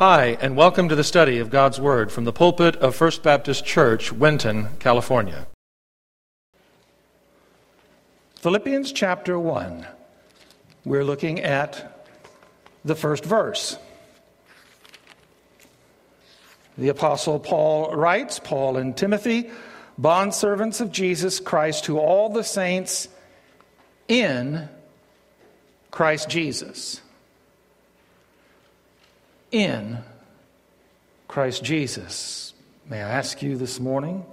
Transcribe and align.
Hi, 0.00 0.38
and 0.40 0.56
welcome 0.56 0.88
to 0.88 0.96
the 0.96 1.04
study 1.04 1.40
of 1.40 1.50
God's 1.50 1.78
Word 1.78 2.10
from 2.10 2.24
the 2.24 2.32
pulpit 2.32 2.74
of 2.76 2.96
First 2.96 3.22
Baptist 3.22 3.66
Church, 3.66 4.10
Winton, 4.10 4.68
California. 4.78 5.46
Philippians 8.36 8.92
chapter 8.92 9.38
1. 9.38 9.86
We're 10.86 11.04
looking 11.04 11.40
at 11.40 12.02
the 12.82 12.94
first 12.94 13.26
verse. 13.26 13.76
The 16.78 16.88
Apostle 16.88 17.38
Paul 17.38 17.94
writes 17.94 18.38
Paul 18.38 18.78
and 18.78 18.96
Timothy, 18.96 19.50
bondservants 20.00 20.80
of 20.80 20.92
Jesus 20.92 21.40
Christ, 21.40 21.84
to 21.84 21.98
all 21.98 22.30
the 22.30 22.42
saints 22.42 23.06
in 24.08 24.66
Christ 25.90 26.30
Jesus 26.30 27.02
in 29.50 29.98
Christ 31.28 31.62
Jesus. 31.64 32.54
May 32.88 33.02
I 33.02 33.10
ask 33.10 33.42
you 33.42 33.56
this 33.56 33.78
morning, 33.78 34.24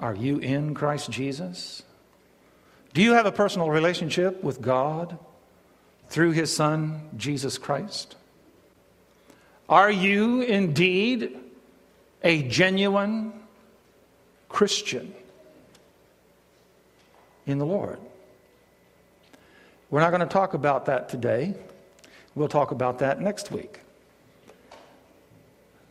are 0.00 0.14
you 0.14 0.38
in 0.38 0.74
Christ 0.74 1.10
Jesus? 1.10 1.82
Do 2.94 3.02
you 3.02 3.12
have 3.12 3.26
a 3.26 3.32
personal 3.32 3.70
relationship 3.70 4.42
with 4.42 4.60
God 4.60 5.18
through 6.08 6.32
His 6.32 6.54
Son, 6.54 7.10
Jesus 7.16 7.58
Christ? 7.58 8.16
Are 9.68 9.90
you 9.90 10.40
indeed 10.40 11.38
a 12.24 12.42
genuine 12.42 13.32
Christian 14.48 15.14
in 17.46 17.58
the 17.58 17.66
Lord? 17.66 17.98
We're 19.90 20.00
not 20.00 20.10
going 20.10 20.20
to 20.20 20.26
talk 20.26 20.54
about 20.54 20.86
that 20.86 21.08
today. 21.08 21.54
We'll 22.34 22.48
talk 22.48 22.70
about 22.70 23.00
that 23.00 23.20
next 23.20 23.50
week. 23.50 23.80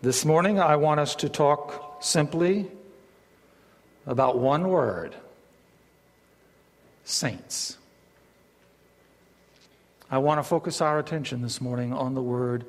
This 0.02 0.24
morning, 0.24 0.60
I 0.60 0.76
want 0.76 1.00
us 1.00 1.16
to 1.16 1.30
talk 1.30 1.98
simply 2.02 2.68
about 4.06 4.38
one 4.38 4.70
word 4.70 5.16
saints. 7.04 7.78
I 10.10 10.20
want 10.20 10.40
to 10.40 10.44
focus 10.44 10.80
our 10.80 11.00
attention 11.00 11.42
this 11.42 11.60
morning 11.60 11.92
on 11.92 12.14
the 12.14 12.22
word 12.22 12.66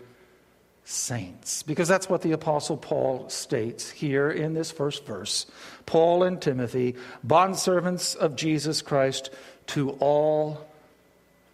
saints, 0.85 1.63
because 1.63 1.87
that's 1.87 2.09
what 2.09 2.23
the 2.23 2.33
Apostle 2.33 2.79
Paul 2.79 3.29
states 3.29 3.91
here 3.91 4.31
in 4.31 4.55
this 4.55 4.71
first 4.71 5.05
verse. 5.05 5.47
Paul 5.87 6.23
and 6.23 6.41
Timothy, 6.41 6.97
bondservants 7.25 8.17
of 8.17 8.35
Jesus 8.35 8.81
Christ, 8.81 9.31
to 9.67 9.91
all 10.01 10.67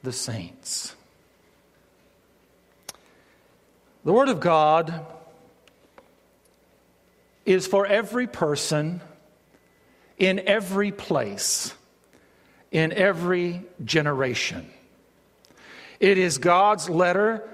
the 0.04 0.12
saints. 0.12 0.93
The 4.04 4.12
Word 4.12 4.28
of 4.28 4.38
God 4.38 5.06
is 7.46 7.66
for 7.66 7.86
every 7.86 8.26
person, 8.26 9.00
in 10.18 10.40
every 10.40 10.92
place, 10.92 11.72
in 12.70 12.92
every 12.92 13.62
generation. 13.82 14.68
It 16.00 16.18
is 16.18 16.36
God's 16.36 16.90
letter 16.90 17.48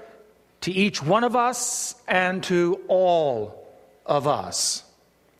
to 0.61 0.73
each 0.73 1.01
one 1.01 1.23
of 1.23 1.37
us 1.37 1.95
and 2.05 2.43
to 2.43 2.81
all 2.89 3.65
of 4.05 4.27
us. 4.27 4.83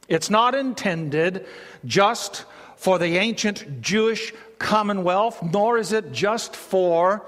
It's 0.08 0.30
not 0.30 0.56
intended 0.56 1.45
just 1.84 2.45
for 2.78 3.00
the 3.00 3.17
ancient 3.17 3.82
Jewish 3.82 4.34
commonwealth, 4.59 5.44
nor 5.44 5.78
is 5.78 5.92
it 5.92 6.14
just 6.14 6.56
for 6.56 7.26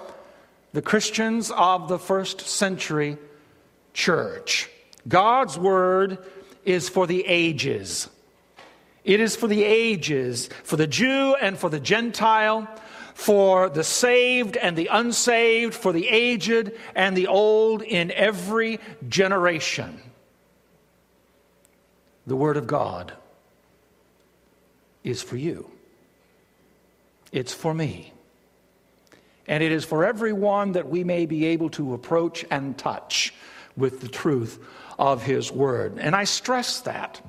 the 0.71 0.81
Christians 0.81 1.51
of 1.51 1.89
the 1.89 1.99
first 1.99 2.41
century 2.41 3.17
church. 3.93 4.69
God's 5.07 5.57
word 5.57 6.17
is 6.65 6.89
for 6.89 7.07
the 7.07 7.25
ages. 7.25 8.09
It 9.03 9.19
is 9.19 9.35
for 9.35 9.47
the 9.47 9.63
ages, 9.63 10.49
for 10.63 10.77
the 10.77 10.87
Jew 10.87 11.35
and 11.35 11.57
for 11.57 11.69
the 11.69 11.79
Gentile, 11.79 12.67
for 13.13 13.69
the 13.69 13.83
saved 13.83 14.57
and 14.57 14.77
the 14.77 14.87
unsaved, 14.87 15.73
for 15.73 15.91
the 15.91 16.07
aged 16.07 16.71
and 16.95 17.15
the 17.15 17.27
old 17.27 17.81
in 17.81 18.11
every 18.11 18.79
generation. 19.07 20.01
The 22.25 22.35
Word 22.35 22.55
of 22.55 22.65
God 22.65 23.11
is 25.03 25.21
for 25.21 25.35
you. 25.35 25.69
It's 27.33 27.53
for 27.53 27.73
me. 27.73 28.13
And 29.47 29.61
it 29.61 29.73
is 29.73 29.83
for 29.83 30.05
everyone 30.05 30.73
that 30.73 30.87
we 30.87 31.03
may 31.03 31.25
be 31.25 31.47
able 31.47 31.69
to 31.71 31.93
approach 31.93 32.45
and 32.49 32.77
touch 32.77 33.33
with 33.75 34.01
the 34.01 34.07
truth 34.07 34.59
of 34.97 35.23
His 35.23 35.51
Word. 35.51 35.97
And 35.99 36.15
I 36.15 36.23
stress 36.23 36.81
that 36.81 37.21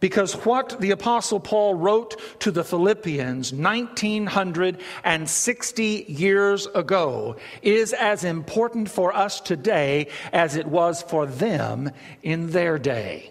because 0.00 0.34
what 0.44 0.80
the 0.80 0.90
Apostle 0.90 1.38
Paul 1.40 1.74
wrote 1.74 2.20
to 2.40 2.50
the 2.50 2.64
Philippians 2.64 3.52
1960 3.52 6.04
years 6.08 6.66
ago 6.66 7.36
is 7.62 7.92
as 7.92 8.24
important 8.24 8.90
for 8.90 9.14
us 9.14 9.40
today 9.40 10.08
as 10.32 10.56
it 10.56 10.66
was 10.66 11.02
for 11.02 11.26
them 11.26 11.92
in 12.22 12.50
their 12.50 12.78
day. 12.78 13.30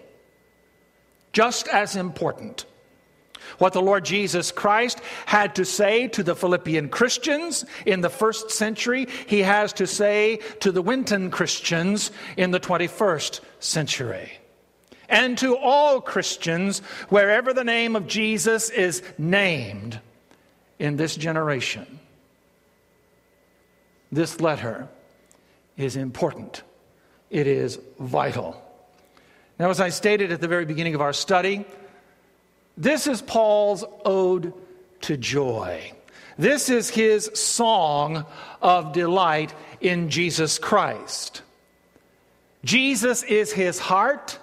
Just 1.33 1.67
as 1.67 1.95
important. 1.95 2.65
What 3.57 3.73
the 3.73 3.81
Lord 3.81 4.05
Jesus 4.05 4.51
Christ 4.51 5.01
had 5.25 5.55
to 5.55 5.65
say 5.65 6.07
to 6.09 6.23
the 6.23 6.35
Philippian 6.35 6.89
Christians 6.89 7.65
in 7.85 8.01
the 8.01 8.09
first 8.09 8.51
century, 8.51 9.07
he 9.27 9.41
has 9.41 9.73
to 9.73 9.87
say 9.87 10.37
to 10.59 10.71
the 10.71 10.81
Winton 10.81 11.31
Christians 11.31 12.11
in 12.37 12.51
the 12.51 12.59
21st 12.59 13.39
century. 13.59 14.31
And 15.07 15.37
to 15.37 15.55
all 15.57 16.01
Christians, 16.01 16.79
wherever 17.09 17.53
the 17.53 17.63
name 17.63 17.95
of 17.95 18.07
Jesus 18.07 18.69
is 18.69 19.03
named 19.17 19.99
in 20.79 20.97
this 20.97 21.15
generation. 21.15 21.99
This 24.11 24.39
letter 24.39 24.87
is 25.77 25.95
important, 25.95 26.63
it 27.29 27.47
is 27.47 27.79
vital. 27.99 28.61
Now, 29.59 29.69
as 29.69 29.79
I 29.79 29.89
stated 29.89 30.31
at 30.31 30.41
the 30.41 30.47
very 30.47 30.65
beginning 30.65 30.95
of 30.95 31.01
our 31.01 31.13
study, 31.13 31.65
this 32.77 33.07
is 33.07 33.21
Paul's 33.21 33.83
ode 34.03 34.53
to 35.01 35.17
joy. 35.17 35.91
This 36.37 36.69
is 36.69 36.89
his 36.89 37.31
song 37.33 38.25
of 38.61 38.91
delight 38.91 39.53
in 39.79 40.09
Jesus 40.09 40.59
Christ. 40.59 41.41
Jesus 42.63 43.23
is 43.23 43.51
his 43.51 43.79
heart, 43.79 44.39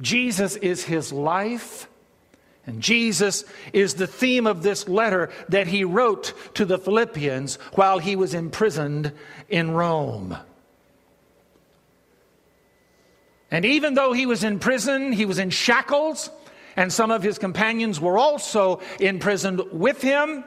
Jesus 0.00 0.56
is 0.56 0.84
his 0.84 1.12
life, 1.12 1.88
and 2.66 2.80
Jesus 2.80 3.44
is 3.72 3.94
the 3.94 4.06
theme 4.06 4.46
of 4.46 4.62
this 4.62 4.88
letter 4.88 5.30
that 5.48 5.66
he 5.66 5.82
wrote 5.82 6.32
to 6.54 6.64
the 6.64 6.78
Philippians 6.78 7.56
while 7.74 7.98
he 7.98 8.14
was 8.14 8.34
imprisoned 8.34 9.12
in 9.48 9.72
Rome. 9.72 10.36
And 13.50 13.64
even 13.64 13.94
though 13.94 14.12
he 14.12 14.24
was 14.24 14.44
in 14.44 14.60
prison, 14.60 15.12
he 15.12 15.26
was 15.26 15.38
in 15.38 15.50
shackles, 15.50 16.30
and 16.76 16.92
some 16.92 17.10
of 17.10 17.22
his 17.22 17.38
companions 17.38 18.00
were 18.00 18.18
also 18.18 18.80
imprisoned 19.00 19.60
with 19.72 20.00
him, 20.02 20.44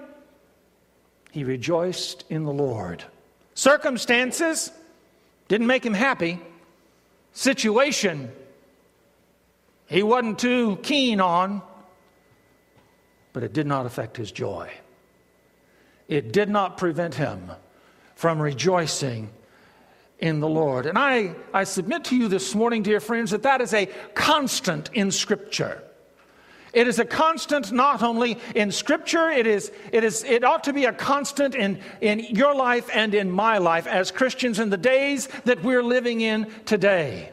he 1.31 1.43
rejoiced 1.43 2.23
in 2.29 2.45
the 2.45 2.53
Lord. 2.53 3.03
Circumstances 3.53 4.71
didn't 5.47 5.67
make 5.67 5.85
him 5.85 5.93
happy. 5.93 6.39
Situation 7.33 8.31
he 9.87 10.03
wasn't 10.03 10.39
too 10.39 10.77
keen 10.77 11.19
on, 11.19 11.61
but 13.33 13.43
it 13.43 13.53
did 13.53 13.67
not 13.67 13.85
affect 13.85 14.17
his 14.17 14.31
joy. 14.31 14.71
It 16.07 16.31
did 16.31 16.49
not 16.49 16.77
prevent 16.77 17.15
him 17.15 17.51
from 18.15 18.41
rejoicing 18.41 19.29
in 20.19 20.39
the 20.39 20.47
Lord. 20.47 20.85
And 20.85 20.97
I, 20.97 21.35
I 21.53 21.65
submit 21.65 22.05
to 22.05 22.15
you 22.15 22.27
this 22.27 22.55
morning, 22.55 22.83
dear 22.83 22.99
friends, 22.99 23.31
that 23.31 23.43
that 23.43 23.61
is 23.61 23.73
a 23.73 23.87
constant 24.13 24.89
in 24.93 25.11
Scripture. 25.11 25.83
It 26.75 26.89
is 26.89 26.99
a 26.99 27.05
constant 27.05 27.71
not 27.71 28.03
only 28.03 28.37
in 28.53 28.69
Scripture, 28.69 29.29
it, 29.29 29.47
is, 29.47 29.71
it, 29.93 30.03
is, 30.03 30.25
it 30.25 30.43
ought 30.43 30.65
to 30.65 30.73
be 30.73 30.83
a 30.83 30.91
constant 30.91 31.55
in, 31.55 31.79
in 32.01 32.19
your 32.19 32.53
life 32.53 32.89
and 32.93 33.15
in 33.15 33.31
my 33.31 33.59
life 33.59 33.87
as 33.87 34.11
Christians 34.11 34.59
in 34.59 34.69
the 34.69 34.77
days 34.77 35.29
that 35.45 35.63
we're 35.63 35.81
living 35.81 36.19
in 36.19 36.51
today. 36.65 37.31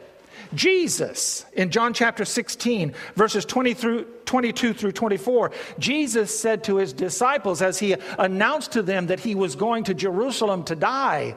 Jesus, 0.53 1.45
in 1.51 1.71
John 1.71 1.93
chapter 1.93 2.23
16, 2.23 2.93
verses 3.15 3.43
20 3.43 3.73
through, 3.73 4.05
22 4.23 4.73
through 4.73 4.93
24, 4.93 5.51
Jesus 5.77 6.39
said 6.39 6.63
to 6.63 6.77
his 6.77 6.93
disciples 6.93 7.61
as 7.61 7.79
he 7.79 7.95
announced 8.17 8.71
to 8.73 8.81
them 8.81 9.07
that 9.07 9.19
he 9.19 9.35
was 9.35 9.57
going 9.57 9.83
to 9.85 9.93
Jerusalem 9.93 10.63
to 10.65 10.75
die, 10.75 11.35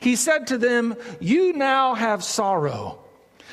he 0.00 0.16
said 0.16 0.46
to 0.46 0.56
them, 0.56 0.96
You 1.20 1.52
now 1.52 1.94
have 1.94 2.24
sorrow, 2.24 3.00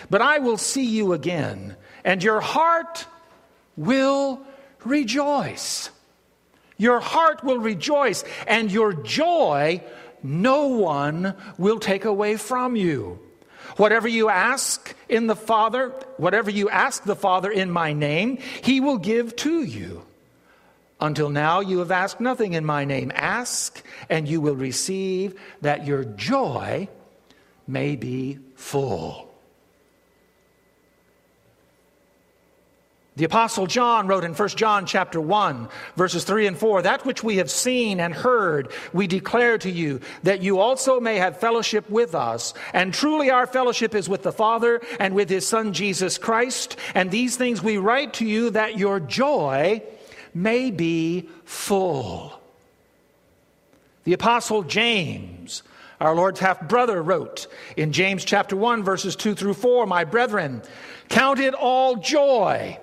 but 0.10 0.22
I 0.22 0.40
will 0.40 0.58
see 0.58 0.86
you 0.86 1.12
again, 1.12 1.76
and 2.06 2.24
your 2.24 2.40
heart 2.40 3.08
will 3.76 4.42
rejoice. 4.84 5.90
Your 6.78 7.00
heart 7.00 7.44
will 7.44 7.60
rejoice, 7.60 8.24
and 8.48 8.72
your 8.72 8.94
joy 8.94 9.84
no 10.24 10.68
one 10.68 11.36
will 11.58 11.80
take 11.80 12.06
away 12.06 12.38
from 12.38 12.76
you. 12.76 13.20
Whatever 13.78 14.08
you 14.08 14.30
ask 14.30 14.96
in 15.10 15.28
the 15.28 15.36
Father, 15.36 15.90
whatever 16.18 16.50
you 16.50 16.70
ask 16.70 17.04
the 17.04 17.16
Father 17.16 17.52
in 17.52 17.72
my 17.72 17.94
name, 17.94 18.38
he 18.62 18.80
will 18.80 18.98
give 18.98 19.36
to 19.38 19.64
you. 19.64 20.06
Until 21.00 21.30
now, 21.30 21.60
you 21.60 21.80
have 21.80 21.92
asked 21.92 22.22
nothing 22.22 22.54
in 22.54 22.66
my 22.66 22.86
name. 22.86 23.12
Ask, 23.16 23.84
and 24.10 24.28
you 24.28 24.40
will 24.40 24.56
receive, 24.56 25.40
that 25.62 25.86
your 25.86 26.06
joy 26.06 26.88
may 27.68 27.96
be 27.96 28.40
full. 28.56 29.33
The 33.16 33.26
apostle 33.26 33.68
John 33.68 34.08
wrote 34.08 34.24
in 34.24 34.34
1 34.34 34.50
John 34.50 34.88
chapter 34.88 35.22
1 35.22 35.70
verses 35.96 36.24
3 36.24 36.48
and 36.48 36.58
4 36.58 36.82
that 36.82 37.06
which 37.06 37.24
we 37.24 37.38
have 37.38 37.52
seen 37.52 38.00
and 38.00 38.12
heard 38.12 38.72
we 38.92 39.06
declare 39.06 39.60
to 39.60 39.70
you 39.70 40.00
that 40.24 40.42
you 40.42 40.60
also 40.60 41.00
may 41.00 41.18
have 41.18 41.40
fellowship 41.40 41.88
with 41.92 42.16
us 42.16 42.56
and 42.74 42.92
truly 42.92 43.30
our 43.30 43.46
fellowship 43.46 43.94
is 43.94 44.10
with 44.10 44.24
the 44.24 44.32
Father 44.32 44.82
and 45.00 45.14
with 45.14 45.30
his 45.30 45.48
son 45.48 45.74
Jesus 45.74 46.18
Christ 46.18 46.76
and 46.96 47.12
these 47.12 47.38
things 47.38 47.62
we 47.62 47.78
write 47.78 48.14
to 48.16 48.26
you 48.26 48.50
that 48.50 48.80
your 48.80 49.00
joy 49.00 49.84
may 50.34 50.72
be 50.72 51.30
full. 51.46 52.42
The 54.06 54.14
apostle 54.14 54.64
James 54.64 55.62
our 56.02 56.16
Lord's 56.16 56.40
half 56.40 56.68
brother 56.68 57.02
wrote 57.02 57.46
in 57.78 57.92
James 57.92 58.26
chapter 58.26 58.56
1 58.56 58.84
verses 58.84 59.16
2 59.16 59.36
through 59.36 59.54
4 59.54 59.86
my 59.86 60.04
brethren 60.04 60.64
count 61.10 61.40
it 61.40 61.54
all 61.54 61.98
joy 61.98 62.80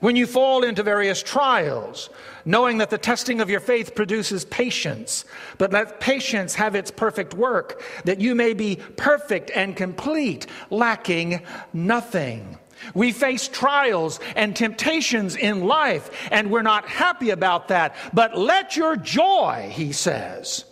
when 0.00 0.16
you 0.16 0.26
fall 0.26 0.64
into 0.64 0.82
various 0.82 1.22
trials, 1.22 2.10
knowing 2.44 2.78
that 2.78 2.90
the 2.90 2.98
testing 2.98 3.40
of 3.40 3.50
your 3.50 3.60
faith 3.60 3.94
produces 3.94 4.44
patience, 4.46 5.24
but 5.58 5.72
let 5.72 6.00
patience 6.00 6.54
have 6.54 6.74
its 6.74 6.90
perfect 6.90 7.34
work, 7.34 7.82
that 8.04 8.20
you 8.20 8.34
may 8.34 8.54
be 8.54 8.76
perfect 8.96 9.50
and 9.54 9.76
complete, 9.76 10.46
lacking 10.70 11.42
nothing. 11.72 12.58
We 12.94 13.12
face 13.12 13.46
trials 13.46 14.20
and 14.36 14.56
temptations 14.56 15.36
in 15.36 15.66
life, 15.66 16.28
and 16.30 16.50
we're 16.50 16.62
not 16.62 16.88
happy 16.88 17.30
about 17.30 17.68
that. 17.68 17.94
But 18.14 18.38
let 18.38 18.76
your 18.76 18.96
joy, 18.96 19.70
he 19.72 19.92
says, 19.92 20.64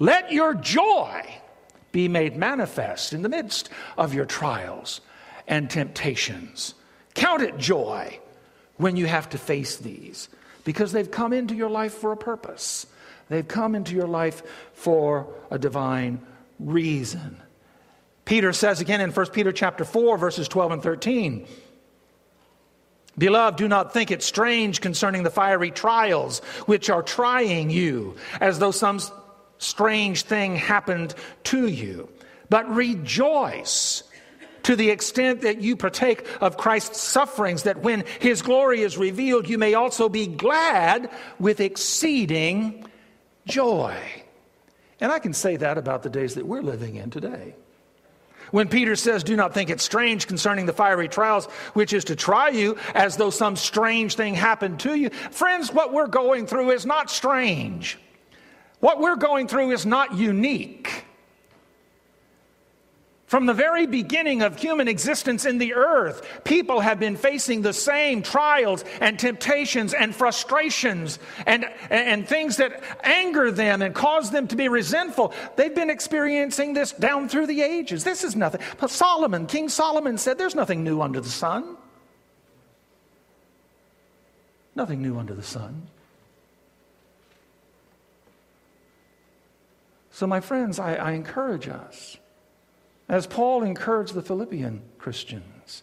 let 0.00 0.32
your 0.32 0.54
joy 0.54 1.24
be 1.92 2.08
made 2.08 2.36
manifest 2.36 3.12
in 3.12 3.22
the 3.22 3.28
midst 3.28 3.70
of 3.96 4.14
your 4.14 4.26
trials 4.26 5.00
and 5.46 5.70
temptations. 5.70 6.74
Count 7.14 7.42
it 7.42 7.56
joy 7.56 8.18
when 8.78 8.96
you 8.96 9.06
have 9.06 9.28
to 9.30 9.38
face 9.38 9.76
these 9.76 10.28
because 10.64 10.92
they've 10.92 11.10
come 11.10 11.32
into 11.32 11.54
your 11.54 11.70
life 11.70 11.94
for 11.94 12.12
a 12.12 12.16
purpose. 12.16 12.86
They've 13.28 13.46
come 13.46 13.74
into 13.74 13.94
your 13.94 14.08
life 14.08 14.42
for 14.72 15.28
a 15.50 15.58
divine 15.58 16.20
reason. 16.58 17.36
Peter 18.24 18.52
says 18.52 18.80
again 18.80 19.00
in 19.00 19.10
1 19.10 19.26
Peter 19.30 19.52
chapter 19.52 19.84
4 19.84 20.18
verses 20.18 20.48
12 20.48 20.72
and 20.72 20.82
13, 20.82 21.46
Beloved, 23.16 23.58
do 23.58 23.66
not 23.66 23.92
think 23.92 24.10
it 24.10 24.22
strange 24.22 24.80
concerning 24.80 25.24
the 25.24 25.30
fiery 25.30 25.72
trials 25.72 26.38
which 26.66 26.88
are 26.88 27.02
trying 27.02 27.68
you, 27.68 28.14
as 28.40 28.60
though 28.60 28.70
some 28.70 29.00
strange 29.58 30.22
thing 30.22 30.54
happened 30.54 31.14
to 31.44 31.66
you. 31.66 32.08
But 32.48 32.68
rejoice 32.70 34.04
to 34.64 34.76
the 34.76 34.90
extent 34.90 35.42
that 35.42 35.60
you 35.60 35.76
partake 35.76 36.26
of 36.40 36.56
Christ's 36.56 37.00
sufferings, 37.00 37.62
that 37.64 37.82
when 37.82 38.04
his 38.20 38.42
glory 38.42 38.82
is 38.82 38.98
revealed, 38.98 39.48
you 39.48 39.58
may 39.58 39.74
also 39.74 40.08
be 40.08 40.26
glad 40.26 41.10
with 41.38 41.60
exceeding 41.60 42.86
joy. 43.46 43.96
And 45.00 45.12
I 45.12 45.18
can 45.18 45.32
say 45.32 45.56
that 45.56 45.78
about 45.78 46.02
the 46.02 46.10
days 46.10 46.34
that 46.34 46.46
we're 46.46 46.62
living 46.62 46.96
in 46.96 47.10
today. 47.10 47.54
When 48.50 48.68
Peter 48.68 48.96
says, 48.96 49.24
Do 49.24 49.36
not 49.36 49.54
think 49.54 49.70
it 49.70 49.80
strange 49.80 50.26
concerning 50.26 50.66
the 50.66 50.72
fiery 50.72 51.08
trials, 51.08 51.46
which 51.74 51.92
is 51.92 52.04
to 52.04 52.16
try 52.16 52.48
you 52.48 52.76
as 52.94 53.16
though 53.16 53.30
some 53.30 53.56
strange 53.56 54.14
thing 54.14 54.34
happened 54.34 54.80
to 54.80 54.94
you. 54.94 55.10
Friends, 55.10 55.72
what 55.72 55.92
we're 55.92 56.06
going 56.06 56.46
through 56.46 56.70
is 56.70 56.86
not 56.86 57.10
strange. 57.10 57.98
What 58.80 59.00
we're 59.00 59.16
going 59.16 59.48
through 59.48 59.72
is 59.72 59.84
not 59.84 60.14
unique. 60.14 61.04
From 63.28 63.44
the 63.44 63.52
very 63.52 63.86
beginning 63.86 64.40
of 64.40 64.58
human 64.58 64.88
existence 64.88 65.44
in 65.44 65.58
the 65.58 65.74
earth, 65.74 66.40
people 66.44 66.80
have 66.80 66.98
been 66.98 67.14
facing 67.14 67.60
the 67.60 67.74
same 67.74 68.22
trials 68.22 68.86
and 69.02 69.18
temptations 69.18 69.92
and 69.92 70.16
frustrations 70.16 71.18
and, 71.46 71.66
and 71.90 72.26
things 72.26 72.56
that 72.56 72.82
anger 73.04 73.50
them 73.50 73.82
and 73.82 73.94
cause 73.94 74.30
them 74.30 74.48
to 74.48 74.56
be 74.56 74.68
resentful. 74.68 75.34
They've 75.56 75.74
been 75.74 75.90
experiencing 75.90 76.72
this 76.72 76.92
down 76.92 77.28
through 77.28 77.48
the 77.48 77.60
ages. 77.60 78.02
This 78.02 78.24
is 78.24 78.34
nothing. 78.34 78.62
But 78.80 78.88
Solomon, 78.88 79.46
King 79.46 79.68
Solomon 79.68 80.16
said, 80.16 80.38
There's 80.38 80.54
nothing 80.54 80.82
new 80.82 81.02
under 81.02 81.20
the 81.20 81.28
sun. 81.28 81.76
Nothing 84.74 85.02
new 85.02 85.18
under 85.18 85.34
the 85.34 85.42
sun. 85.42 85.86
So, 90.12 90.26
my 90.26 90.40
friends, 90.40 90.78
I, 90.78 90.94
I 90.94 91.12
encourage 91.12 91.68
us 91.68 92.16
as 93.08 93.26
Paul 93.26 93.62
encouraged 93.62 94.14
the 94.14 94.22
Philippian 94.22 94.82
Christians. 94.98 95.82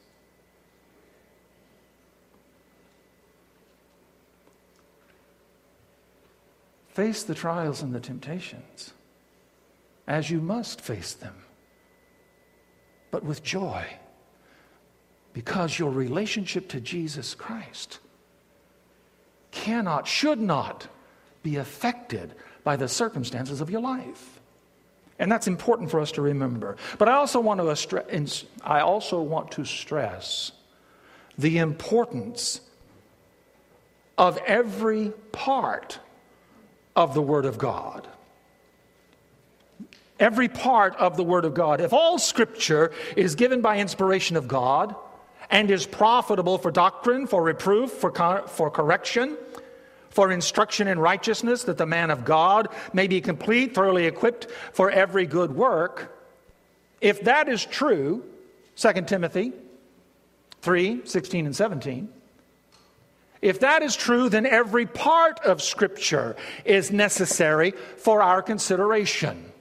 Face 6.90 7.24
the 7.24 7.36
trials 7.36 7.82
and 7.82 7.94
the 7.94 8.00
temptations 8.00 8.94
as 10.08 10.30
you 10.30 10.40
must 10.40 10.80
face 10.80 11.14
them, 11.14 11.36
but 13.12 13.24
with 13.24 13.44
joy, 13.44 13.84
because 15.34 15.78
your 15.78 15.92
relationship 15.92 16.70
to 16.70 16.80
Jesus 16.80 17.34
Christ 17.34 18.00
cannot, 19.52 20.08
should 20.08 20.40
not 20.40 20.88
be 21.44 21.58
affected 21.58 22.34
by 22.64 22.76
the 22.76 22.88
circumstances 22.88 23.60
of 23.62 23.70
your 23.70 23.82
life. 23.82 24.35
And 25.18 25.32
that's 25.32 25.48
important 25.48 25.90
for 25.90 26.00
us 26.00 26.12
to 26.14 26.22
remember. 26.22 26.76
But 26.98 27.08
I 27.08 27.14
also 27.14 27.40
want 27.40 27.60
to, 27.62 28.46
I 28.64 28.82
also 28.82 29.22
want 29.22 29.52
to 29.52 29.66
stress 29.66 30.52
the 31.38 31.58
importance 31.58 32.62
of 34.18 34.38
every 34.46 35.14
part 35.32 36.00
of 36.96 37.14
the 37.14 37.22
Word 37.22 37.46
of 37.46 37.58
God. 37.58 38.08
Every 40.20 40.48
part 40.48 40.96
of 40.96 41.18
the 41.18 41.24
Word 41.24 41.44
of 41.44 41.54
God. 41.54 41.82
If 41.82 41.92
all 41.92 42.18
Scripture 42.18 42.92
is 43.16 43.36
given 43.36 43.62
by 43.62 43.80
inspiration 43.80 44.38
of 44.38 44.48
God 44.48 44.96
and 45.50 45.70
is 45.70 45.86
profitable 45.86 46.58
for 46.58 46.72
doctrine, 46.72 47.28
for 47.28 47.44
reproof, 47.44 47.92
for, 47.92 48.12
for 48.48 48.70
correction, 48.70 49.38
for 50.16 50.32
instruction 50.32 50.88
in 50.88 50.98
righteousness, 50.98 51.66
that 51.66 51.78
the 51.78 51.86
man 51.86 52.10
of 52.10 52.24
God 52.24 52.70
may 52.94 53.06
be 53.06 53.20
complete, 53.20 53.76
thoroughly 53.76 54.06
equipped 54.06 54.50
for 54.72 54.90
every 54.90 55.26
good 55.26 55.54
work. 55.54 56.18
If 57.02 57.26
that 57.26 57.50
is 57.50 57.66
true, 57.66 58.24
2 58.78 58.94
Timothy 59.02 59.52
3 60.62 61.02
16 61.06 61.46
and 61.46 61.56
17, 61.56 62.10
if 63.42 63.60
that 63.60 63.84
is 63.84 63.96
true, 63.96 64.30
then 64.30 64.46
every 64.46 64.86
part 64.86 65.40
of 65.42 65.62
Scripture 65.62 66.38
is 66.64 66.92
necessary 66.92 67.72
for 67.98 68.24
our 68.24 68.42
consideration. 68.42 69.52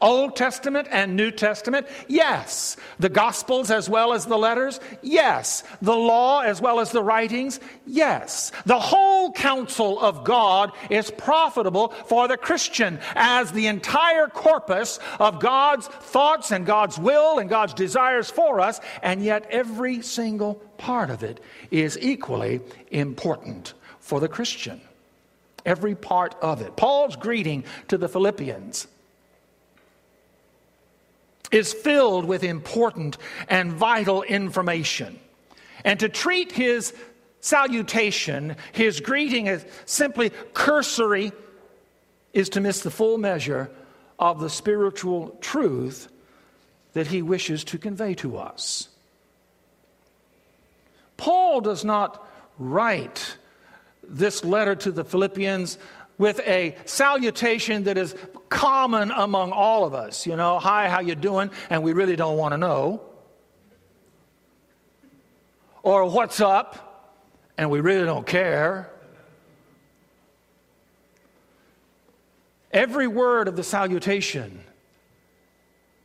Old 0.00 0.36
Testament 0.36 0.88
and 0.90 1.16
New 1.16 1.30
Testament? 1.30 1.86
Yes. 2.08 2.76
The 2.98 3.08
Gospels 3.08 3.70
as 3.70 3.88
well 3.88 4.12
as 4.12 4.26
the 4.26 4.38
letters? 4.38 4.80
Yes. 5.02 5.64
The 5.82 5.96
law 5.96 6.40
as 6.40 6.60
well 6.60 6.80
as 6.80 6.90
the 6.90 7.02
writings? 7.02 7.60
Yes. 7.86 8.52
The 8.66 8.78
whole 8.78 9.32
counsel 9.32 10.00
of 10.00 10.24
God 10.24 10.72
is 10.90 11.10
profitable 11.10 11.88
for 12.06 12.28
the 12.28 12.36
Christian 12.36 12.98
as 13.14 13.52
the 13.52 13.66
entire 13.66 14.26
corpus 14.28 14.98
of 15.18 15.40
God's 15.40 15.86
thoughts 15.86 16.50
and 16.50 16.66
God's 16.66 16.98
will 16.98 17.38
and 17.38 17.48
God's 17.48 17.74
desires 17.74 18.30
for 18.30 18.60
us, 18.60 18.80
and 19.02 19.22
yet 19.22 19.46
every 19.50 20.02
single 20.02 20.56
part 20.78 21.10
of 21.10 21.22
it 21.22 21.40
is 21.70 21.98
equally 22.00 22.60
important 22.90 23.74
for 24.00 24.20
the 24.20 24.28
Christian. 24.28 24.80
Every 25.64 25.94
part 25.94 26.34
of 26.42 26.60
it. 26.60 26.76
Paul's 26.76 27.16
greeting 27.16 27.64
to 27.88 27.96
the 27.96 28.08
Philippians 28.08 28.86
is 31.54 31.72
filled 31.72 32.24
with 32.24 32.42
important 32.42 33.16
and 33.48 33.72
vital 33.72 34.22
information. 34.22 35.18
And 35.84 36.00
to 36.00 36.08
treat 36.08 36.50
his 36.50 36.92
salutation, 37.40 38.56
his 38.72 39.00
greeting 39.00 39.48
as 39.48 39.64
simply 39.84 40.30
cursory, 40.52 41.32
is 42.32 42.48
to 42.48 42.60
miss 42.60 42.80
the 42.80 42.90
full 42.90 43.18
measure 43.18 43.70
of 44.18 44.40
the 44.40 44.50
spiritual 44.50 45.36
truth 45.40 46.08
that 46.94 47.06
he 47.06 47.22
wishes 47.22 47.62
to 47.64 47.78
convey 47.78 48.14
to 48.14 48.36
us. 48.36 48.88
Paul 51.16 51.60
does 51.60 51.84
not 51.84 52.26
write 52.58 53.36
this 54.02 54.44
letter 54.44 54.74
to 54.74 54.90
the 54.90 55.04
Philippians 55.04 55.78
with 56.18 56.40
a 56.40 56.76
salutation 56.84 57.84
that 57.84 57.98
is 57.98 58.14
common 58.48 59.10
among 59.10 59.52
all 59.52 59.84
of 59.84 59.94
us. 59.94 60.26
You 60.26 60.36
know, 60.36 60.58
hi, 60.58 60.88
how 60.88 61.00
you 61.00 61.14
doing? 61.14 61.50
And 61.70 61.82
we 61.82 61.92
really 61.92 62.16
don't 62.16 62.36
want 62.36 62.52
to 62.52 62.58
know. 62.58 63.02
Or 65.82 66.06
what's 66.06 66.40
up? 66.40 67.12
And 67.58 67.70
we 67.70 67.80
really 67.80 68.04
don't 68.04 68.26
care. 68.26 68.90
Every 72.72 73.06
word 73.06 73.46
of 73.46 73.54
the 73.54 73.62
salutation 73.62 74.64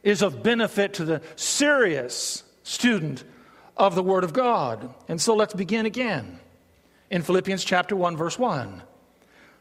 is 0.04 0.22
of 0.22 0.44
benefit 0.44 0.94
to 0.96 1.06
the 1.06 1.22
serious 1.36 2.44
student 2.64 3.24
of 3.76 3.96
the 3.96 4.04
Word 4.04 4.24
of 4.24 4.34
God. 4.34 4.94
And 5.08 5.20
so 5.20 5.36
let's 5.36 5.54
begin 5.54 5.86
again 5.86 6.40
in 7.10 7.22
Philippians 7.22 7.64
chapter 7.64 7.96
1, 7.96 8.18
verse 8.18 8.38
1. 8.38 8.84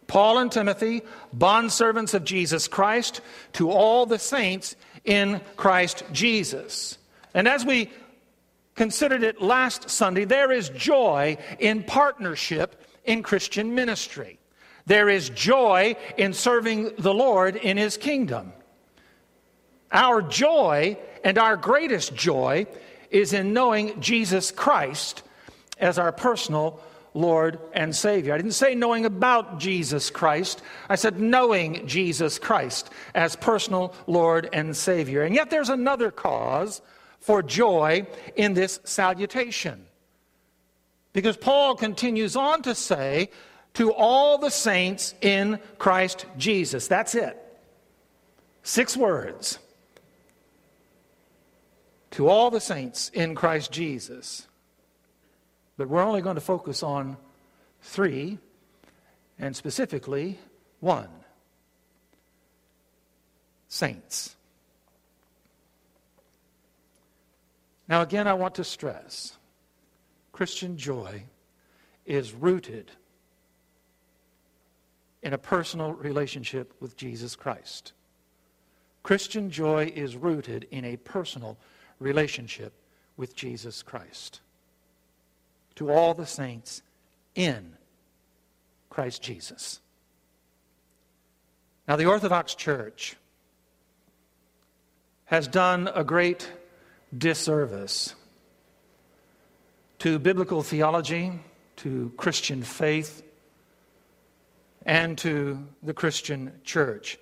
Paul 0.08 0.38
and 0.38 0.50
Timothy, 0.50 1.02
bondservants 1.36 2.14
of 2.14 2.24
Jesus 2.24 2.66
Christ, 2.66 3.20
to 3.52 3.70
all 3.70 4.06
the 4.06 4.18
saints 4.18 4.74
in 5.04 5.40
Christ 5.56 6.02
Jesus. 6.12 6.98
And 7.34 7.46
as 7.46 7.64
we 7.64 7.90
considered 8.74 9.22
it 9.22 9.40
last 9.40 9.90
Sunday, 9.90 10.24
there 10.24 10.50
is 10.50 10.70
joy 10.70 11.36
in 11.58 11.84
partnership 11.84 12.84
in 13.04 13.22
Christian 13.22 13.74
ministry. 13.74 14.38
There 14.86 15.10
is 15.10 15.28
joy 15.28 15.96
in 16.16 16.32
serving 16.32 16.92
the 16.98 17.12
Lord 17.12 17.56
in 17.56 17.76
His 17.76 17.98
kingdom. 17.98 18.54
Our 19.92 20.22
joy 20.22 20.98
and 21.22 21.36
our 21.36 21.56
greatest 21.56 22.14
joy 22.14 22.66
is 23.10 23.34
in 23.34 23.52
knowing 23.52 24.00
Jesus 24.00 24.50
Christ 24.50 25.22
as 25.78 25.98
our 25.98 26.12
personal 26.12 26.80
Lord 27.18 27.58
and 27.72 27.94
Savior. 27.94 28.32
I 28.32 28.37
didn't 28.37 28.52
say 28.52 28.75
knowing 28.75 29.04
about 29.04 29.58
Jesus 29.58 30.08
Christ, 30.08 30.62
I 30.88 30.94
said 30.94 31.18
knowing 31.18 31.87
Jesus 31.87 32.38
Christ 32.38 32.90
as 33.14 33.34
personal 33.34 33.94
Lord 34.06 34.48
and 34.52 34.76
Savior. 34.76 35.22
And 35.22 35.34
yet 35.34 35.50
there's 35.50 35.68
another 35.68 36.10
cause 36.10 36.80
for 37.18 37.42
joy 37.42 38.06
in 38.37 38.54
this 38.54 38.78
salutation. 38.84 39.84
Because 41.12 41.37
Paul 41.37 41.75
continues 41.75 42.37
on 42.37 42.62
to 42.62 42.75
say, 42.75 43.30
to 43.75 43.92
all 43.92 44.38
the 44.38 44.50
saints 44.50 45.14
in 45.20 45.60
Christ 45.78 46.26
Jesus. 46.37 46.88
That's 46.88 47.14
it. 47.14 47.37
Six 48.64 48.96
words. 48.96 49.60
To 52.12 52.28
all 52.28 52.50
the 52.50 52.60
saints 52.60 53.08
in 53.14 53.37
Christ 53.37 53.70
Jesus. 53.70 54.48
But 55.78 55.88
we're 55.88 56.02
only 56.02 56.20
going 56.20 56.35
to 56.35 56.40
focus 56.42 56.82
on 56.82 57.16
three, 57.80 58.38
and 59.38 59.54
specifically 59.54 60.38
one 60.80 61.08
saints. 63.68 64.35
Now, 67.88 68.02
again, 68.02 68.26
I 68.26 68.35
want 68.35 68.56
to 68.56 68.64
stress 68.64 69.38
Christian 70.32 70.76
joy 70.76 71.23
is 72.04 72.32
rooted 72.32 72.90
in 75.23 75.32
a 75.32 75.38
personal 75.38 75.92
relationship 75.92 76.75
with 76.80 76.97
Jesus 76.97 77.37
Christ. 77.37 77.92
Christian 79.04 79.50
joy 79.50 79.92
is 79.94 80.16
rooted 80.16 80.66
in 80.70 80.85
a 80.85 80.97
personal 80.97 81.56
relationship 82.00 82.73
with 83.16 83.37
Jesus 83.37 83.82
Christ 83.82 84.40
to 85.78 85.92
all 85.92 86.12
the 86.12 86.26
saints 86.26 86.82
in 87.37 87.73
Christ 88.90 89.23
Jesus. 89.23 89.78
Now, 91.87 91.94
the 91.94 92.06
Orthodox 92.06 92.56
Church 92.56 93.14
has 95.26 95.47
done 95.47 95.88
a 95.94 96.02
great 96.02 96.50
disservice 97.16 98.16
to 100.00 100.18
biblical 100.18 100.64
theology, 100.64 101.38
to 101.76 102.12
Christian 102.16 102.64
faith, 102.64 103.23
and 104.85 105.16
to 105.18 105.64
the 105.85 105.94
Christian 105.94 106.54
church 106.64 107.18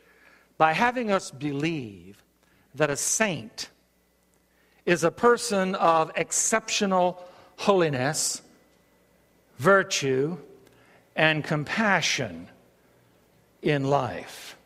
by 0.56 0.72
having 0.72 1.10
us 1.10 1.30
believe 1.30 2.22
that 2.74 2.88
a 2.88 2.96
saint 2.96 3.68
is 4.86 5.04
a 5.04 5.10
person 5.10 5.74
of 5.74 6.10
exceptional 6.16 7.22
holiness 7.58 8.40
virtue, 9.58 10.36
and 11.14 11.42
compassion 11.42 12.48
in 13.62 13.84
life. 13.84 14.56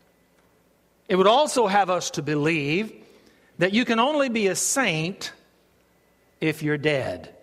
It 1.09 1.17
would 1.17 1.27
also 1.27 1.67
have 1.67 1.91
us 1.91 2.11
to 2.13 2.23
believe 2.23 2.93
that 3.59 3.73
you 3.73 3.85
can 3.85 3.99
only 4.01 4.29
be 4.29 4.47
a 4.49 4.57
saint 4.57 5.33
if 6.41 6.63
you're 6.63 6.79
dead. 6.79 7.35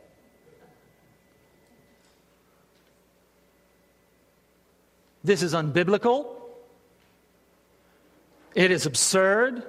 This 5.23 5.43
is 5.43 5.53
unbiblical. 5.53 6.25
It 8.55 8.71
is 8.71 8.85
absurd. 8.85 9.63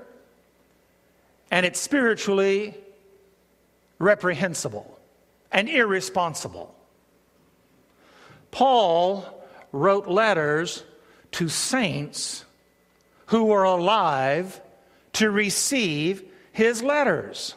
And 1.50 1.66
it's 1.66 1.80
spiritually 1.80 2.75
reprehensible 3.99 4.99
and 5.50 5.68
irresponsible. 5.68 6.75
Paul 8.50 9.25
wrote 9.73 10.09
letters 10.09 10.85
to 11.33 11.49
saints 11.49 12.45
who 13.26 13.45
were 13.45 13.64
alive 13.64 14.61
to 15.14 15.31
receive 15.31 16.23
his 16.52 16.83
letters. 16.83 17.55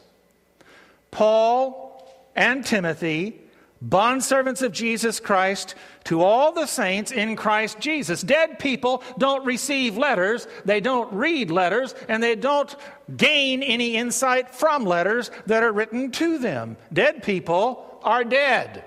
Paul 1.12 1.92
and 2.36 2.66
Timothy, 2.66 3.40
bondservants 3.86 4.62
of 4.62 4.72
Jesus 4.72 5.20
Christ, 5.20 5.76
to 6.06 6.22
all 6.22 6.52
the 6.52 6.66
saints 6.66 7.12
in 7.12 7.36
Christ 7.36 7.80
Jesus. 7.80 8.22
Dead 8.22 8.60
people 8.60 9.04
don't 9.18 9.46
receive 9.46 9.98
letters, 9.98 10.48
they 10.66 10.80
don't 10.80 11.12
read 11.14 11.52
letters, 11.52 11.94
and 12.08 12.22
they 12.22 12.36
don't 12.36 12.76
gain 13.16 13.64
any 13.64 13.96
insight 13.96 14.54
from 14.54 14.86
letters 14.86 15.32
that 15.46 15.64
are 15.64 15.72
written 15.72 16.12
to 16.12 16.38
them. 16.38 16.78
Dead 16.92 17.24
people 17.24 18.00
are 18.04 18.24
dead. 18.24 18.84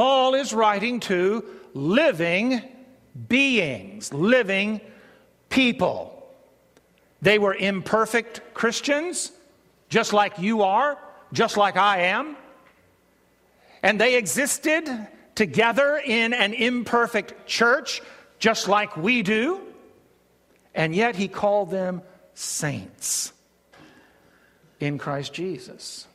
Paul 0.00 0.32
is 0.32 0.54
writing 0.54 1.00
to 1.00 1.44
living 1.74 2.62
beings, 3.28 4.14
living 4.14 4.80
people. 5.50 6.26
They 7.20 7.38
were 7.38 7.54
imperfect 7.54 8.54
Christians, 8.54 9.30
just 9.90 10.14
like 10.14 10.38
you 10.38 10.62
are, 10.62 10.96
just 11.34 11.58
like 11.58 11.76
I 11.76 12.04
am. 12.04 12.34
And 13.82 14.00
they 14.00 14.16
existed 14.16 14.86
together 15.34 16.00
in 16.02 16.32
an 16.32 16.54
imperfect 16.54 17.46
church, 17.46 18.00
just 18.38 18.68
like 18.68 18.96
we 18.96 19.20
do. 19.20 19.60
And 20.74 20.94
yet 20.94 21.14
he 21.14 21.28
called 21.28 21.70
them 21.70 22.00
saints 22.32 23.34
in 24.80 24.96
Christ 24.96 25.34
Jesus 25.34 26.06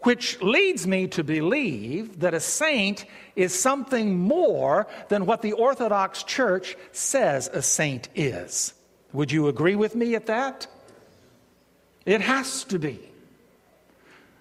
which 0.00 0.40
leads 0.40 0.86
me 0.86 1.08
to 1.08 1.24
believe 1.24 2.20
that 2.20 2.34
a 2.34 2.40
saint 2.40 3.04
is 3.34 3.58
something 3.58 4.18
more 4.18 4.86
than 5.08 5.26
what 5.26 5.42
the 5.42 5.52
Orthodox 5.52 6.22
Church 6.22 6.76
says 6.92 7.48
a 7.52 7.62
saint 7.62 8.08
is. 8.14 8.74
Would 9.12 9.32
you 9.32 9.48
agree 9.48 9.74
with 9.74 9.94
me 9.94 10.14
at 10.14 10.26
that? 10.26 10.66
It 12.06 12.20
has 12.20 12.64
to 12.64 12.78
be. 12.78 13.00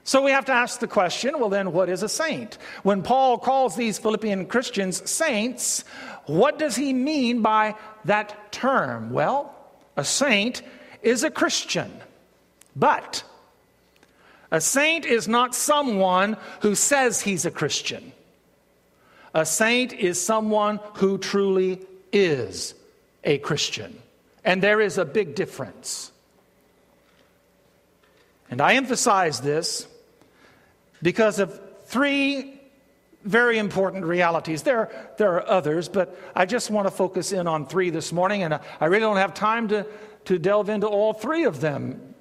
So 0.04 0.24
we 0.24 0.32
have 0.32 0.46
to 0.46 0.54
ask 0.54 0.80
the 0.80 0.88
question 0.88 1.38
well, 1.38 1.50
then, 1.50 1.74
what 1.74 1.90
is 1.90 2.02
a 2.02 2.08
saint? 2.08 2.58
When 2.84 3.04
Paul 3.04 3.38
calls 3.38 3.76
these 3.76 4.00
Philippian 4.00 4.46
Christians 4.46 5.10
saints, 5.10 5.84
what 6.28 6.60
does 6.60 6.78
he 6.78 6.94
mean 6.94 7.42
by 7.42 7.76
that 8.06 8.54
term? 8.54 9.10
Well, 9.12 9.54
a 9.98 10.06
saint 10.06 10.62
is 11.02 11.26
a 11.26 11.32
Christian, 11.32 11.92
but 12.74 13.24
a 14.52 14.62
saint 14.62 15.06
is 15.06 15.28
not 15.28 15.54
someone 15.54 16.38
who 16.62 16.76
says 16.76 17.22
he's 17.22 17.46
a 17.46 17.52
Christian. 17.52 18.14
A 19.34 19.46
saint 19.46 19.94
is 19.94 20.22
someone 20.22 20.80
who 20.96 21.18
truly 21.18 21.82
is 22.14 22.74
a 23.24 23.38
Christian. 23.40 24.00
And 24.44 24.64
there 24.64 24.80
is 24.80 24.98
a 24.98 25.06
big 25.06 25.36
difference. 25.36 26.12
And 28.50 28.62
I 28.62 28.76
emphasize 28.76 29.42
this 29.42 29.86
because 31.02 31.40
of 31.40 31.60
three 31.86 32.58
very 33.26 33.58
important 33.58 34.06
realities. 34.06 34.64
There, 34.64 34.90
there 35.18 35.34
are 35.34 35.48
others, 35.48 35.90
but 35.90 36.18
I 36.34 36.46
just 36.46 36.72
want 36.72 36.88
to 36.88 36.92
focus 36.92 37.34
in 37.34 37.46
on 37.46 37.66
three 37.66 37.90
this 37.90 38.14
morning, 38.14 38.44
and 38.44 38.58
I 38.80 38.86
really 38.86 39.02
don't 39.02 39.18
have 39.18 39.34
time 39.34 39.68
to, 39.68 39.86
to 40.26 40.40
delve 40.40 40.70
into 40.70 40.88
all 40.88 41.14
three 41.14 41.44
of 41.44 41.60
them 41.60 42.16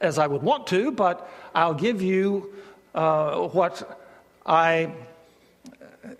as 0.00 0.18
I 0.18 0.26
would 0.26 0.42
want 0.42 0.66
to, 0.68 0.90
but 0.90 1.28
I'll 1.54 1.74
give 1.74 2.02
you 2.02 2.52
uh, 2.94 3.48
what 3.48 4.00
I 4.44 4.92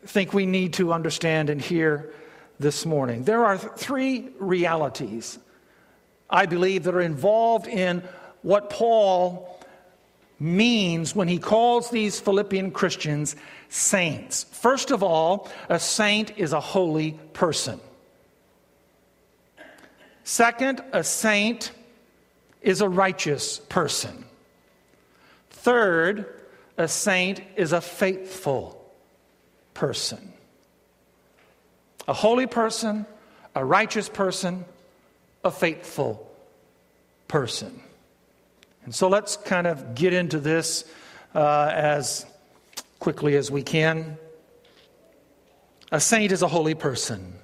think 0.07 0.35
we 0.35 0.47
need 0.47 0.75
to 0.75 0.93
understand 0.93 1.51
and 1.51 1.61
hear 1.61 2.13
this 2.59 2.85
morning. 2.85 3.25
There 3.25 3.45
are 3.45 3.57
three 3.57 4.29
realities, 4.39 5.39
I 6.29 6.47
believe, 6.47 6.85
that 6.85 6.95
are 6.95 7.01
involved 7.01 7.67
in 7.67 8.03
what 8.43 8.71
Paul 8.71 9.59
means 10.39 11.15
when 11.15 11.29
he 11.29 11.39
calls 11.39 11.91
these 11.91 12.21
Philippian 12.21 12.71
Christians 12.71 13.37
saints. 13.69 14.45
First 14.45 14.91
of 14.91 15.03
all, 15.03 15.49
a 15.69 15.79
saint 15.79 16.37
is 16.39 16.53
a 16.53 16.61
holy 16.61 17.13
person. 17.33 17.81
Second, 20.25 20.83
a 20.93 21.03
saint 21.03 21.73
is 22.63 22.81
a 22.81 22.89
righteous 22.89 23.59
person. 23.59 24.25
Third, 25.51 26.27
a 26.77 26.89
saint 26.89 27.41
is 27.57 27.73
a 27.73 27.81
faithful 27.81 28.93
person. 29.75 30.33
A 32.09 32.13
holy 32.13 32.47
person, 32.47 33.07
a 33.55 33.65
righteous 33.65 34.09
person, 34.09 34.65
a 35.45 35.51
faithful 35.51 36.31
person. 37.29 37.83
And 38.85 38.95
so 38.95 39.09
let's 39.09 39.37
kind 39.37 39.67
of 39.67 39.95
get 39.95 40.13
into 40.13 40.39
this 40.39 40.85
uh, 41.35 41.71
as 41.73 42.27
quickly 42.99 43.37
as 43.37 43.51
we 43.51 43.63
can. 43.63 44.19
A 45.93 46.01
saint 46.01 46.33
is 46.33 46.43
a 46.43 46.49
holy 46.49 46.75
person. 46.75 47.35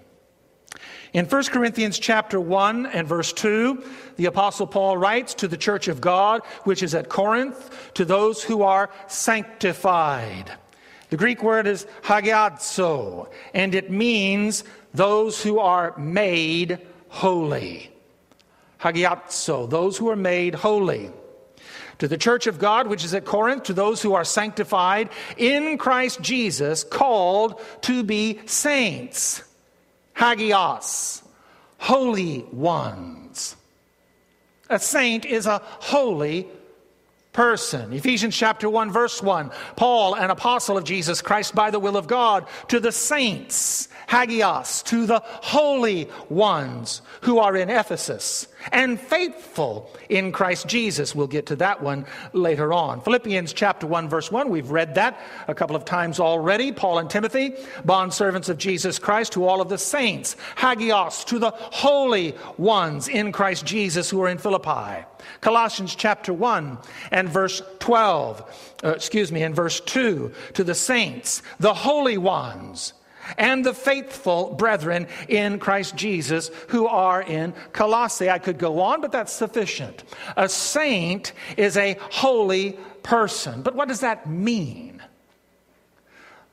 In 1.16 1.25
1 1.25 1.44
Corinthians 1.44 1.99
chapter 1.99 2.38
1 2.38 2.85
and 2.85 3.08
verse 3.08 3.32
2, 3.32 3.82
the 4.16 4.26
apostle 4.26 4.66
Paul 4.66 4.99
writes 4.99 5.32
to 5.37 5.49
the 5.49 5.56
church 5.56 5.88
of 5.88 5.99
God 5.99 6.42
which 6.64 6.82
is 6.82 6.94
at 6.94 7.08
Corinth 7.08 7.90
to 7.94 8.04
those 8.04 8.42
who 8.42 8.61
are 8.61 8.90
sanctified. 9.06 10.52
The 11.08 11.16
Greek 11.16 11.42
word 11.42 11.66
is 11.66 11.87
hagiadzo, 12.02 13.30
and 13.54 13.75
it 13.75 13.90
means 13.90 14.62
those 14.92 15.42
who 15.42 15.58
are 15.58 15.96
made 15.96 16.80
holy. 17.08 17.90
Hagiadzo, 18.82 19.70
those 19.70 19.96
who 19.96 20.11
are 20.11 20.16
made 20.16 20.54
holy. 20.54 21.11
To 22.00 22.08
the 22.08 22.18
church 22.18 22.46
of 22.46 22.58
God, 22.58 22.88
which 22.88 23.06
is 23.06 23.14
at 23.14 23.25
Corinth, 23.25 23.62
to 23.62 23.73
those 23.73 24.02
who 24.02 24.12
are 24.12 24.23
sanctified 24.23 25.08
in 25.38 25.78
Christ 25.78 26.20
Jesus, 26.20 26.85
called 26.85 27.58
to 27.80 28.04
be 28.04 28.40
saints, 28.44 29.42
hagios, 30.16 31.23
holy 31.78 32.40
ones. 32.52 33.56
A 34.68 34.78
saint 34.78 35.25
is 35.25 35.46
a 35.46 35.62
holy 35.64 36.49
person. 37.32 37.92
Ephesians 37.92 38.35
chapter 38.35 38.68
1 38.68 38.90
verse 38.90 39.23
1. 39.23 39.50
Paul, 39.76 40.14
an 40.14 40.30
apostle 40.30 40.78
of 40.78 40.85
Jesus 40.85 41.20
Christ 41.20 41.54
by 41.54 41.70
the 41.70 41.78
will 41.78 41.96
of 41.96 42.06
God, 42.06 42.46
to 42.68 42.80
the 42.80 42.90
saints, 42.90 43.88
hagios, 44.08 44.82
to 44.85 45.06
the 45.06 45.20
holy 45.25 46.08
ones 46.28 47.02
who 47.20 47.38
are 47.38 47.56
in 47.56 47.68
Ephesus 47.68 48.49
and 48.73 49.00
faithful 49.00 49.90
in 50.08 50.32
Christ 50.32 50.66
Jesus. 50.66 51.14
We'll 51.14 51.26
get 51.26 51.46
to 51.46 51.56
that 51.56 51.82
one 51.82 52.06
later 52.32 52.73
on. 52.73 53.00
Philippians 53.00 53.52
chapter 53.52 53.87
1 53.87 54.08
verse 54.08 54.30
1, 54.30 54.49
we've 54.49 54.70
read 54.70 54.94
that 54.94 55.20
a 55.49 55.54
couple 55.54 55.76
of 55.76 55.85
times 55.85 56.20
already. 56.20 56.73
Paul 56.73 56.99
and 56.99 57.08
Timothy, 57.11 57.50
bondservants 57.85 58.49
of 58.49 58.58
Jesus 58.58 58.99
Christ, 58.99 59.32
to 59.32 59.44
all 59.44 59.61
of 59.61 59.68
the 59.68 59.78
saints, 59.78 60.37
hagios, 60.56 61.25
to 61.25 61.38
the 61.38 61.50
holy 61.50 62.35
ones 62.56 63.08
in 63.08 63.32
Christ 63.32 63.64
Jesus 63.64 64.11
who 64.11 64.23
are 64.23 64.28
in 64.28 64.38
Philippi. 64.38 65.04
Colossians 65.40 65.94
chapter 65.94 66.32
1 66.32 66.78
and 67.11 67.28
verse 67.28 67.62
12, 67.80 68.76
uh, 68.85 68.88
excuse 68.90 69.32
me, 69.32 69.42
in 69.42 69.54
verse 69.54 69.80
2, 69.80 70.32
to 70.54 70.64
the 70.64 70.75
saints, 70.75 71.42
the 71.58 71.75
holy 71.75 72.18
ones 72.18 72.92
and 73.38 73.64
the 73.64 73.75
faithful 73.75 74.54
brethren 74.54 75.06
in 75.28 75.59
Christ 75.59 75.97
Jesus 75.97 76.50
who 76.68 76.87
are 76.87 77.23
in 77.23 77.54
Colossae. 77.73 78.30
I 78.30 78.38
could 78.38 78.59
go 78.59 78.80
on, 78.80 79.00
but 79.00 79.12
that's 79.12 79.33
sufficient. 79.33 80.04
A 80.37 80.49
saint 80.49 81.33
is 81.56 81.76
a 81.76 81.99
holy 82.11 82.78
person. 83.02 83.62
But 83.62 83.74
what 83.74 83.88
does 83.88 84.00
that 84.00 84.29
mean? 84.29 85.03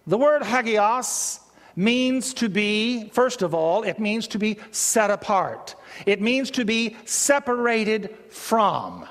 The 0.06 0.18
word 0.18 0.44
hagios 0.44 1.40
means 1.76 2.34
to 2.36 2.50
be, 2.50 3.10
first 3.10 3.42
of 3.42 3.54
all, 3.54 3.84
it 3.84 4.00
means 4.00 4.28
to 4.30 4.40
be 4.40 4.58
set 4.72 5.10
apart. 5.10 5.76
It 6.06 6.22
means 6.22 6.52
to 6.52 6.66
be 6.66 6.98
separated 7.06 8.16
from 8.30 9.08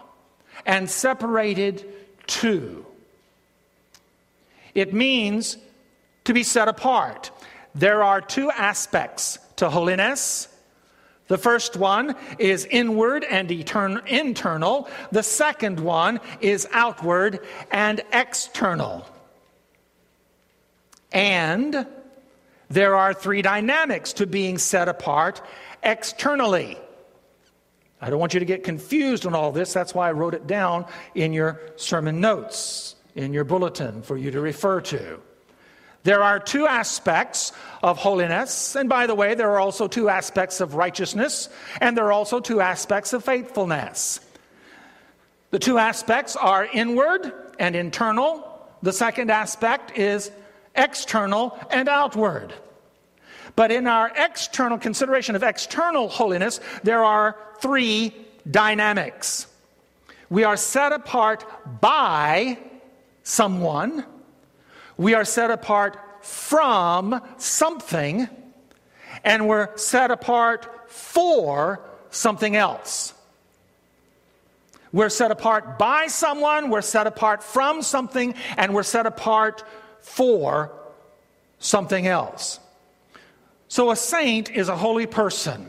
and 0.67 0.89
separated 0.89 1.85
to. 2.27 2.87
It 4.75 4.95
means 4.95 5.59
to 6.25 6.33
be 6.33 6.43
set 6.43 6.69
apart. 6.69 7.31
There 7.75 8.03
are 8.03 8.21
two 8.21 8.51
aspects 8.51 9.39
to 9.57 9.71
holiness. 9.71 10.49
The 11.29 11.39
first 11.39 11.77
one 11.77 12.15
is 12.39 12.67
inward 12.67 13.25
and 13.25 13.49
etern- 13.49 14.07
internal. 14.07 14.89
The 15.13 15.23
second 15.23 15.81
one 15.81 16.21
is 16.41 16.69
outward 16.73 17.41
and 17.71 18.03
external. 18.13 19.07
And 21.13 21.87
there 22.69 22.97
are 22.97 23.15
three 23.15 23.43
dynamics 23.43 24.13
to 24.15 24.27
being 24.27 24.59
set 24.59 24.89
apart 24.89 25.43
externally. 25.83 26.79
I 28.01 28.11
don't 28.11 28.19
want 28.19 28.35
you 28.35 28.41
to 28.41 28.47
get 28.47 28.65
confused 28.65 29.27
on 29.27 29.35
all 29.35 29.53
this. 29.53 29.73
That's 29.73 29.95
why 29.95 30.09
I 30.09 30.13
wrote 30.13 30.35
it 30.35 30.47
down 30.47 30.87
in 31.15 31.33
your 31.33 31.61
sermon 31.77 32.21
notes, 32.21 32.97
in 33.15 33.33
your 33.33 33.45
bulletin 33.45 34.03
for 34.03 34.17
you 34.17 34.31
to 34.33 34.41
refer 34.41 34.81
to. 34.81 35.21
There 36.05 36.23
are 36.23 36.41
two 36.41 36.67
aspects 36.67 37.53
of 37.83 37.99
holiness, 37.99 38.75
and 38.75 38.89
by 38.89 39.07
the 39.07 39.15
way, 39.15 39.35
there 39.35 39.51
are 39.51 39.61
also 39.61 39.87
two 39.87 40.09
aspects 40.09 40.61
of 40.61 40.75
righteousness, 40.75 41.49
and 41.81 41.97
there 41.97 42.07
are 42.07 42.13
also 42.13 42.41
two 42.41 42.61
aspects 42.61 43.13
of 43.13 43.25
faithfulness. 43.25 44.21
The 45.51 45.59
two 45.59 45.79
aspects 45.79 46.35
are 46.35 46.65
inward 46.65 47.33
and 47.59 47.77
internal. 47.77 48.67
The 48.83 48.93
second 48.93 49.31
aspect 49.31 49.97
is 49.97 50.33
external 50.75 51.59
and 51.71 51.89
outward. 51.89 52.53
But 53.55 53.71
in 53.71 53.87
our 53.87 54.11
external 54.17 54.79
consideration 54.79 55.37
of 55.37 55.43
external 55.43 56.09
holiness, 56.09 56.59
there 56.83 57.05
are 57.05 57.37
three 57.61 58.15
dynamics. 58.51 59.47
We 60.31 60.45
are 60.45 60.57
set 60.57 60.93
apart 60.93 61.45
by 61.81 62.59
someone 63.23 64.07
we 64.97 65.15
are 65.15 65.25
set 65.25 65.51
apart 65.51 65.99
from 66.25 67.21
something, 67.39 68.29
and 69.25 69.49
we're 69.49 69.77
set 69.77 70.11
apart 70.11 70.91
for 70.91 71.81
something 72.11 72.57
else. 72.57 73.15
We're 74.93 75.09
set 75.09 75.31
apart 75.31 75.79
by 75.79 76.09
someone, 76.09 76.69
we're 76.69 76.83
set 76.83 77.07
apart 77.07 77.43
from 77.43 77.83
something, 77.83 78.35
and 78.57 78.75
we're 78.75 78.83
set 78.83 79.07
apart 79.07 79.65
for 80.01 80.73
something 81.59 82.07
else. 82.07 82.61
So 83.69 83.91
a 83.91 83.97
saint 83.97 84.51
is 84.51 84.69
a 84.69 84.77
holy 84.77 85.07
person, 85.07 85.67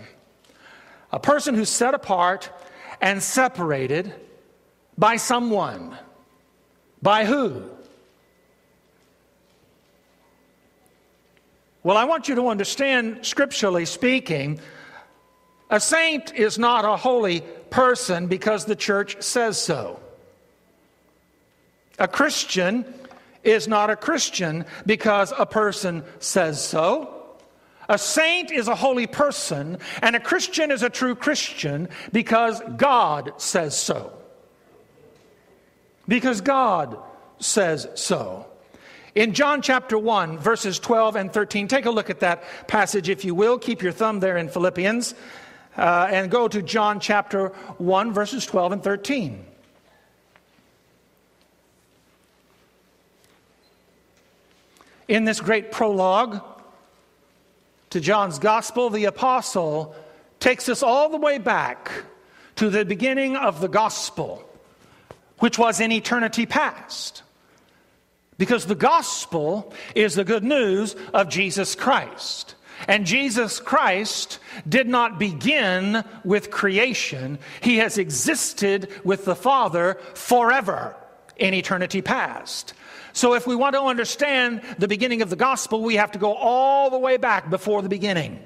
a 1.11 1.19
person 1.19 1.55
who's 1.55 1.69
set 1.69 1.93
apart 1.93 2.51
and 2.99 3.23
separated 3.23 4.13
by 4.97 5.15
someone. 5.15 5.97
By 7.01 7.25
who? 7.25 7.69
Well, 11.83 11.97
I 11.97 12.05
want 12.05 12.29
you 12.29 12.35
to 12.35 12.47
understand, 12.47 13.25
scripturally 13.25 13.85
speaking, 13.85 14.61
a 15.69 15.81
saint 15.81 16.33
is 16.33 16.57
not 16.57 16.85
a 16.85 16.95
holy 16.95 17.41
person 17.69 18.27
because 18.27 18.63
the 18.63 18.75
church 18.75 19.21
says 19.21 19.57
so. 19.57 19.99
A 21.99 22.07
Christian 22.07 22.85
is 23.43 23.67
not 23.67 23.89
a 23.89 23.97
Christian 23.97 24.65
because 24.85 25.33
a 25.37 25.45
person 25.45 26.03
says 26.19 26.63
so. 26.63 27.09
A 27.89 27.97
saint 27.97 28.49
is 28.49 28.69
a 28.69 28.75
holy 28.75 29.07
person, 29.07 29.77
and 30.01 30.15
a 30.15 30.19
Christian 30.19 30.71
is 30.71 30.83
a 30.83 30.89
true 30.89 31.15
Christian 31.15 31.89
because 32.13 32.61
God 32.77 33.33
says 33.37 33.77
so. 33.77 34.13
Because 36.07 36.39
God 36.39 36.97
says 37.39 37.89
so. 37.95 38.45
In 39.15 39.33
John 39.33 39.61
chapter 39.61 39.97
1, 39.97 40.39
verses 40.39 40.79
12 40.79 41.15
and 41.15 41.31
13, 41.31 41.67
take 41.67 41.85
a 41.85 41.91
look 41.91 42.09
at 42.09 42.21
that 42.21 42.43
passage 42.67 43.09
if 43.09 43.23
you 43.23 43.35
will. 43.35 43.59
Keep 43.59 43.83
your 43.83 43.91
thumb 43.91 44.19
there 44.19 44.37
in 44.37 44.49
Philippians 44.49 45.13
uh, 45.77 46.07
and 46.09 46.31
go 46.31 46.47
to 46.47 46.63
John 46.63 46.99
chapter 46.99 47.49
1, 47.77 48.11
verses 48.11 48.43
12 48.45 48.71
and 48.71 48.83
13. 48.83 49.45
In 55.07 55.25
this 55.25 55.41
great 55.41 55.71
prologue 55.71 56.41
to 57.91 57.99
John's 57.99 58.39
gospel, 58.39 58.89
the 58.89 59.05
apostle 59.05 59.95
takes 60.39 60.67
us 60.69 60.81
all 60.81 61.09
the 61.09 61.17
way 61.17 61.37
back 61.37 61.91
to 62.55 62.71
the 62.71 62.83
beginning 62.83 63.35
of 63.35 63.61
the 63.61 63.67
gospel, 63.67 64.43
which 65.37 65.59
was 65.59 65.79
in 65.79 65.91
eternity 65.91 66.47
past. 66.47 67.21
Because 68.37 68.65
the 68.65 68.75
gospel 68.75 69.73
is 69.95 70.15
the 70.15 70.23
good 70.23 70.43
news 70.43 70.95
of 71.13 71.29
Jesus 71.29 71.75
Christ. 71.75 72.55
And 72.87 73.05
Jesus 73.05 73.59
Christ 73.59 74.39
did 74.67 74.87
not 74.87 75.19
begin 75.19 76.03
with 76.23 76.51
creation, 76.51 77.39
He 77.61 77.77
has 77.77 77.97
existed 77.97 78.89
with 79.03 79.25
the 79.25 79.35
Father 79.35 79.95
forever 80.15 80.95
in 81.37 81.53
eternity 81.53 82.01
past. 82.01 82.73
So, 83.13 83.35
if 83.35 83.45
we 83.45 83.55
want 83.55 83.75
to 83.75 83.81
understand 83.81 84.61
the 84.79 84.87
beginning 84.87 85.21
of 85.21 85.29
the 85.29 85.35
gospel, 85.35 85.81
we 85.81 85.95
have 85.95 86.11
to 86.13 86.19
go 86.19 86.33
all 86.33 86.89
the 86.89 86.97
way 86.97 87.17
back 87.17 87.49
before 87.49 87.81
the 87.81 87.89
beginning. 87.89 88.43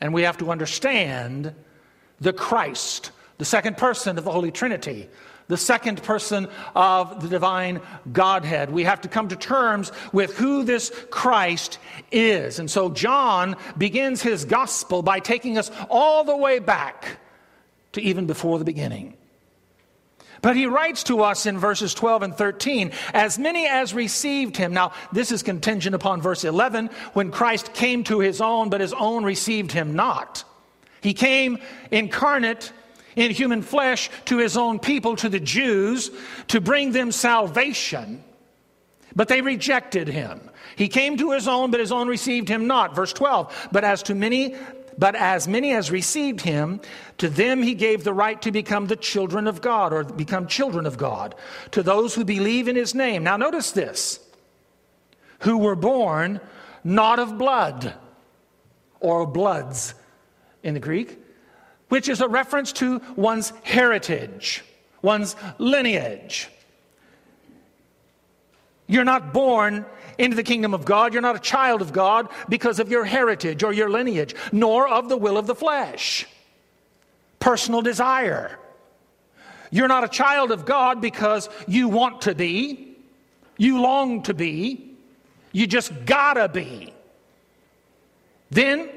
And 0.00 0.14
we 0.14 0.22
have 0.22 0.38
to 0.38 0.50
understand 0.50 1.54
the 2.20 2.32
Christ, 2.32 3.10
the 3.36 3.44
second 3.44 3.76
person 3.76 4.16
of 4.16 4.24
the 4.24 4.30
Holy 4.30 4.50
Trinity, 4.50 5.08
the 5.48 5.56
second 5.56 6.02
person 6.02 6.48
of 6.76 7.22
the 7.22 7.28
divine 7.28 7.80
Godhead. 8.12 8.70
We 8.70 8.84
have 8.84 9.00
to 9.00 9.08
come 9.08 9.28
to 9.28 9.36
terms 9.36 9.90
with 10.12 10.36
who 10.36 10.62
this 10.62 10.92
Christ 11.10 11.78
is. 12.12 12.58
And 12.58 12.70
so 12.70 12.90
John 12.90 13.56
begins 13.76 14.22
his 14.22 14.44
gospel 14.44 15.02
by 15.02 15.20
taking 15.20 15.58
us 15.58 15.70
all 15.90 16.24
the 16.24 16.36
way 16.36 16.58
back 16.58 17.18
to 17.92 18.02
even 18.02 18.26
before 18.26 18.58
the 18.58 18.64
beginning. 18.64 19.14
But 20.40 20.54
he 20.54 20.66
writes 20.66 21.02
to 21.04 21.22
us 21.22 21.46
in 21.46 21.58
verses 21.58 21.94
12 21.94 22.22
and 22.22 22.34
13, 22.34 22.92
as 23.12 23.38
many 23.38 23.66
as 23.66 23.92
received 23.92 24.56
him. 24.56 24.72
Now, 24.72 24.92
this 25.10 25.32
is 25.32 25.42
contingent 25.42 25.96
upon 25.96 26.22
verse 26.22 26.44
11, 26.44 26.90
when 27.12 27.32
Christ 27.32 27.72
came 27.72 28.04
to 28.04 28.20
his 28.20 28.40
own, 28.40 28.70
but 28.70 28.80
his 28.80 28.92
own 28.92 29.24
received 29.24 29.72
him 29.72 29.96
not. 29.96 30.44
He 31.00 31.14
came 31.14 31.58
incarnate 31.90 32.72
in 33.18 33.32
human 33.32 33.62
flesh 33.62 34.10
to 34.26 34.38
his 34.38 34.56
own 34.56 34.78
people, 34.78 35.16
to 35.16 35.28
the 35.28 35.40
Jews, 35.40 36.10
to 36.48 36.60
bring 36.60 36.92
them 36.92 37.10
salvation. 37.10 38.22
But 39.14 39.26
they 39.26 39.40
rejected 39.40 40.06
him. 40.06 40.50
He 40.76 40.86
came 40.88 41.16
to 41.16 41.32
his 41.32 41.48
own, 41.48 41.72
but 41.72 41.80
his 41.80 41.90
own 41.90 42.06
received 42.06 42.48
him 42.48 42.68
not. 42.68 42.94
Verse 42.94 43.12
12. 43.12 43.70
But 43.72 43.82
as 43.82 44.04
to 44.04 44.14
many, 44.14 44.54
but 44.96 45.16
as 45.16 45.48
many 45.48 45.74
as 45.74 45.90
received 45.90 46.40
him, 46.40 46.80
to 47.18 47.28
them 47.28 47.60
he 47.60 47.74
gave 47.74 48.04
the 48.04 48.14
right 48.14 48.40
to 48.42 48.52
become 48.52 48.86
the 48.86 48.94
children 48.94 49.48
of 49.48 49.60
God, 49.60 49.92
or 49.92 50.04
become 50.04 50.46
children 50.46 50.86
of 50.86 50.96
God, 50.96 51.34
to 51.72 51.82
those 51.82 52.14
who 52.14 52.24
believe 52.24 52.68
in 52.68 52.76
his 52.76 52.94
name. 52.94 53.24
Now 53.24 53.36
notice 53.36 53.72
this 53.72 54.20
who 55.40 55.58
were 55.58 55.76
born 55.76 56.40
not 56.84 57.18
of 57.18 57.36
blood, 57.36 57.94
or 59.00 59.26
bloods 59.26 59.94
in 60.62 60.74
the 60.74 60.80
Greek, 60.80 61.18
which 61.88 62.08
is 62.08 62.20
a 62.20 62.28
reference 62.28 62.72
to 62.74 63.00
one's 63.16 63.52
heritage, 63.62 64.64
one's 65.02 65.36
lineage. 65.58 66.48
You're 68.86 69.04
not 69.04 69.32
born 69.32 69.84
into 70.16 70.34
the 70.36 70.42
kingdom 70.42 70.74
of 70.74 70.84
God. 70.84 71.12
You're 71.12 71.22
not 71.22 71.36
a 71.36 71.40
child 71.40 71.82
of 71.82 71.92
God 71.92 72.28
because 72.48 72.80
of 72.80 72.90
your 72.90 73.04
heritage 73.04 73.62
or 73.62 73.72
your 73.72 73.90
lineage, 73.90 74.34
nor 74.50 74.88
of 74.88 75.08
the 75.08 75.16
will 75.16 75.36
of 75.36 75.46
the 75.46 75.54
flesh, 75.54 76.26
personal 77.38 77.82
desire. 77.82 78.58
You're 79.70 79.88
not 79.88 80.04
a 80.04 80.08
child 80.08 80.50
of 80.50 80.64
God 80.64 81.00
because 81.00 81.48
you 81.66 81.88
want 81.88 82.22
to 82.22 82.34
be, 82.34 82.96
you 83.58 83.80
long 83.80 84.22
to 84.22 84.34
be, 84.34 84.96
you 85.52 85.66
just 85.66 85.92
gotta 86.06 86.48
be. 86.48 86.92
Then 88.50 88.90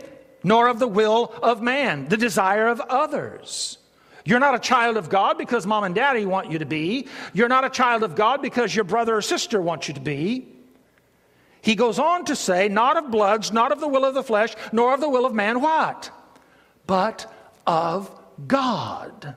nor 0.44 0.68
of 0.68 0.80
the 0.80 0.88
will 0.88 1.34
of 1.42 1.62
man, 1.62 2.08
the 2.08 2.18
desire 2.18 2.68
of 2.68 2.80
others. 2.82 3.78
You're 4.24 4.40
not 4.40 4.56
a 4.56 4.60
child 4.60 4.98
of 4.98 5.10
God 5.10 5.38
because 5.38 5.66
mom 5.66 5.84
and 5.84 5.96
daddy 5.96 6.26
want 6.26 6.52
you 6.52 6.60
to 6.60 6.66
be. 6.66 7.08
You're 7.34 7.50
not 7.50 7.66
a 7.66 7.70
child 7.70 8.04
of 8.04 8.16
God 8.16 8.42
because 8.42 8.76
your 8.76 8.84
brother 8.84 9.16
or 9.16 9.22
sister 9.22 9.62
wants 9.62 9.88
you 9.88 9.94
to 9.96 10.00
be. 10.00 10.48
He 11.62 11.76
goes 11.76 12.00
on 12.00 12.26
to 12.26 12.36
say, 12.36 12.68
not 12.68 12.98
of 12.98 13.12
bloods, 13.12 13.52
not 13.52 13.72
of 13.72 13.80
the 13.80 13.88
will 13.88 14.06
of 14.06 14.14
the 14.14 14.24
flesh, 14.24 14.56
nor 14.72 14.94
of 14.94 15.00
the 15.00 15.10
will 15.10 15.26
of 15.26 15.34
man, 15.34 15.62
what? 15.62 16.10
But 16.88 17.32
of 17.68 18.12
God. 18.48 19.36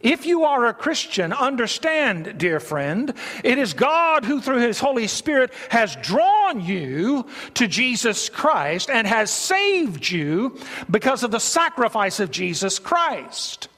If 0.00 0.26
you 0.26 0.44
are 0.44 0.66
a 0.66 0.74
Christian, 0.74 1.32
understand, 1.32 2.38
dear 2.38 2.60
friend, 2.60 3.12
it 3.42 3.58
is 3.58 3.74
God 3.74 4.24
who, 4.24 4.40
through 4.40 4.60
His 4.60 4.78
Holy 4.78 5.08
Spirit, 5.08 5.52
has 5.70 5.96
drawn 5.96 6.60
you 6.60 7.26
to 7.54 7.66
Jesus 7.66 8.28
Christ 8.28 8.90
and 8.90 9.08
has 9.08 9.30
saved 9.30 10.08
you 10.08 10.56
because 10.88 11.24
of 11.24 11.32
the 11.32 11.40
sacrifice 11.40 12.20
of 12.20 12.30
Jesus 12.30 12.78
Christ. 12.78 13.68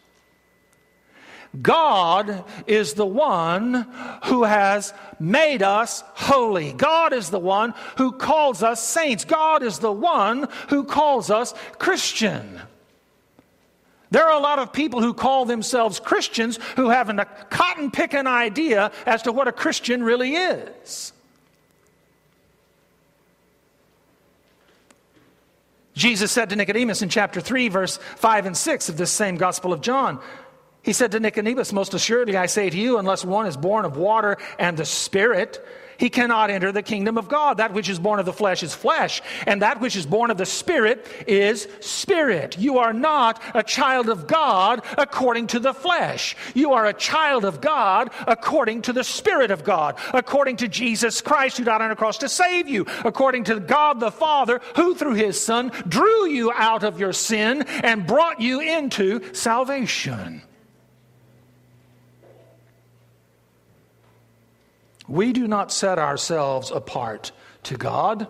God 1.60 2.44
is 2.66 2.94
the 2.94 3.06
one 3.06 3.88
who 4.26 4.44
has 4.44 4.92
made 5.18 5.62
us 5.62 6.04
holy. 6.14 6.72
God 6.74 7.12
is 7.12 7.30
the 7.30 7.40
one 7.40 7.74
who 7.96 8.12
calls 8.12 8.62
us 8.62 8.80
saints. 8.80 9.24
God 9.24 9.62
is 9.62 9.78
the 9.78 9.90
one 9.90 10.48
who 10.68 10.84
calls 10.84 11.30
us 11.30 11.54
Christian. 11.78 12.60
There 14.10 14.24
are 14.24 14.36
a 14.36 14.42
lot 14.42 14.58
of 14.58 14.72
people 14.72 15.00
who 15.00 15.14
call 15.14 15.44
themselves 15.44 16.00
Christians 16.00 16.58
who 16.76 16.88
have 16.88 17.08
a 17.08 17.24
cotton 17.50 17.90
picking 17.90 18.26
idea 18.26 18.90
as 19.06 19.22
to 19.22 19.32
what 19.32 19.46
a 19.46 19.52
Christian 19.52 20.02
really 20.02 20.34
is. 20.34 21.12
Jesus 25.94 26.32
said 26.32 26.48
to 26.50 26.56
Nicodemus 26.56 27.02
in 27.02 27.08
chapter 27.08 27.40
3, 27.40 27.68
verse 27.68 27.98
5 28.16 28.46
and 28.46 28.56
6 28.56 28.88
of 28.88 28.96
this 28.96 29.10
same 29.10 29.36
Gospel 29.36 29.72
of 29.72 29.82
John, 29.82 30.18
He 30.82 30.94
said 30.94 31.12
to 31.12 31.20
Nicodemus, 31.20 31.72
Most 31.72 31.92
assuredly 31.92 32.36
I 32.36 32.46
say 32.46 32.70
to 32.70 32.76
you, 32.76 32.98
unless 32.98 33.24
one 33.24 33.46
is 33.46 33.56
born 33.56 33.84
of 33.84 33.96
water 33.96 34.38
and 34.58 34.76
the 34.76 34.86
Spirit, 34.86 35.64
he 36.00 36.08
cannot 36.08 36.48
enter 36.48 36.72
the 36.72 36.82
kingdom 36.82 37.18
of 37.18 37.28
God. 37.28 37.58
That 37.58 37.74
which 37.74 37.90
is 37.90 37.98
born 37.98 38.18
of 38.18 38.26
the 38.26 38.32
flesh 38.32 38.62
is 38.62 38.74
flesh, 38.74 39.20
and 39.46 39.60
that 39.60 39.80
which 39.80 39.94
is 39.94 40.06
born 40.06 40.30
of 40.30 40.38
the 40.38 40.46
spirit 40.46 41.06
is 41.26 41.68
spirit. 41.80 42.58
You 42.58 42.78
are 42.78 42.94
not 42.94 43.40
a 43.54 43.62
child 43.62 44.08
of 44.08 44.26
God 44.26 44.82
according 44.96 45.48
to 45.48 45.60
the 45.60 45.74
flesh. 45.74 46.34
You 46.54 46.72
are 46.72 46.86
a 46.86 46.94
child 46.94 47.44
of 47.44 47.60
God 47.60 48.10
according 48.26 48.82
to 48.82 48.94
the 48.94 49.04
spirit 49.04 49.50
of 49.50 49.62
God, 49.62 49.98
according 50.14 50.56
to 50.56 50.68
Jesus 50.68 51.20
Christ 51.20 51.58
who 51.58 51.64
died 51.64 51.82
on 51.82 51.90
the 51.90 51.96
cross 51.96 52.16
to 52.18 52.28
save 52.30 52.66
you, 52.66 52.86
according 53.04 53.44
to 53.44 53.60
God 53.60 54.00
the 54.00 54.10
Father 54.10 54.60
who 54.76 54.94
through 54.94 55.14
his 55.14 55.38
son 55.38 55.70
drew 55.86 56.26
you 56.26 56.50
out 56.52 56.82
of 56.82 56.98
your 56.98 57.12
sin 57.12 57.62
and 57.62 58.06
brought 58.06 58.40
you 58.40 58.60
into 58.60 59.34
salvation. 59.34 60.42
We 65.10 65.32
do 65.32 65.48
not 65.48 65.72
set 65.72 65.98
ourselves 65.98 66.70
apart 66.70 67.32
to 67.64 67.76
God. 67.76 68.28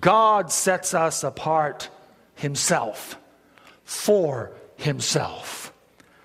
God 0.00 0.52
sets 0.52 0.94
us 0.94 1.24
apart 1.24 1.88
Himself 2.36 3.18
for 3.82 4.52
Himself. 4.76 5.72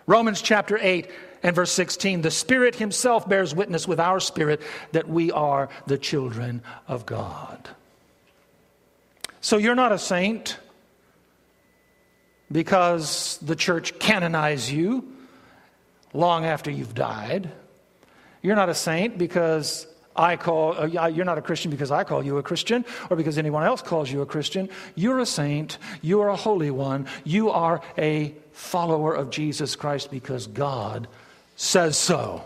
Romans 0.06 0.40
chapter 0.40 0.78
8 0.80 1.10
and 1.42 1.56
verse 1.56 1.72
16 1.72 2.22
the 2.22 2.30
Spirit 2.30 2.76
Himself 2.76 3.28
bears 3.28 3.56
witness 3.56 3.88
with 3.88 4.00
our 4.00 4.20
spirit 4.20 4.62
that 4.92 5.10
we 5.10 5.32
are 5.32 5.70
the 5.88 5.98
children 5.98 6.62
of 6.88 7.08
God. 7.08 7.70
So 9.42 9.58
you're 9.58 9.74
not 9.74 9.92
a 9.92 9.98
saint 9.98 10.60
because 12.52 13.40
the 13.42 13.56
church 13.56 13.98
canonized 13.98 14.70
you 14.70 15.12
long 16.14 16.46
after 16.46 16.70
you've 16.70 16.94
died. 16.94 17.52
You're 18.44 18.58
not 18.58 18.70
a 18.70 18.76
saint 18.76 19.18
because 19.18 19.88
I 20.16 20.36
call, 20.36 20.78
uh, 20.78 21.08
you're 21.08 21.26
not 21.26 21.38
a 21.38 21.42
Christian 21.42 21.72
because 21.72 21.90
I 21.90 22.04
call 22.04 22.24
you 22.24 22.38
a 22.38 22.44
Christian 22.44 22.86
or 23.10 23.16
because 23.16 23.38
anyone 23.38 23.64
else 23.64 23.82
calls 23.82 24.12
you 24.12 24.22
a 24.22 24.26
Christian. 24.26 24.70
You're 24.96 25.20
a 25.20 25.26
saint. 25.26 25.78
You 26.02 26.22
are 26.22 26.30
a 26.30 26.36
holy 26.36 26.70
one. 26.70 27.08
You 27.24 27.50
are 27.50 27.82
a 27.98 28.36
follower 28.52 29.16
of 29.16 29.32
Jesus 29.32 29.76
Christ 29.76 30.12
because 30.12 30.46
God 30.46 31.08
says 31.56 31.98
so. 31.98 32.46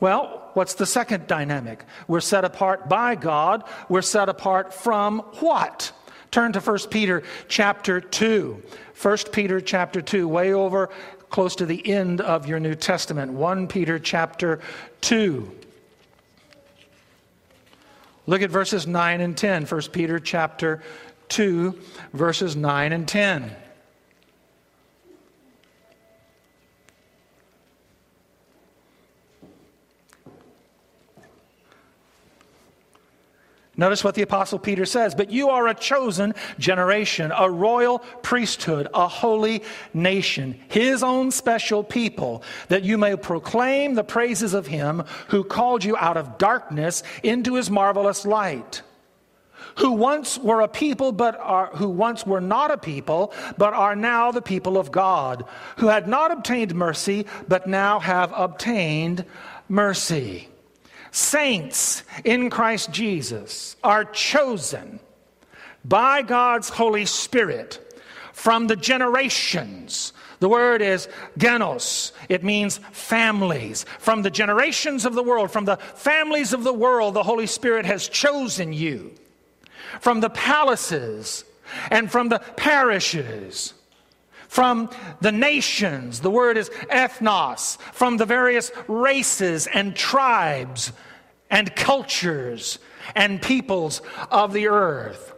Well, 0.00 0.50
what's 0.54 0.74
the 0.74 0.86
second 0.86 1.26
dynamic? 1.26 1.84
We're 2.06 2.20
set 2.20 2.44
apart 2.44 2.88
by 2.88 3.14
God. 3.14 3.64
We're 3.88 4.02
set 4.02 4.28
apart 4.28 4.72
from 4.72 5.20
what? 5.40 5.92
Turn 6.30 6.52
to 6.52 6.60
1 6.60 6.78
Peter 6.90 7.22
chapter 7.48 8.00
2. 8.00 8.62
1 9.00 9.16
Peter 9.32 9.60
chapter 9.60 10.00
2, 10.02 10.26
way 10.26 10.52
over 10.52 10.90
close 11.30 11.56
to 11.56 11.66
the 11.66 11.86
end 11.86 12.20
of 12.20 12.46
your 12.46 12.60
New 12.60 12.74
Testament, 12.74 13.32
1 13.32 13.68
Peter 13.68 13.98
chapter 13.98 14.60
2. 15.02 15.50
Look 18.26 18.42
at 18.42 18.50
verses 18.50 18.86
9 18.86 19.20
and 19.20 19.36
10. 19.36 19.64
1 19.66 19.80
Peter 19.92 20.18
chapter 20.18 20.82
2, 21.28 21.78
verses 22.12 22.56
9 22.56 22.92
and 22.92 23.08
10. 23.08 23.56
Notice 33.78 34.02
what 34.02 34.16
the 34.16 34.22
Apostle 34.22 34.58
Peter 34.58 34.84
says. 34.84 35.14
But 35.14 35.30
you 35.30 35.50
are 35.50 35.68
a 35.68 35.74
chosen 35.74 36.34
generation, 36.58 37.32
a 37.34 37.48
royal 37.48 38.00
priesthood, 38.22 38.88
a 38.92 39.06
holy 39.06 39.62
nation, 39.94 40.60
his 40.68 41.04
own 41.04 41.30
special 41.30 41.84
people, 41.84 42.42
that 42.66 42.82
you 42.82 42.98
may 42.98 43.14
proclaim 43.16 43.94
the 43.94 44.02
praises 44.02 44.52
of 44.52 44.66
him 44.66 45.04
who 45.28 45.44
called 45.44 45.84
you 45.84 45.96
out 45.96 46.16
of 46.16 46.38
darkness 46.38 47.04
into 47.22 47.54
his 47.54 47.70
marvelous 47.70 48.26
light. 48.26 48.82
Who 49.76 49.92
once 49.92 50.38
were 50.38 50.60
a 50.60 50.68
people, 50.68 51.12
but 51.12 51.38
are, 51.38 51.70
who 51.74 51.88
once 51.88 52.26
were 52.26 52.40
not 52.40 52.72
a 52.72 52.78
people, 52.78 53.32
but 53.58 53.74
are 53.74 53.94
now 53.94 54.32
the 54.32 54.42
people 54.42 54.76
of 54.76 54.90
God, 54.90 55.44
who 55.76 55.86
had 55.86 56.08
not 56.08 56.32
obtained 56.32 56.74
mercy, 56.74 57.26
but 57.46 57.68
now 57.68 58.00
have 58.00 58.32
obtained 58.34 59.24
mercy. 59.68 60.48
Saints 61.10 62.02
in 62.24 62.50
Christ 62.50 62.90
Jesus 62.90 63.76
are 63.82 64.04
chosen 64.04 65.00
by 65.84 66.22
God's 66.22 66.68
Holy 66.68 67.06
Spirit 67.06 67.84
from 68.32 68.66
the 68.66 68.76
generations. 68.76 70.12
The 70.40 70.48
word 70.48 70.82
is 70.82 71.08
genos. 71.38 72.12
It 72.28 72.44
means 72.44 72.78
families. 72.92 73.84
From 73.98 74.22
the 74.22 74.30
generations 74.30 75.04
of 75.04 75.14
the 75.14 75.22
world, 75.22 75.50
from 75.50 75.64
the 75.64 75.76
families 75.76 76.52
of 76.52 76.62
the 76.62 76.72
world, 76.72 77.14
the 77.14 77.22
Holy 77.22 77.46
Spirit 77.46 77.86
has 77.86 78.08
chosen 78.08 78.72
you. 78.72 79.12
From 80.00 80.20
the 80.20 80.30
palaces 80.30 81.44
and 81.90 82.10
from 82.10 82.28
the 82.28 82.38
parishes 82.38 83.74
from 84.48 84.90
the 85.20 85.30
nations, 85.30 86.20
the 86.20 86.30
word 86.30 86.56
is 86.56 86.70
ethnos, 86.90 87.78
from 87.92 88.16
the 88.16 88.26
various 88.26 88.72
races 88.88 89.66
and 89.66 89.94
tribes 89.94 90.92
and 91.50 91.74
cultures 91.76 92.78
and 93.14 93.40
peoples 93.40 94.02
of 94.30 94.52
the 94.52 94.68
earth. 94.68 95.34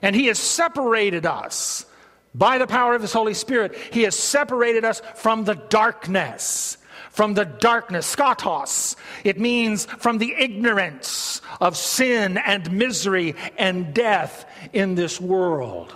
And 0.00 0.16
He 0.16 0.26
has 0.26 0.38
separated 0.38 1.26
us 1.26 1.86
by 2.34 2.58
the 2.58 2.66
power 2.66 2.94
of 2.94 3.02
His 3.02 3.12
Holy 3.12 3.34
Spirit. 3.34 3.76
He 3.92 4.02
has 4.02 4.18
separated 4.18 4.84
us 4.84 5.02
from 5.16 5.44
the 5.44 5.54
darkness. 5.54 6.78
From 7.10 7.34
the 7.34 7.44
darkness, 7.44 8.16
skatos. 8.16 8.96
It 9.22 9.38
means 9.38 9.84
from 9.84 10.16
the 10.16 10.34
ignorance 10.38 11.42
of 11.60 11.76
sin 11.76 12.38
and 12.38 12.72
misery 12.72 13.34
and 13.58 13.92
death 13.92 14.46
in 14.72 14.94
this 14.94 15.20
world. 15.20 15.94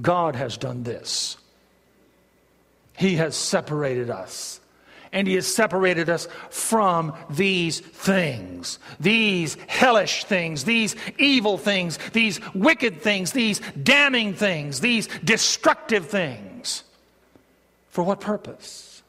God 0.00 0.36
has 0.36 0.56
done 0.56 0.82
this. 0.82 1.36
He 2.96 3.16
has 3.16 3.36
separated 3.36 4.10
us. 4.10 4.60
And 5.12 5.28
He 5.28 5.34
has 5.34 5.46
separated 5.46 6.10
us 6.10 6.26
from 6.50 7.14
these 7.30 7.78
things, 7.78 8.80
these 8.98 9.56
hellish 9.68 10.24
things, 10.24 10.64
these 10.64 10.96
evil 11.18 11.56
things, 11.56 11.98
these 12.12 12.40
wicked 12.52 13.00
things, 13.00 13.30
these 13.30 13.60
damning 13.80 14.34
things, 14.34 14.80
these 14.80 15.06
destructive 15.22 16.06
things. 16.06 16.82
For 17.90 18.02
what 18.02 18.20
purpose? 18.20 19.02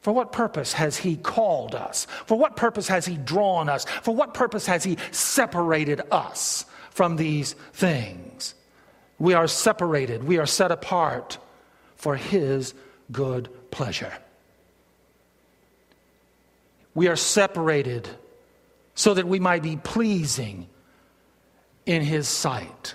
For 0.00 0.14
what 0.14 0.32
purpose 0.32 0.72
has 0.72 0.96
He 0.96 1.16
called 1.16 1.74
us? 1.74 2.06
For 2.24 2.38
what 2.38 2.56
purpose 2.56 2.88
has 2.88 3.04
He 3.04 3.18
drawn 3.18 3.68
us? 3.68 3.84
For 4.02 4.14
what 4.14 4.32
purpose 4.32 4.64
has 4.64 4.82
He 4.82 4.96
separated 5.10 6.00
us 6.10 6.64
from 6.90 7.16
these 7.16 7.52
things? 7.74 8.54
We 9.18 9.34
are 9.34 9.48
separated, 9.48 10.24
we 10.24 10.38
are 10.38 10.46
set 10.46 10.70
apart 10.70 11.38
for 11.96 12.16
His 12.16 12.74
good 13.10 13.48
pleasure. 13.70 14.12
We 16.94 17.08
are 17.08 17.16
separated 17.16 18.08
so 18.94 19.14
that 19.14 19.26
we 19.26 19.38
might 19.38 19.62
be 19.62 19.76
pleasing 19.76 20.66
in 21.84 22.02
His 22.02 22.28
sight. 22.28 22.94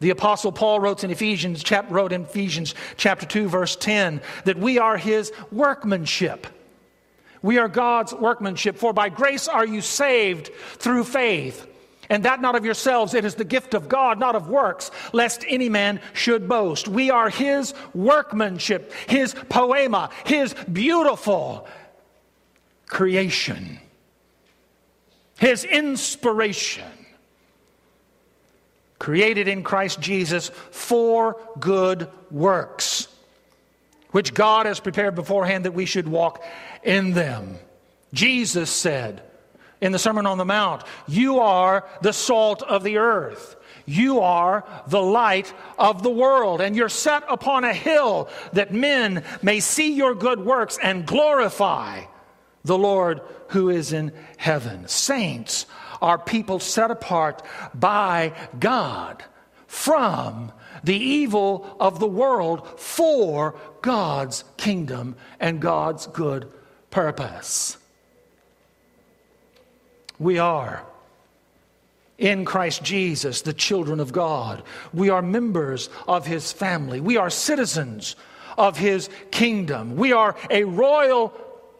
The 0.00 0.10
Apostle 0.10 0.52
Paul 0.52 0.80
wrote 0.80 1.04
in 1.04 1.10
Ephesians, 1.10 1.62
chap, 1.62 1.90
wrote 1.90 2.12
in 2.12 2.22
Ephesians 2.22 2.74
chapter 2.96 3.26
2, 3.26 3.48
verse 3.48 3.76
10, 3.76 4.22
that 4.44 4.58
we 4.58 4.78
are 4.78 4.96
His 4.96 5.30
workmanship. 5.52 6.46
We 7.42 7.58
are 7.58 7.68
God's 7.68 8.14
workmanship, 8.14 8.78
for 8.78 8.92
by 8.92 9.10
grace 9.10 9.46
are 9.46 9.66
you 9.66 9.80
saved 9.80 10.50
through 10.78 11.04
faith 11.04 11.66
and 12.10 12.24
that 12.24 12.40
not 12.40 12.56
of 12.56 12.64
yourselves, 12.64 13.14
it 13.14 13.24
is 13.24 13.36
the 13.36 13.44
gift 13.44 13.72
of 13.72 13.88
God, 13.88 14.18
not 14.18 14.34
of 14.34 14.48
works, 14.48 14.90
lest 15.12 15.44
any 15.48 15.68
man 15.68 16.00
should 16.12 16.48
boast. 16.48 16.88
We 16.88 17.10
are 17.10 17.30
his 17.30 17.72
workmanship, 17.94 18.92
his 19.08 19.32
poema, 19.48 20.10
his 20.26 20.52
beautiful 20.70 21.68
creation, 22.88 23.78
his 25.38 25.64
inspiration, 25.64 26.90
created 28.98 29.46
in 29.46 29.62
Christ 29.62 30.00
Jesus 30.00 30.50
for 30.72 31.40
good 31.60 32.08
works, 32.30 33.06
which 34.10 34.34
God 34.34 34.66
has 34.66 34.80
prepared 34.80 35.14
beforehand 35.14 35.64
that 35.64 35.74
we 35.74 35.86
should 35.86 36.08
walk 36.08 36.42
in 36.82 37.12
them. 37.12 37.56
Jesus 38.12 38.68
said, 38.68 39.22
in 39.80 39.92
the 39.92 39.98
Sermon 39.98 40.26
on 40.26 40.38
the 40.38 40.44
Mount. 40.44 40.82
You 41.08 41.40
are 41.40 41.88
the 42.02 42.12
salt 42.12 42.62
of 42.62 42.84
the 42.84 42.98
earth. 42.98 43.56
You 43.86 44.20
are 44.20 44.64
the 44.86 45.02
light 45.02 45.52
of 45.78 46.02
the 46.02 46.10
world, 46.10 46.60
and 46.60 46.76
you're 46.76 46.88
set 46.88 47.24
upon 47.28 47.64
a 47.64 47.74
hill 47.74 48.28
that 48.52 48.72
men 48.72 49.24
may 49.42 49.60
see 49.60 49.94
your 49.94 50.14
good 50.14 50.44
works 50.44 50.78
and 50.82 51.06
glorify 51.06 52.02
the 52.64 52.78
Lord 52.78 53.20
who 53.48 53.70
is 53.70 53.92
in 53.92 54.12
heaven. 54.36 54.86
Saints 54.86 55.66
are 56.00 56.18
people 56.18 56.60
set 56.60 56.90
apart 56.90 57.42
by 57.74 58.32
God 58.58 59.24
from 59.66 60.52
the 60.84 60.96
evil 60.96 61.76
of 61.80 62.00
the 62.00 62.06
world 62.06 62.66
for 62.78 63.58
God's 63.82 64.44
kingdom 64.56 65.16
and 65.38 65.60
God's 65.60 66.06
good 66.06 66.50
purpose. 66.90 67.76
We 70.20 70.38
are 70.38 70.84
in 72.18 72.44
Christ 72.44 72.84
Jesus, 72.84 73.40
the 73.40 73.54
children 73.54 73.98
of 73.98 74.12
God. 74.12 74.62
We 74.92 75.08
are 75.08 75.22
members 75.22 75.88
of 76.06 76.26
his 76.26 76.52
family. 76.52 77.00
We 77.00 77.16
are 77.16 77.30
citizens 77.30 78.14
of 78.58 78.76
his 78.76 79.08
kingdom. 79.30 79.96
We 79.96 80.12
are 80.12 80.36
a 80.50 80.64
royal 80.64 81.30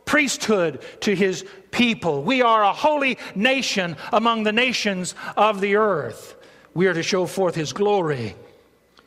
priesthood 0.06 0.82
to 1.02 1.14
his 1.14 1.44
people. 1.70 2.22
We 2.22 2.40
are 2.40 2.64
a 2.64 2.72
holy 2.72 3.18
nation 3.34 3.96
among 4.12 4.44
the 4.44 4.52
nations 4.52 5.14
of 5.36 5.60
the 5.60 5.76
earth. 5.76 6.34
We 6.72 6.86
are 6.86 6.94
to 6.94 7.02
show 7.02 7.26
forth 7.26 7.54
his 7.54 7.74
glory 7.74 8.34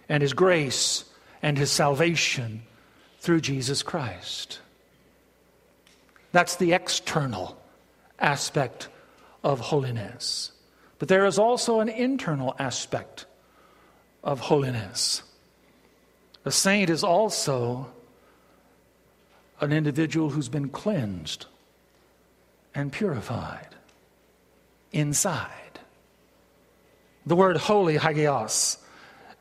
and 0.08 0.22
his 0.22 0.34
grace 0.34 1.06
and 1.42 1.58
his 1.58 1.72
salvation 1.72 2.62
through 3.20 3.42
Jesus 3.42 3.82
Christ. 3.82 4.60
That's 6.32 6.58
the 6.58 6.74
external 6.74 7.58
aspect 8.20 8.90
of 9.44 9.60
holiness. 9.60 10.52
But 11.00 11.08
there 11.08 11.26
is 11.26 11.38
also 11.38 11.80
an 11.80 11.90
internal 11.90 12.56
aspect 12.60 13.26
of 14.24 14.40
holiness. 14.40 15.24
A 16.46 16.52
saint 16.52 16.90
is 16.90 17.04
also 17.04 17.92
an 19.60 19.72
individual 19.72 20.30
who's 20.30 20.50
been 20.50 20.70
cleansed 20.70 21.46
and 22.74 22.92
purified 22.92 23.68
inside. 24.92 25.50
The 27.26 27.36
word 27.36 27.58
holy, 27.58 27.98
hagios, 27.98 28.78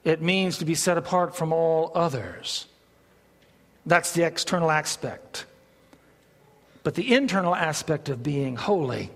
it 0.04 0.20
means 0.20 0.58
to 0.58 0.64
be 0.64 0.74
set 0.74 0.98
apart 0.98 1.36
from 1.36 1.52
all 1.52 1.92
others. 1.94 2.66
That's 3.86 4.12
the 4.12 4.24
external 4.24 4.70
aspect. 4.70 5.46
But 6.82 6.94
the 6.94 7.14
internal 7.14 7.54
aspect 7.54 8.08
of 8.08 8.22
being 8.22 8.56
holy 8.56 9.10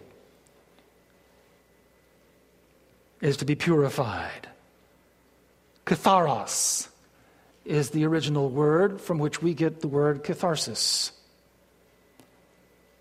is 3.27 3.39
to 3.39 3.45
be 3.45 3.57
purified. 3.57 4.49
Katharos 5.85 6.87
is 7.65 7.91
the 7.91 8.07
original 8.07 8.49
word 8.49 9.01
from 9.01 9.19
which 9.19 9.43
we 9.43 9.53
get 9.53 9.81
the 9.81 9.89
word 9.89 10.23
catharsis. 10.23 11.11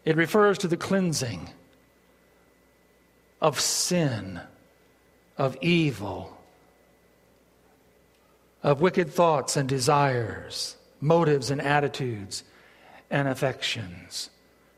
It 0.04 0.16
refers 0.16 0.58
to 0.58 0.68
the 0.68 0.78
cleansing 0.78 1.52
of 3.40 3.60
sin, 3.60 4.42
of 5.38 5.56
evil, 5.62 6.36
of 8.64 8.82
wicked 8.82 9.12
thoughts 9.12 9.56
and 9.56 9.70
desires, 9.70 10.76
motives 11.00 11.52
and 11.52 11.62
attitudes 11.62 12.44
and 13.12 13.28
affections. 13.28 14.32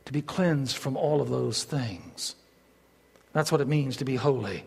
To 0.07 0.11
be 0.11 0.21
cleansed 0.21 0.75
from 0.75 0.97
all 0.97 1.21
of 1.21 1.29
those 1.29 1.63
things. 1.63 2.35
That's 3.31 3.51
what 3.51 3.61
it 3.61 3.67
means 3.69 3.95
to 3.97 4.05
be 4.05 4.17
holy. 4.17 4.65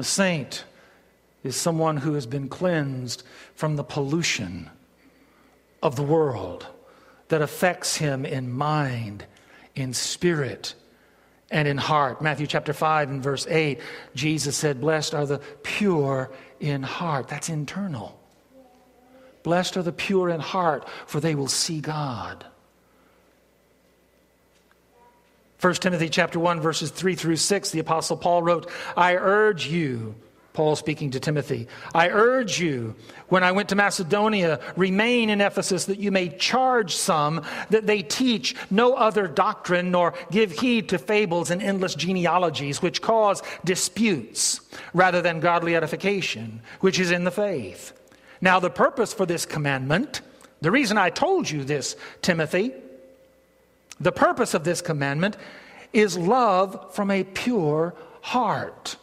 A 0.00 0.02
saint 0.02 0.64
is 1.44 1.56
someone 1.56 1.98
who 1.98 2.14
has 2.14 2.24
been 2.24 2.48
cleansed 2.48 3.22
from 3.54 3.76
the 3.76 3.84
pollution 3.84 4.70
of 5.82 5.94
the 5.94 6.02
world 6.02 6.66
that 7.28 7.42
affects 7.42 7.96
him 7.96 8.24
in 8.24 8.50
mind, 8.50 9.26
in 9.74 9.92
spirit, 9.92 10.74
and 11.50 11.68
in 11.68 11.76
heart. 11.76 12.22
Matthew 12.22 12.46
chapter 12.46 12.72
5 12.72 13.10
and 13.10 13.22
verse 13.22 13.46
8, 13.46 13.78
Jesus 14.14 14.56
said, 14.56 14.80
Blessed 14.80 15.14
are 15.14 15.26
the 15.26 15.42
pure 15.62 16.32
in 16.60 16.82
heart. 16.82 17.28
That's 17.28 17.50
internal. 17.50 18.18
Blessed 19.42 19.76
are 19.76 19.82
the 19.82 19.92
pure 19.92 20.30
in 20.30 20.40
heart, 20.40 20.88
for 21.04 21.20
they 21.20 21.34
will 21.34 21.46
see 21.46 21.82
God. 21.82 22.46
1 25.60 25.74
Timothy 25.74 26.08
chapter 26.08 26.40
1 26.40 26.60
verses 26.60 26.90
3 26.90 27.14
through 27.14 27.36
6 27.36 27.70
the 27.70 27.80
apostle 27.80 28.16
Paul 28.16 28.42
wrote 28.42 28.70
I 28.96 29.16
urge 29.16 29.66
you 29.66 30.14
Paul 30.54 30.74
speaking 30.74 31.10
to 31.10 31.20
Timothy 31.20 31.68
I 31.94 32.08
urge 32.08 32.58
you 32.58 32.94
when 33.28 33.44
I 33.44 33.52
went 33.52 33.68
to 33.68 33.74
Macedonia 33.74 34.60
remain 34.76 35.28
in 35.28 35.42
Ephesus 35.42 35.84
that 35.84 35.98
you 35.98 36.10
may 36.10 36.30
charge 36.30 36.96
some 36.96 37.44
that 37.68 37.86
they 37.86 38.02
teach 38.02 38.56
no 38.70 38.94
other 38.94 39.28
doctrine 39.28 39.90
nor 39.90 40.14
give 40.30 40.52
heed 40.52 40.88
to 40.90 40.98
fables 40.98 41.50
and 41.50 41.62
endless 41.62 41.94
genealogies 41.94 42.80
which 42.80 43.02
cause 43.02 43.42
disputes 43.64 44.60
rather 44.94 45.20
than 45.20 45.40
godly 45.40 45.76
edification 45.76 46.62
which 46.80 46.98
is 46.98 47.10
in 47.10 47.24
the 47.24 47.30
faith. 47.30 47.92
Now 48.40 48.60
the 48.60 48.70
purpose 48.70 49.12
for 49.12 49.26
this 49.26 49.44
commandment 49.44 50.22
the 50.62 50.70
reason 50.70 50.96
I 50.96 51.10
told 51.10 51.50
you 51.50 51.64
this 51.64 51.96
Timothy 52.22 52.72
the 54.00 54.12
purpose 54.12 54.54
of 54.54 54.64
this 54.64 54.80
commandment 54.80 55.36
is 55.92 56.16
love 56.16 56.94
from 56.94 57.10
a 57.10 57.24
pure 57.24 57.94
heart. 58.22 58.96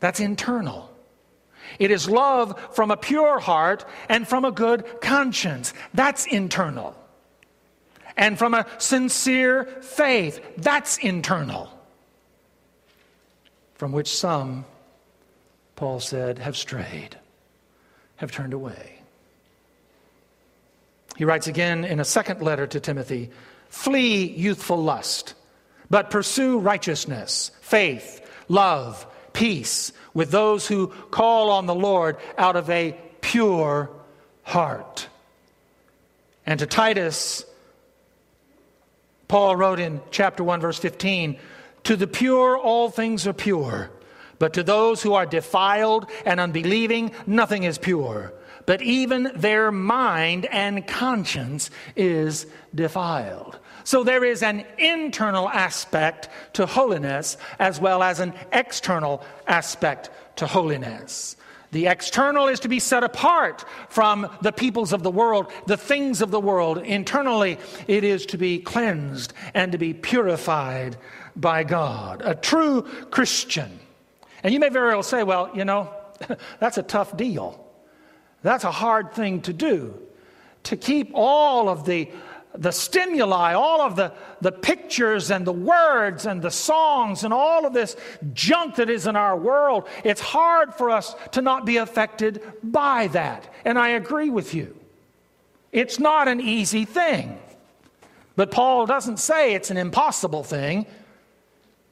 That's 0.00 0.20
internal. 0.20 0.90
It 1.78 1.90
is 1.90 2.08
love 2.08 2.60
from 2.74 2.90
a 2.90 2.96
pure 2.96 3.38
heart 3.38 3.84
and 4.08 4.28
from 4.28 4.44
a 4.44 4.52
good 4.52 4.84
conscience. 5.00 5.72
That's 5.94 6.26
internal. 6.26 6.94
And 8.16 8.38
from 8.38 8.54
a 8.54 8.66
sincere 8.78 9.64
faith. 9.80 10.40
That's 10.56 10.98
internal. 10.98 11.70
From 13.74 13.92
which 13.92 14.14
some, 14.14 14.66
Paul 15.74 16.00
said, 16.00 16.38
have 16.38 16.56
strayed, 16.56 17.16
have 18.16 18.30
turned 18.30 18.52
away. 18.52 19.00
He 21.16 21.24
writes 21.24 21.46
again 21.46 21.84
in 21.84 21.98
a 21.98 22.04
second 22.04 22.42
letter 22.42 22.66
to 22.66 22.80
Timothy 22.80 23.30
Flee 23.74 24.24
youthful 24.24 24.82
lust, 24.82 25.34
but 25.90 26.08
pursue 26.08 26.60
righteousness, 26.60 27.50
faith, 27.60 28.24
love, 28.48 29.04
peace 29.32 29.92
with 30.14 30.30
those 30.30 30.68
who 30.68 30.86
call 30.86 31.50
on 31.50 31.66
the 31.66 31.74
Lord 31.74 32.16
out 32.38 32.54
of 32.54 32.70
a 32.70 32.96
pure 33.20 33.90
heart. 34.44 35.08
And 36.46 36.60
to 36.60 36.66
Titus, 36.66 37.44
Paul 39.26 39.56
wrote 39.56 39.80
in 39.80 40.00
chapter 40.12 40.44
1, 40.44 40.60
verse 40.60 40.78
15 40.78 41.36
To 41.82 41.96
the 41.96 42.06
pure, 42.06 42.56
all 42.56 42.90
things 42.90 43.26
are 43.26 43.32
pure, 43.32 43.90
but 44.38 44.54
to 44.54 44.62
those 44.62 45.02
who 45.02 45.14
are 45.14 45.26
defiled 45.26 46.08
and 46.24 46.38
unbelieving, 46.38 47.10
nothing 47.26 47.64
is 47.64 47.76
pure 47.76 48.32
but 48.66 48.82
even 48.82 49.30
their 49.34 49.70
mind 49.70 50.46
and 50.46 50.86
conscience 50.86 51.70
is 51.96 52.46
defiled. 52.74 53.58
So 53.84 54.02
there 54.02 54.24
is 54.24 54.42
an 54.42 54.64
internal 54.78 55.48
aspect 55.48 56.28
to 56.54 56.66
holiness 56.66 57.36
as 57.58 57.80
well 57.80 58.02
as 58.02 58.20
an 58.20 58.34
external 58.52 59.22
aspect 59.46 60.10
to 60.36 60.46
holiness. 60.46 61.36
The 61.74 61.88
external 61.88 62.46
is 62.46 62.60
to 62.60 62.68
be 62.68 62.78
set 62.78 63.02
apart 63.02 63.64
from 63.88 64.28
the 64.42 64.52
peoples 64.52 64.92
of 64.92 65.02
the 65.02 65.10
world, 65.10 65.50
the 65.66 65.76
things 65.76 66.22
of 66.22 66.30
the 66.30 66.38
world. 66.38 66.78
Internally, 66.78 67.58
it 67.88 68.04
is 68.04 68.26
to 68.26 68.38
be 68.38 68.60
cleansed 68.60 69.32
and 69.54 69.72
to 69.72 69.78
be 69.78 69.92
purified 69.92 70.96
by 71.34 71.64
God. 71.64 72.22
A 72.24 72.36
true 72.36 72.82
Christian. 73.10 73.80
And 74.44 74.54
you 74.54 74.60
may 74.60 74.68
very 74.68 74.92
well 74.92 75.02
say, 75.02 75.24
well, 75.24 75.50
you 75.52 75.64
know, 75.64 75.92
that's 76.60 76.78
a 76.78 76.82
tough 76.82 77.16
deal. 77.16 77.66
That's 78.42 78.62
a 78.62 78.70
hard 78.70 79.12
thing 79.12 79.40
to 79.42 79.52
do. 79.52 80.00
To 80.64 80.76
keep 80.76 81.10
all 81.12 81.68
of 81.68 81.86
the, 81.86 82.08
the 82.56 82.70
stimuli, 82.70 83.54
all 83.54 83.80
of 83.80 83.96
the, 83.96 84.12
the 84.40 84.52
pictures 84.52 85.30
and 85.30 85.46
the 85.46 85.52
words 85.52 86.24
and 86.24 86.40
the 86.40 86.50
songs 86.50 87.24
and 87.24 87.34
all 87.34 87.66
of 87.66 87.72
this 87.72 87.96
junk 88.32 88.76
that 88.76 88.88
is 88.88 89.06
in 89.06 89.16
our 89.16 89.36
world, 89.36 89.88
it's 90.04 90.20
hard 90.20 90.74
for 90.74 90.90
us 90.90 91.16
to 91.32 91.42
not 91.42 91.66
be 91.66 91.78
affected 91.78 92.42
by 92.62 93.08
that. 93.08 93.52
And 93.64 93.78
I 93.78 93.90
agree 93.90 94.30
with 94.30 94.54
you. 94.54 94.76
It's 95.72 95.98
not 95.98 96.28
an 96.28 96.40
easy 96.40 96.84
thing. 96.84 97.38
But 98.36 98.50
Paul 98.50 98.86
doesn't 98.86 99.18
say 99.18 99.54
it's 99.54 99.70
an 99.70 99.76
impossible 99.76 100.44
thing. 100.44 100.86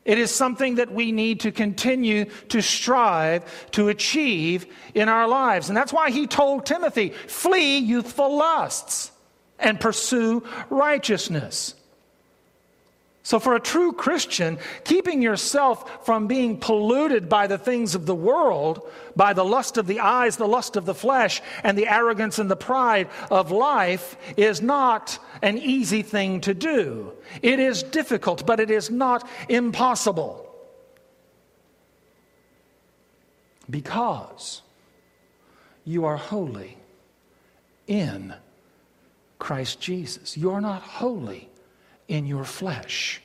It 0.05 0.19
is 0.19 0.33
something 0.33 0.77
that 0.77 0.93
we 0.93 1.13
need 1.13 1.41
to 1.41 1.53
continue 1.53 2.25
to 2.49 2.61
strive 2.61 3.71
to 3.73 3.89
achieve 3.89 4.67
in 4.95 5.09
our 5.09 5.29
lives. 5.29 5.69
And 5.69 5.77
that's 5.77 5.93
why 5.93 6.11
he 6.11 6.27
told 6.27 6.67
Timothy 6.67 7.11
flee 7.11 7.79
youthful 7.79 8.37
lusts 8.37 9.12
and 9.63 9.81
pursue 9.81 10.45
righteousness. 10.69 11.75
So, 13.25 13.39
for 13.39 13.55
a 13.55 13.61
true 13.61 13.93
Christian, 13.93 14.59
keeping 14.83 15.23
yourself 15.23 16.05
from 16.05 16.27
being 16.27 16.59
polluted 16.59 17.29
by 17.29 17.47
the 17.47 17.57
things 17.57 17.95
of 17.95 18.05
the 18.05 18.17
world, 18.17 18.91
by 19.15 19.33
the 19.33 19.45
lust 19.45 19.79
of 19.79 19.87
the 19.87 20.01
eyes, 20.01 20.37
the 20.37 20.49
lust 20.49 20.75
of 20.75 20.87
the 20.87 20.95
flesh, 20.95 21.41
and 21.63 21.79
the 21.79 21.87
arrogance 21.87 22.41
and 22.41 22.51
the 22.51 22.57
pride 22.57 23.09
of 23.31 23.53
life, 23.53 24.17
is 24.37 24.61
not 24.61 25.21
an 25.41 25.57
easy 25.57 26.03
thing 26.03 26.41
to 26.41 26.53
do. 26.53 27.13
It 27.43 27.61
is 27.61 27.85
difficult, 27.85 28.45
but 28.45 28.59
it 28.59 28.73
is 28.73 28.91
not 28.91 29.29
impossible. 29.49 30.45
Because 33.71 34.63
you 35.85 36.05
are 36.07 36.17
holy 36.17 36.77
in 37.87 38.35
Christ 39.43 39.81
Jesus. 39.81 40.37
You're 40.37 40.61
not 40.61 40.83
holy 40.83 41.49
in 42.07 42.27
your 42.27 42.45
flesh. 42.45 43.21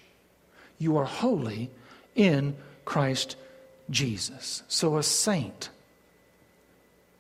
You 0.80 0.98
are 0.98 1.06
holy 1.06 1.70
in 2.16 2.58
Christ 2.86 3.36
Jesus. 3.92 4.64
So 4.68 4.98
a 4.98 5.04
saint 5.04 5.70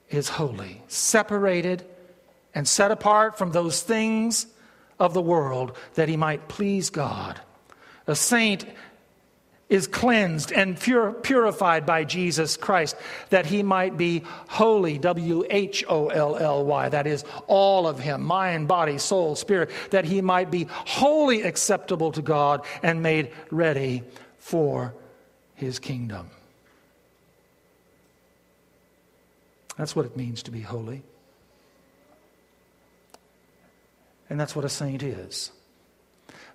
is 0.09 0.29
holy, 0.29 0.81
separated 0.87 1.85
and 2.55 2.67
set 2.67 2.89
apart 2.89 3.37
from 3.37 3.51
those 3.51 3.83
things 3.83 4.47
of 4.97 5.13
the 5.13 5.21
world 5.21 5.77
that 5.93 6.09
he 6.09 6.17
might 6.17 6.47
please 6.47 6.89
God. 6.89 7.39
A 8.07 8.15
saint 8.15 8.65
is 9.69 9.87
cleansed 9.87 10.51
and 10.51 10.79
pur- 10.79 11.11
purified 11.11 11.85
by 11.85 12.03
Jesus 12.05 12.55
Christ 12.55 12.95
that 13.29 13.45
he 13.45 13.63
might 13.63 13.97
be 13.97 14.23
holy, 14.47 14.97
W 14.97 15.43
H 15.49 15.83
O 15.89 16.07
L 16.07 16.37
L 16.37 16.65
Y, 16.65 16.89
that 16.89 17.05
is, 17.05 17.25
all 17.47 17.87
of 17.87 17.99
him, 17.99 18.21
mind, 18.21 18.67
body, 18.67 18.97
soul, 18.97 19.35
spirit, 19.35 19.69
that 19.89 20.05
he 20.05 20.21
might 20.21 20.49
be 20.49 20.67
wholly 20.69 21.41
acceptable 21.41 22.11
to 22.13 22.21
God 22.21 22.65
and 22.81 23.03
made 23.03 23.31
ready 23.51 24.03
for 24.37 24.93
his 25.55 25.79
kingdom. 25.79 26.29
That's 29.77 29.95
what 29.95 30.05
it 30.05 30.15
means 30.15 30.43
to 30.43 30.51
be 30.51 30.61
holy. 30.61 31.03
And 34.29 34.39
that's 34.39 34.55
what 34.55 34.65
a 34.65 34.69
saint 34.69 35.03
is. 35.03 35.51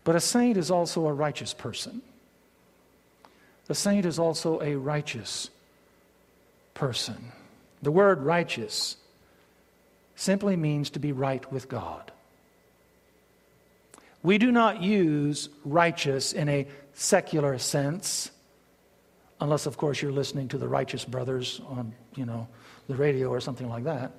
But 0.04 0.16
a 0.16 0.20
saint 0.20 0.56
is 0.56 0.70
also 0.70 1.06
a 1.06 1.12
righteous 1.12 1.54
person. 1.54 2.02
A 3.68 3.74
saint 3.74 4.04
is 4.04 4.18
also 4.18 4.60
a 4.60 4.76
righteous 4.76 5.48
person. 6.74 7.32
The 7.82 7.90
word 7.90 8.22
righteous 8.22 8.96
simply 10.14 10.56
means 10.56 10.90
to 10.90 10.98
be 10.98 11.12
right 11.12 11.50
with 11.50 11.68
God. 11.68 12.12
We 14.22 14.38
do 14.38 14.52
not 14.52 14.82
use 14.82 15.48
righteous 15.64 16.32
in 16.32 16.48
a 16.48 16.66
secular 16.94 17.58
sense, 17.58 18.30
unless, 19.40 19.66
of 19.66 19.76
course, 19.76 20.00
you're 20.00 20.12
listening 20.12 20.48
to 20.48 20.58
the 20.58 20.68
righteous 20.68 21.04
brothers 21.04 21.60
on, 21.66 21.92
you 22.14 22.24
know, 22.26 22.46
the 22.88 22.94
radio 22.94 23.28
or 23.28 23.40
something 23.40 23.68
like 23.68 23.84
that. 23.84 24.12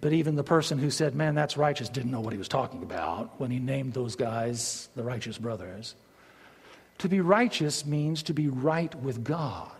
But 0.00 0.12
even 0.12 0.36
the 0.36 0.44
person 0.44 0.78
who 0.78 0.90
said, 0.90 1.14
man, 1.14 1.34
that's 1.34 1.56
righteous, 1.56 1.88
didn't 1.88 2.10
know 2.10 2.20
what 2.20 2.32
he 2.32 2.38
was 2.38 2.48
talking 2.48 2.82
about 2.82 3.40
when 3.40 3.50
he 3.50 3.58
named 3.58 3.92
those 3.92 4.14
guys 4.14 4.88
the 4.94 5.02
righteous 5.02 5.36
brothers. 5.36 5.94
To 7.00 7.08
be 7.08 7.20
righteous 7.20 7.86
means 7.86 8.22
to 8.24 8.34
be 8.34 8.48
right 8.48 8.94
with 8.94 9.24
God. 9.24 9.70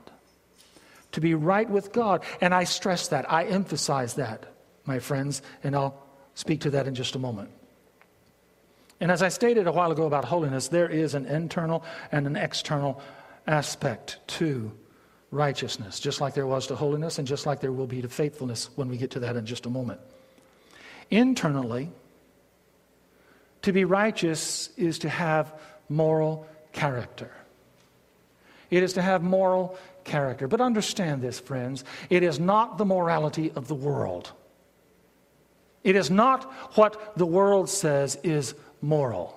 To 1.12 1.20
be 1.20 1.34
right 1.34 1.68
with 1.68 1.92
God. 1.92 2.22
And 2.40 2.54
I 2.54 2.64
stress 2.64 3.08
that, 3.08 3.30
I 3.30 3.44
emphasize 3.44 4.14
that, 4.14 4.46
my 4.86 5.00
friends, 5.00 5.42
and 5.62 5.76
I'll 5.76 6.02
speak 6.34 6.62
to 6.62 6.70
that 6.70 6.86
in 6.86 6.94
just 6.94 7.14
a 7.14 7.18
moment. 7.18 7.50
And 9.00 9.10
as 9.10 9.22
I 9.22 9.28
stated 9.28 9.66
a 9.66 9.72
while 9.72 9.92
ago 9.92 10.06
about 10.06 10.24
holiness, 10.24 10.68
there 10.68 10.88
is 10.88 11.14
an 11.14 11.26
internal 11.26 11.84
and 12.10 12.26
an 12.26 12.36
external 12.36 13.02
aspect 13.46 14.18
to 14.38 14.72
righteousness, 15.30 16.00
just 16.00 16.22
like 16.22 16.32
there 16.32 16.46
was 16.46 16.68
to 16.68 16.76
holiness 16.76 17.18
and 17.18 17.28
just 17.28 17.44
like 17.44 17.60
there 17.60 17.72
will 17.72 17.86
be 17.86 18.00
to 18.00 18.08
faithfulness 18.08 18.70
when 18.76 18.88
we 18.88 18.96
get 18.96 19.10
to 19.10 19.20
that 19.20 19.36
in 19.36 19.44
just 19.44 19.66
a 19.66 19.70
moment. 19.70 20.00
Internally, 21.10 21.90
to 23.62 23.72
be 23.72 23.84
righteous 23.84 24.70
is 24.78 25.00
to 25.00 25.10
have 25.10 25.52
moral 25.90 26.46
character. 26.72 27.30
It 28.70 28.82
is 28.82 28.92
to 28.94 29.02
have 29.02 29.22
moral 29.22 29.76
character. 30.04 30.48
But 30.48 30.60
understand 30.60 31.22
this, 31.22 31.40
friends 31.40 31.84
it 32.08 32.22
is 32.22 32.38
not 32.38 32.78
the 32.78 32.84
morality 32.84 33.52
of 33.54 33.68
the 33.68 33.74
world. 33.74 34.32
It 35.82 35.96
is 35.96 36.10
not 36.10 36.44
what 36.76 37.16
the 37.16 37.26
world 37.26 37.68
says 37.68 38.16
is 38.22 38.54
moral. 38.82 39.36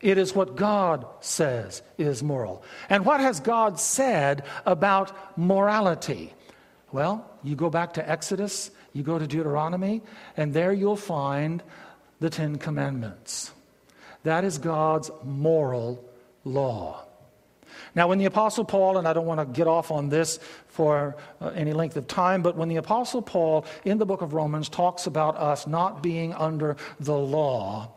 It 0.00 0.18
is 0.18 0.34
what 0.34 0.56
God 0.56 1.06
says 1.20 1.80
is 1.96 2.22
moral. 2.22 2.62
And 2.90 3.06
what 3.06 3.20
has 3.20 3.40
God 3.40 3.80
said 3.80 4.44
about 4.66 5.38
morality? 5.38 6.34
Well, 6.92 7.28
you 7.42 7.56
go 7.56 7.70
back 7.70 7.94
to 7.94 8.08
Exodus, 8.08 8.70
you 8.92 9.02
go 9.02 9.18
to 9.18 9.26
Deuteronomy, 9.26 10.02
and 10.36 10.52
there 10.52 10.72
you'll 10.72 10.96
find 10.96 11.62
the 12.20 12.30
Ten 12.30 12.58
Commandments. 12.58 13.50
That 14.24 14.44
is 14.44 14.58
God's 14.58 15.10
moral 15.24 16.04
law. 16.44 17.04
Now, 17.94 18.08
when 18.08 18.18
the 18.18 18.24
Apostle 18.24 18.64
Paul, 18.64 18.98
and 18.98 19.06
I 19.06 19.12
don't 19.12 19.26
want 19.26 19.40
to 19.40 19.46
get 19.46 19.66
off 19.66 19.90
on 19.90 20.08
this 20.08 20.40
for 20.68 21.16
uh, 21.40 21.48
any 21.48 21.72
length 21.72 21.96
of 21.96 22.06
time, 22.06 22.42
but 22.42 22.56
when 22.56 22.68
the 22.68 22.76
Apostle 22.76 23.22
Paul 23.22 23.66
in 23.84 23.98
the 23.98 24.06
book 24.06 24.20
of 24.20 24.34
Romans 24.34 24.68
talks 24.68 25.06
about 25.06 25.36
us 25.36 25.66
not 25.66 26.02
being 26.02 26.34
under 26.34 26.76
the 26.98 27.16
law, 27.16 27.90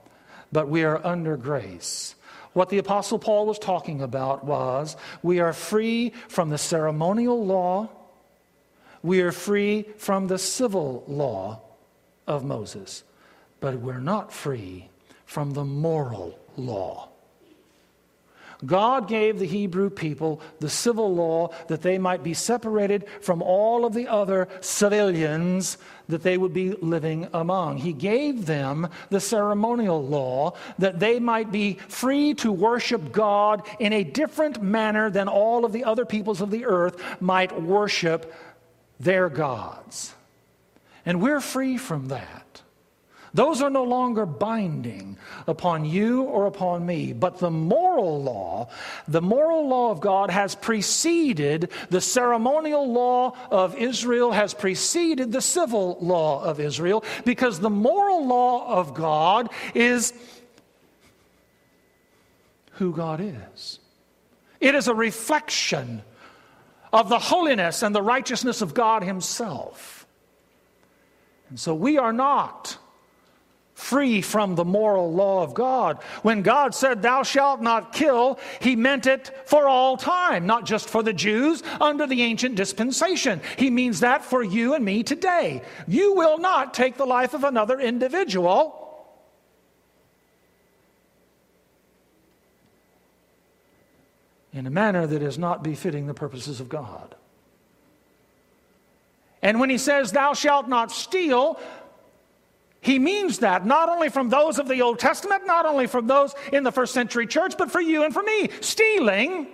but 0.52 0.68
we 0.68 0.84
are 0.84 1.06
under 1.06 1.36
grace, 1.36 2.16
what 2.54 2.70
the 2.70 2.78
Apostle 2.78 3.20
Paul 3.20 3.46
was 3.46 3.60
talking 3.60 4.02
about 4.02 4.44
was 4.44 4.98
we 5.22 5.40
are 5.40 5.54
free 5.54 6.12
from 6.28 6.50
the 6.50 6.58
ceremonial 6.58 7.46
law, 7.46 7.90
we 9.04 9.22
are 9.22 9.32
free 9.32 9.84
from 9.98 10.28
the 10.28 10.40
civil 10.40 11.04
law 11.08 11.62
of 12.26 12.44
Moses, 12.44 13.04
but 13.60 13.76
we're 13.76 14.00
not 14.00 14.34
free 14.34 14.90
from 15.26 15.52
the 15.52 15.64
moral 15.64 16.38
law. 16.56 17.10
God 18.66 19.08
gave 19.08 19.38
the 19.38 19.46
Hebrew 19.46 19.90
people 19.90 20.42
the 20.60 20.70
civil 20.70 21.14
law 21.14 21.50
that 21.68 21.82
they 21.82 21.98
might 21.98 22.24
be 22.24 22.34
separated 22.34 23.06
from 23.22 23.42
all 23.42 23.86
of 23.86 23.94
the 23.94 24.08
other 24.08 24.48
civilians 24.62 25.78
that 26.08 26.24
they 26.24 26.38
would 26.38 26.54
be 26.54 26.72
living 26.72 27.28
among. 27.34 27.78
He 27.78 27.94
gave 27.94 28.46
them 28.46 28.90
the 29.10 29.20
ceremonial 29.20 30.04
law 30.04 30.54
that 30.80 31.00
they 31.00 31.20
might 31.20 31.52
be 31.52 31.76
free 31.88 32.34
to 32.36 32.52
worship 32.52 33.12
God 33.12 33.68
in 33.80 33.94
a 33.94 34.04
different 34.04 34.62
manner 34.62 35.10
than 35.10 35.28
all 35.28 35.66
of 35.66 35.74
the 35.74 35.84
other 35.84 36.06
peoples 36.06 36.42
of 36.42 36.50
the 36.50 36.66
earth 36.66 37.22
might 37.22 37.62
worship 37.62 38.34
their 39.00 39.30
gods. 39.30 40.14
And 41.06 41.22
we're 41.22 41.42
free 41.42 41.78
from 41.78 42.08
that. 42.08 42.47
Those 43.34 43.62
are 43.62 43.70
no 43.70 43.84
longer 43.84 44.26
binding 44.26 45.18
upon 45.48 45.86
you 45.86 46.24
or 46.24 46.46
upon 46.46 46.86
me. 46.86 47.14
But 47.14 47.40
the 47.40 47.52
moral 47.52 48.24
law, 48.24 48.70
the 49.08 49.22
moral 49.22 49.68
law 49.68 49.92
of 49.92 50.00
God 50.00 50.30
has 50.30 50.56
preceded 50.56 51.72
the 51.90 52.02
ceremonial 52.02 52.92
law 52.92 53.36
of 53.52 53.76
Israel, 53.76 54.32
has 54.32 54.54
preceded 54.54 55.32
the 55.32 55.42
civil 55.42 55.98
law 56.02 56.44
of 56.44 56.60
Israel, 56.60 57.04
because 57.26 57.60
the 57.60 57.70
moral 57.70 58.26
law 58.26 58.80
of 58.80 58.94
God 58.94 59.50
is 59.76 60.14
who 62.74 62.94
God 62.94 63.20
is. 63.22 63.80
It 64.60 64.76
is 64.76 64.88
a 64.88 64.94
reflection 64.94 66.02
of 66.94 67.10
the 67.10 67.20
holiness 67.20 67.84
and 67.84 67.94
the 67.94 68.02
righteousness 68.02 68.62
of 68.62 68.74
God 68.74 69.04
Himself. 69.04 70.08
And 71.50 71.60
so 71.60 71.74
we 71.76 71.98
are 71.98 72.14
not 72.14 72.78
free 73.78 74.22
from 74.22 74.56
the 74.56 74.66
moral 74.66 75.14
law 75.14 75.44
of 75.44 75.54
God. 75.54 76.02
When 76.24 76.42
God 76.42 76.74
said, 76.74 77.04
Thou 77.04 77.22
shalt 77.22 77.62
not 77.62 77.94
kill, 77.94 78.40
he 78.60 78.76
meant 78.76 79.06
it 79.06 79.32
for 79.46 79.68
all 79.68 79.98
time, 79.98 80.48
not 80.48 80.66
just 80.66 80.90
for 80.90 81.04
the 81.04 81.14
Jews 81.14 81.62
under 81.80 82.08
the 82.08 82.24
ancient 82.24 82.56
dispensation. 82.56 83.40
He 83.56 83.70
means 83.70 84.00
that 84.00 84.26
for 84.26 84.42
you 84.42 84.74
and 84.74 84.84
me 84.84 85.04
today. 85.04 85.62
You 85.88 86.16
will 86.16 86.40
not 86.40 86.74
take 86.74 86.98
the 86.98 87.06
life 87.06 87.36
of 87.36 87.44
another 87.44 87.80
individual. 87.80 88.84
In 94.54 94.66
a 94.66 94.72
manner 94.72 95.06
that 95.06 95.22
is 95.22 95.38
not 95.38 95.64
befitting 95.64 96.08
the 96.08 96.16
purposes 96.16 96.60
of 96.60 96.68
God. 96.68 97.14
And 99.44 99.60
when 99.60 99.70
he 99.70 99.78
says, 99.78 100.12
Thou 100.12 100.34
shalt 100.34 100.68
not 100.68 100.92
steal, 100.92 101.60
he 102.88 103.00
means 103.00 103.40
that 103.40 103.66
not 103.66 103.90
only 103.90 104.08
from 104.08 104.30
those 104.30 104.60
of 104.60 104.70
the 104.70 104.82
Old 104.82 104.98
Testament, 104.98 105.46
not 105.46 105.66
only 105.66 105.88
from 105.88 106.08
those 106.08 106.34
in 106.54 106.64
the 106.64 106.72
first 106.72 106.94
century 106.94 107.28
church, 107.28 107.58
but 107.58 107.70
for 107.70 107.82
you 107.82 108.06
and 108.06 108.14
for 108.14 108.24
me. 108.24 108.50
Stealing 108.62 109.48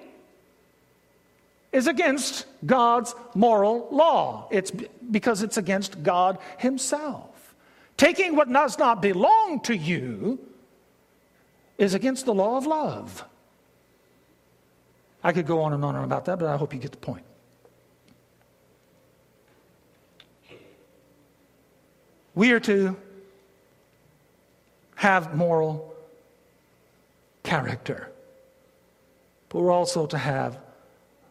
is 1.72 1.88
against 1.88 2.46
God's 2.64 3.16
moral 3.34 3.88
law. 3.90 4.48
It's 4.52 4.70
because 4.70 5.42
it's 5.42 5.58
against 5.58 6.04
God 6.04 6.38
Himself. 6.60 7.56
Taking 7.98 8.36
what 8.36 8.54
does 8.54 8.78
not 8.78 9.02
belong 9.02 9.62
to 9.62 9.76
you 9.76 10.38
is 11.80 11.96
against 11.96 12.26
the 12.26 12.36
law 12.36 12.58
of 12.58 12.68
love. 12.68 13.26
I 15.24 15.32
could 15.32 15.48
go 15.48 15.62
on 15.62 15.74
and 15.74 15.84
on 15.84 15.96
about 15.96 16.26
that, 16.26 16.38
but 16.38 16.48
I 16.48 16.56
hope 16.56 16.72
you 16.72 16.80
get 16.80 16.92
the 16.92 16.98
point. 16.98 17.26
We 22.36 22.52
are 22.52 22.60
to 22.60 22.96
have 24.96 25.36
moral 25.36 25.94
character, 27.44 28.10
but 29.50 29.62
we're 29.62 29.72
also 29.72 30.06
to 30.08 30.18
have 30.18 30.58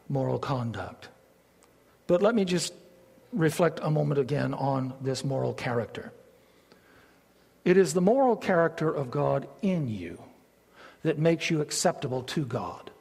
moral 0.09 0.39
conduct. 0.39 1.09
But 2.07 2.23
let 2.23 2.35
me 2.35 2.45
just 2.45 2.75
reflect 3.33 3.81
a 3.83 3.91
moment 3.91 4.21
again 4.21 4.55
on 4.55 4.93
this 5.01 5.25
moral 5.25 5.55
character. 5.55 6.13
It 7.65 7.77
is 7.77 7.95
the 7.95 8.01
moral 8.01 8.37
character 8.37 8.93
of 8.93 9.11
God 9.11 9.49
in 9.63 9.89
you 9.89 10.23
that 11.03 11.19
makes 11.19 11.51
you 11.51 11.61
acceptable 11.61 12.23
to 12.23 12.45
God. 12.45 12.92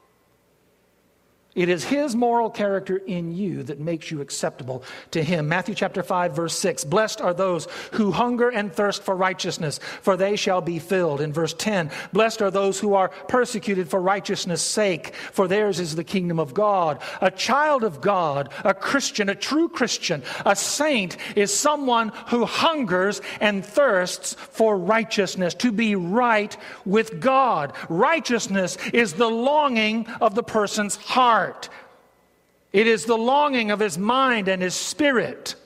It 1.54 1.68
is 1.68 1.84
his 1.84 2.16
moral 2.16 2.48
character 2.48 2.96
in 2.96 3.34
you 3.34 3.62
that 3.64 3.78
makes 3.78 4.10
you 4.10 4.22
acceptable 4.22 4.82
to 5.10 5.22
him. 5.22 5.48
Matthew 5.48 5.74
chapter 5.74 6.02
5 6.02 6.34
verse 6.34 6.56
6. 6.56 6.84
Blessed 6.84 7.20
are 7.20 7.34
those 7.34 7.68
who 7.92 8.10
hunger 8.10 8.48
and 8.48 8.72
thirst 8.72 9.02
for 9.02 9.14
righteousness, 9.14 9.78
for 10.00 10.16
they 10.16 10.34
shall 10.34 10.62
be 10.62 10.78
filled. 10.78 11.20
In 11.20 11.30
verse 11.30 11.52
10, 11.52 11.90
blessed 12.14 12.40
are 12.40 12.50
those 12.50 12.80
who 12.80 12.94
are 12.94 13.10
persecuted 13.28 13.90
for 13.90 14.00
righteousness' 14.00 14.62
sake, 14.62 15.14
for 15.14 15.46
theirs 15.46 15.78
is 15.78 15.94
the 15.94 16.04
kingdom 16.04 16.40
of 16.40 16.54
God. 16.54 17.02
A 17.20 17.30
child 17.30 17.84
of 17.84 18.00
God, 18.00 18.48
a 18.64 18.72
Christian, 18.72 19.28
a 19.28 19.34
true 19.34 19.68
Christian, 19.68 20.22
a 20.46 20.56
saint 20.56 21.18
is 21.36 21.52
someone 21.52 22.12
who 22.28 22.46
hungers 22.46 23.20
and 23.42 23.64
thirsts 23.64 24.32
for 24.32 24.78
righteousness, 24.78 25.52
to 25.54 25.70
be 25.70 25.96
right 25.96 26.56
with 26.86 27.20
God. 27.20 27.74
Righteousness 27.90 28.78
is 28.94 29.12
the 29.12 29.28
longing 29.28 30.06
of 30.22 30.34
the 30.34 30.42
person's 30.42 30.96
heart 30.96 31.41
heart. 31.42 31.68
It 32.72 32.86
is 32.86 33.04
the 33.04 33.18
longing 33.18 33.70
of 33.70 33.80
his 33.80 33.98
mind 33.98 34.48
and 34.48 34.62
his 34.62 34.74
spirit, 34.74 35.56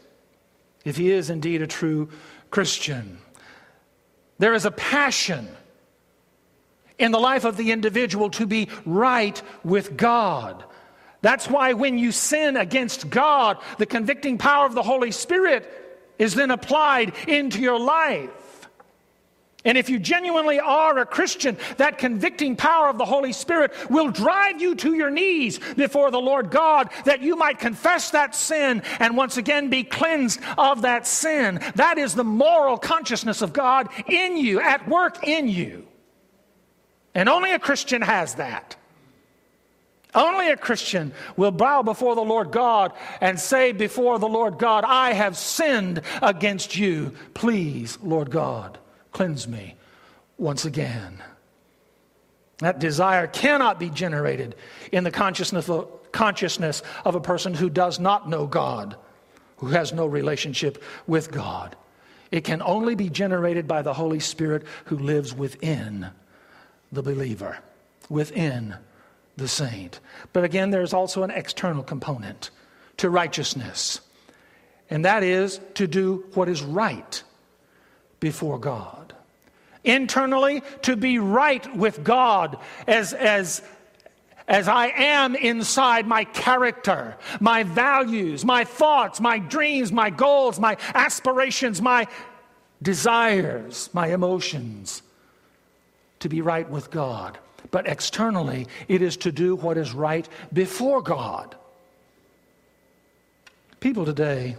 if 0.84 0.96
he 0.96 1.10
is 1.10 1.30
indeed 1.30 1.62
a 1.62 1.66
true 1.66 2.08
Christian. 2.50 3.18
There 4.38 4.54
is 4.54 4.64
a 4.64 4.70
passion 4.70 5.48
in 6.98 7.12
the 7.12 7.20
life 7.20 7.44
of 7.44 7.56
the 7.56 7.72
individual 7.72 8.30
to 8.30 8.46
be 8.46 8.68
right 8.84 9.40
with 9.64 9.96
God. 9.96 10.64
That's 11.20 11.48
why 11.48 11.74
when 11.74 11.98
you 11.98 12.12
sin 12.12 12.56
against 12.56 13.10
God, 13.10 13.58
the 13.78 13.86
convicting 13.86 14.38
power 14.38 14.66
of 14.66 14.74
the 14.74 14.82
Holy 14.82 15.10
Spirit 15.10 15.70
is 16.18 16.34
then 16.34 16.50
applied 16.50 17.12
into 17.28 17.60
your 17.60 17.78
life. 17.78 18.30
And 19.66 19.76
if 19.76 19.90
you 19.90 19.98
genuinely 19.98 20.60
are 20.60 20.96
a 20.98 21.04
Christian, 21.04 21.58
that 21.76 21.98
convicting 21.98 22.54
power 22.54 22.88
of 22.88 22.98
the 22.98 23.04
Holy 23.04 23.32
Spirit 23.32 23.72
will 23.90 24.10
drive 24.10 24.62
you 24.62 24.76
to 24.76 24.94
your 24.94 25.10
knees 25.10 25.58
before 25.74 26.12
the 26.12 26.20
Lord 26.20 26.50
God 26.50 26.88
that 27.04 27.20
you 27.20 27.34
might 27.34 27.58
confess 27.58 28.12
that 28.12 28.36
sin 28.36 28.82
and 29.00 29.16
once 29.16 29.36
again 29.36 29.68
be 29.68 29.82
cleansed 29.82 30.40
of 30.56 30.82
that 30.82 31.04
sin. 31.04 31.60
That 31.74 31.98
is 31.98 32.14
the 32.14 32.22
moral 32.22 32.78
consciousness 32.78 33.42
of 33.42 33.52
God 33.52 33.88
in 34.06 34.36
you, 34.36 34.60
at 34.60 34.88
work 34.88 35.26
in 35.26 35.48
you. 35.48 35.88
And 37.12 37.28
only 37.28 37.50
a 37.50 37.58
Christian 37.58 38.02
has 38.02 38.36
that. 38.36 38.76
Only 40.14 40.48
a 40.48 40.56
Christian 40.56 41.12
will 41.36 41.50
bow 41.50 41.82
before 41.82 42.14
the 42.14 42.22
Lord 42.22 42.52
God 42.52 42.92
and 43.20 43.38
say 43.38 43.72
before 43.72 44.20
the 44.20 44.28
Lord 44.28 44.58
God, 44.58 44.84
I 44.86 45.12
have 45.12 45.36
sinned 45.36 46.02
against 46.22 46.76
you. 46.76 47.14
Please, 47.34 47.98
Lord 48.00 48.30
God, 48.30 48.78
Cleanse 49.16 49.48
me 49.48 49.76
once 50.36 50.66
again. 50.66 51.22
That 52.58 52.80
desire 52.80 53.26
cannot 53.26 53.80
be 53.80 53.88
generated 53.88 54.54
in 54.92 55.04
the 55.04 55.10
consciousness 55.10 55.70
of, 55.70 55.88
consciousness 56.12 56.82
of 57.02 57.14
a 57.14 57.20
person 57.22 57.54
who 57.54 57.70
does 57.70 57.98
not 57.98 58.28
know 58.28 58.46
God, 58.46 58.94
who 59.56 59.68
has 59.68 59.90
no 59.94 60.04
relationship 60.04 60.84
with 61.06 61.30
God. 61.30 61.76
It 62.30 62.44
can 62.44 62.60
only 62.60 62.94
be 62.94 63.08
generated 63.08 63.66
by 63.66 63.80
the 63.80 63.94
Holy 63.94 64.20
Spirit 64.20 64.64
who 64.84 64.98
lives 64.98 65.34
within 65.34 66.08
the 66.92 67.02
believer, 67.02 67.56
within 68.10 68.76
the 69.38 69.48
saint. 69.48 69.98
But 70.34 70.44
again, 70.44 70.72
there's 70.72 70.92
also 70.92 71.22
an 71.22 71.30
external 71.30 71.82
component 71.82 72.50
to 72.98 73.08
righteousness, 73.08 74.02
and 74.90 75.06
that 75.06 75.22
is 75.22 75.58
to 75.72 75.86
do 75.86 76.26
what 76.34 76.50
is 76.50 76.60
right 76.60 77.22
before 78.20 78.58
God. 78.58 79.05
Internally, 79.86 80.64
to 80.82 80.96
be 80.96 81.20
right 81.20 81.74
with 81.76 82.02
God 82.02 82.58
as, 82.88 83.12
as, 83.12 83.62
as 84.48 84.66
I 84.66 84.88
am 84.88 85.36
inside 85.36 86.08
my 86.08 86.24
character, 86.24 87.16
my 87.38 87.62
values, 87.62 88.44
my 88.44 88.64
thoughts, 88.64 89.20
my 89.20 89.38
dreams, 89.38 89.92
my 89.92 90.10
goals, 90.10 90.58
my 90.58 90.76
aspirations, 90.92 91.80
my 91.80 92.08
desires, 92.82 93.88
my 93.92 94.08
emotions, 94.08 95.02
to 96.18 96.28
be 96.28 96.40
right 96.40 96.68
with 96.68 96.90
God. 96.90 97.38
But 97.70 97.86
externally, 97.86 98.66
it 98.88 99.02
is 99.02 99.16
to 99.18 99.30
do 99.30 99.54
what 99.54 99.78
is 99.78 99.92
right 99.92 100.28
before 100.52 101.00
God. 101.00 101.54
People 103.78 104.04
today, 104.04 104.56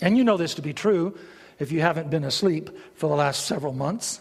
and 0.00 0.16
you 0.16 0.24
know 0.24 0.38
this 0.38 0.54
to 0.54 0.62
be 0.62 0.72
true 0.72 1.14
if 1.58 1.72
you 1.72 1.80
haven't 1.80 2.10
been 2.10 2.24
asleep 2.24 2.70
for 2.94 3.08
the 3.08 3.14
last 3.14 3.46
several 3.46 3.72
months, 3.72 4.20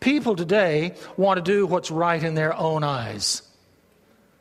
people 0.00 0.36
today 0.36 0.94
want 1.16 1.38
to 1.38 1.42
do 1.42 1.66
what's 1.66 1.90
right 1.90 2.22
in 2.22 2.34
their 2.34 2.56
own 2.56 2.82
eyes. 2.84 3.42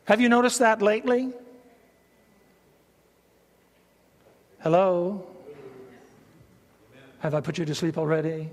Have 0.06 0.22
you 0.22 0.30
noticed 0.30 0.60
that 0.60 0.82
lately? 0.82 1.32
Hello? 4.60 5.26
Have 7.20 7.34
I 7.34 7.42
put 7.42 7.58
you 7.58 7.66
to 7.66 7.76
sleep 7.76 7.98
already? 7.98 8.50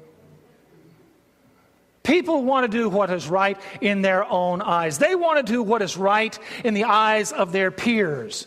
People 2.03 2.45
want 2.45 2.71
to 2.71 2.79
do 2.79 2.89
what 2.89 3.11
is 3.11 3.29
right 3.29 3.59
in 3.81 4.03
their 4.03 4.25
own 4.31 4.63
eyes. 4.63 4.99
They 4.99 5.17
want 5.17 5.45
to 5.45 5.53
do 5.53 5.63
what 5.63 5.83
is 5.83 5.97
right 5.97 6.39
in 6.65 6.75
the 6.75 6.85
eyes 6.85 7.33
of 7.33 7.51
their 7.51 7.73
peers. 7.73 8.47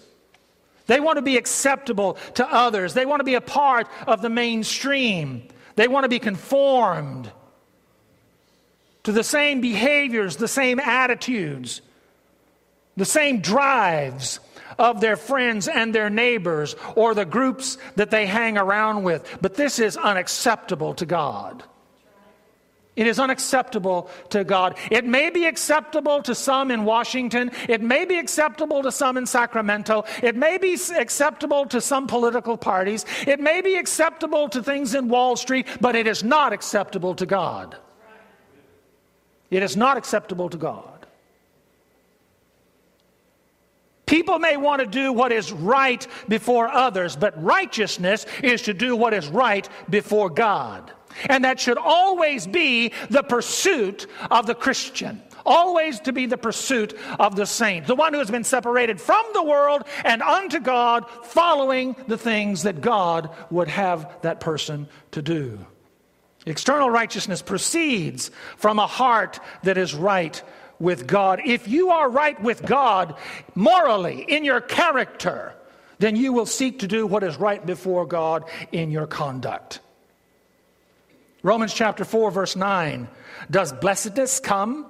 They 0.90 1.00
want 1.00 1.16
to 1.16 1.22
be 1.22 1.38
acceptable 1.38 2.18
to 2.34 2.46
others. 2.46 2.94
They 2.94 3.06
want 3.06 3.22
to 3.22 3.24
be 3.24 3.36
a 3.36 3.42
part 3.42 3.88
of 4.06 4.22
the 4.22 4.30
mainstream. 4.30 5.48
They 5.78 5.88
want 5.88 6.04
to 6.04 6.10
be 6.10 6.20
conformed 6.20 7.32
to 9.04 9.14
the 9.14 9.24
same 9.24 9.62
behaviors, 9.62 10.36
the 10.36 10.48
same 10.48 10.80
attitudes 10.80 11.82
the 13.00 13.06
same 13.06 13.40
drives 13.40 14.40
of 14.78 15.02
their 15.02 15.16
friends 15.16 15.68
and 15.68 15.96
their 15.96 16.10
neighbors 16.10 16.76
or 16.96 17.16
the 17.16 17.26
groups 17.26 17.78
that 17.96 18.12
they 18.12 18.26
hang 18.26 18.58
around 18.58 19.04
with. 19.04 19.38
But 19.42 19.56
this 19.56 19.80
is 19.80 19.98
unacceptable 19.98 20.94
to 20.96 21.06
God. 21.06 21.64
It 23.00 23.08
is 23.08 23.18
unacceptable 23.18 24.10
to 24.32 24.44
God. 24.44 24.78
It 24.92 25.06
may 25.06 25.30
be 25.30 25.46
acceptable 25.46 26.22
to 26.24 26.36
some 26.36 26.70
in 26.70 26.84
Washington. 26.84 27.50
It 27.70 27.80
may 27.80 28.04
be 28.04 28.18
acceptable 28.18 28.84
to 28.84 28.92
some 28.92 29.16
in 29.16 29.26
Sacramento. 29.26 30.04
It 30.22 30.36
may 30.36 30.58
be 30.58 30.78
acceptable 30.98 31.66
to 31.68 31.80
some 31.80 32.08
political 32.08 32.58
parties. 32.58 33.06
It 33.26 33.40
may 33.40 33.62
be 33.62 33.76
acceptable 33.76 34.50
to 34.50 34.62
things 34.62 34.96
in 34.96 35.08
Wall 35.08 35.38
Street, 35.38 35.66
but 35.80 35.96
it 35.96 36.08
is 36.08 36.26
not 36.26 36.52
acceptable 36.52 37.16
to 37.16 37.26
God. 37.26 37.78
It 39.50 39.64
is 39.64 39.78
not 39.78 39.96
acceptable 39.96 40.50
to 40.50 40.58
God. 40.58 41.08
People 44.08 44.40
may 44.40 44.58
want 44.58 44.82
to 44.82 44.86
do 44.86 45.14
what 45.14 45.32
is 45.32 45.54
right 45.54 46.06
before 46.28 46.68
others, 46.68 47.16
but 47.16 47.42
righteousness 47.42 48.26
is 48.44 48.64
to 48.64 48.74
do 48.74 48.94
what 48.94 49.14
is 49.14 49.30
right 49.30 49.70
before 49.90 50.30
God. 50.30 50.92
And 51.28 51.44
that 51.44 51.60
should 51.60 51.78
always 51.78 52.48
be 52.48 52.94
the 53.10 53.24
pursuit 53.24 54.08
of 54.30 54.46
the 54.46 54.56
Christian. 54.56 55.22
Always 55.46 56.00
to 56.02 56.14
be 56.14 56.26
the 56.26 56.38
pursuit 56.38 56.98
of 57.20 57.36
the 57.36 57.46
saint, 57.46 57.88
the 57.88 57.96
one 57.96 58.14
who 58.14 58.20
has 58.20 58.30
been 58.30 58.44
separated 58.44 59.00
from 59.02 59.26
the 59.34 59.44
world 59.44 59.84
and 60.04 60.22
unto 60.22 60.60
God, 60.60 61.10
following 61.24 61.96
the 62.08 62.18
things 62.18 62.64
that 62.64 62.82
God 62.82 63.30
would 63.50 63.68
have 63.68 64.22
that 64.22 64.40
person 64.40 64.88
to 65.12 65.22
do. 65.22 65.66
External 66.46 66.90
righteousness 66.90 67.42
proceeds 67.42 68.32
from 68.58 68.80
a 68.80 68.88
heart 68.88 69.40
that 69.64 69.78
is 69.78 69.94
right 69.94 70.42
with 70.80 71.08
God. 71.08 71.42
If 71.46 71.68
you 71.68 71.90
are 71.90 72.10
right 72.10 72.42
with 72.42 72.66
God 72.66 73.16
morally, 73.56 74.26
in 74.28 74.46
your 74.46 74.62
character, 74.62 75.54
then 76.00 76.16
you 76.16 76.32
will 76.32 76.46
seek 76.46 76.80
to 76.80 76.88
do 76.88 77.06
what 77.06 77.24
is 77.24 77.38
right 77.38 77.66
before 77.66 78.06
God 78.06 78.46
in 78.72 78.90
your 78.90 79.08
conduct. 79.08 79.82
Romans 81.42 81.74
chapter 81.74 82.04
4, 82.04 82.32
verse 82.32 82.56
9 82.56 83.08
Does 83.50 83.72
blessedness 83.74 84.40
come 84.40 84.86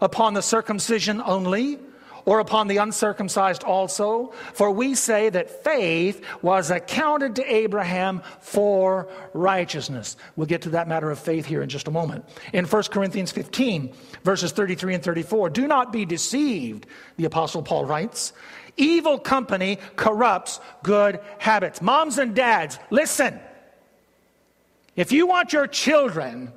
upon 0.00 0.34
the 0.34 0.42
circumcision 0.42 1.20
only? 1.20 1.78
or 2.26 2.40
upon 2.40 2.68
the 2.68 2.76
uncircumcised 2.76 3.64
also? 3.64 4.32
For 4.52 4.70
we 4.70 4.94
say 4.94 5.30
that 5.30 5.64
faith 5.64 6.22
was 6.42 6.70
accounted 6.70 7.36
to 7.36 7.52
Abraham 7.52 8.22
for 8.40 9.08
righteousness. 9.32 10.16
We'll 10.36 10.46
get 10.46 10.62
to 10.62 10.70
that 10.70 10.88
matter 10.88 11.10
of 11.10 11.18
faith 11.18 11.46
here 11.46 11.62
in 11.62 11.68
just 11.68 11.88
a 11.88 11.90
moment. 11.90 12.24
In 12.52 12.66
1 12.66 12.82
Corinthians 12.84 13.32
15, 13.32 13.94
verses 14.22 14.52
33 14.52 14.94
and 14.94 15.02
34, 15.02 15.50
do 15.50 15.66
not 15.66 15.92
be 15.92 16.04
deceived, 16.04 16.86
the 17.16 17.24
Apostle 17.24 17.62
Paul 17.62 17.84
writes. 17.86 18.32
Evil 18.76 19.18
company 19.18 19.78
corrupts 19.96 20.60
good 20.82 21.20
habits. 21.38 21.82
Moms 21.82 22.18
and 22.18 22.34
dads, 22.34 22.78
listen. 22.90 23.40
If 24.96 25.12
you 25.12 25.26
want 25.26 25.52
your 25.52 25.66
children 25.66 26.52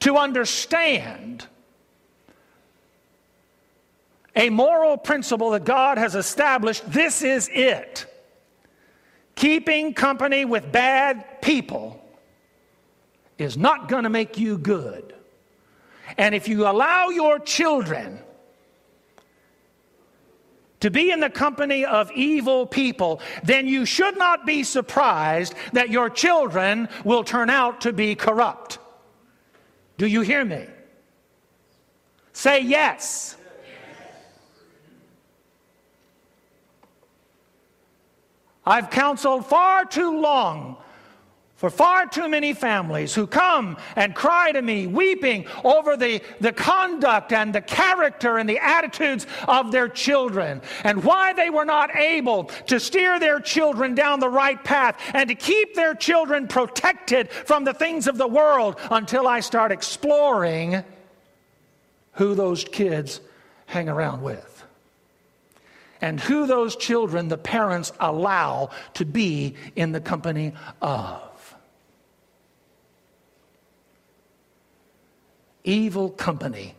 to 0.00 0.16
understand 0.16 1.46
a 4.36 4.50
moral 4.50 4.96
principle 4.96 5.50
that 5.50 5.64
God 5.64 5.98
has 5.98 6.14
established. 6.14 6.90
This 6.90 7.22
is 7.22 7.48
it. 7.52 8.06
Keeping 9.34 9.94
company 9.94 10.44
with 10.44 10.70
bad 10.70 11.40
people 11.40 12.00
is 13.38 13.56
not 13.56 13.88
going 13.88 14.04
to 14.04 14.10
make 14.10 14.38
you 14.38 14.58
good. 14.58 15.14
And 16.18 16.34
if 16.34 16.48
you 16.48 16.66
allow 16.66 17.08
your 17.08 17.38
children 17.38 18.20
to 20.84 20.90
be 20.90 21.10
in 21.10 21.18
the 21.18 21.30
company 21.30 21.82
of 21.82 22.12
evil 22.12 22.66
people, 22.66 23.18
then 23.42 23.66
you 23.66 23.86
should 23.86 24.18
not 24.18 24.44
be 24.44 24.62
surprised 24.62 25.54
that 25.72 25.88
your 25.88 26.10
children 26.10 26.90
will 27.04 27.24
turn 27.24 27.48
out 27.48 27.80
to 27.80 27.90
be 27.90 28.14
corrupt. 28.14 28.78
Do 29.96 30.06
you 30.06 30.20
hear 30.20 30.44
me? 30.44 30.66
Say 32.34 32.60
yes. 32.60 33.38
I've 38.66 38.90
counseled 38.90 39.46
far 39.46 39.86
too 39.86 40.20
long 40.20 40.76
for 41.64 41.70
far 41.70 42.06
too 42.06 42.28
many 42.28 42.52
families 42.52 43.14
who 43.14 43.26
come 43.26 43.78
and 43.96 44.14
cry 44.14 44.52
to 44.52 44.60
me, 44.60 44.86
weeping 44.86 45.46
over 45.64 45.96
the, 45.96 46.20
the 46.38 46.52
conduct 46.52 47.32
and 47.32 47.54
the 47.54 47.60
character 47.62 48.36
and 48.36 48.46
the 48.46 48.58
attitudes 48.58 49.26
of 49.48 49.72
their 49.72 49.88
children, 49.88 50.60
and 50.82 51.02
why 51.02 51.32
they 51.32 51.48
were 51.48 51.64
not 51.64 51.96
able 51.96 52.44
to 52.66 52.78
steer 52.78 53.18
their 53.18 53.40
children 53.40 53.94
down 53.94 54.20
the 54.20 54.28
right 54.28 54.62
path 54.62 54.98
and 55.14 55.30
to 55.30 55.34
keep 55.34 55.74
their 55.74 55.94
children 55.94 56.46
protected 56.46 57.30
from 57.30 57.64
the 57.64 57.72
things 57.72 58.08
of 58.08 58.18
the 58.18 58.28
world 58.28 58.78
until 58.90 59.26
I 59.26 59.40
start 59.40 59.72
exploring 59.72 60.84
who 62.12 62.34
those 62.34 62.62
kids 62.62 63.22
hang 63.64 63.88
around 63.88 64.20
with 64.20 64.66
and 66.02 66.20
who 66.20 66.46
those 66.46 66.76
children 66.76 67.28
the 67.28 67.38
parents 67.38 67.90
allow 68.00 68.68
to 68.92 69.06
be 69.06 69.54
in 69.76 69.92
the 69.92 70.00
company 70.02 70.52
of. 70.82 71.23
Evil 75.64 76.10
company 76.10 76.74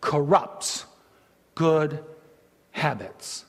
corrupts 0.00 0.84
good 1.54 2.04
habits. 2.70 3.44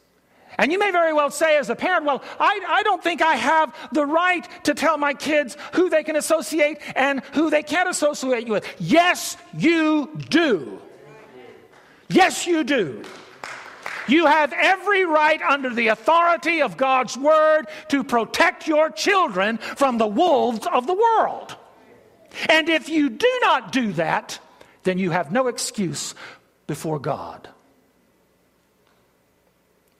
And 0.57 0.73
you 0.73 0.79
may 0.79 0.91
very 0.91 1.13
well 1.13 1.31
say, 1.31 1.57
as 1.57 1.69
a 1.69 1.75
parent, 1.75 2.05
well, 2.05 2.21
I, 2.37 2.59
I, 2.67 2.83
don't 2.83 3.01
think 3.01 3.21
I 3.21 3.35
have 3.35 3.73
the 3.93 4.05
right 4.05 4.45
to 4.65 4.73
tell 4.73 4.97
my 4.97 5.13
kids 5.13 5.55
who 5.73 5.89
they 5.89 6.03
can 6.03 6.17
associate 6.17 6.79
and 6.97 7.21
who 7.33 7.49
they 7.49 7.63
can't 7.63 7.87
associate 7.87 8.49
with. 8.49 8.65
Yes, 8.77 9.37
you 9.57 10.09
do. 10.29 10.81
Yes, 12.09 12.45
you 12.45 12.65
do. 12.65 13.03
You 14.09 14.25
have 14.25 14.51
every 14.51 15.05
right 15.05 15.41
under 15.41 15.69
the 15.69 15.89
authority 15.89 16.61
of 16.61 16.75
God's 16.75 17.15
word 17.15 17.67
to 17.89 18.03
protect 18.03 18.67
your 18.67 18.89
children 18.89 19.59
from 19.59 19.97
the 19.97 20.07
wolves 20.07 20.67
of 20.73 20.87
the 20.87 20.93
world. 20.93 21.55
And 22.49 22.67
if 22.67 22.89
you 22.89 23.09
do 23.09 23.39
not 23.43 23.71
do 23.71 23.93
that, 23.93 24.39
then 24.83 24.97
you 24.97 25.11
have 25.11 25.31
no 25.31 25.47
excuse 25.47 26.15
before 26.67 26.99
God. 26.99 27.49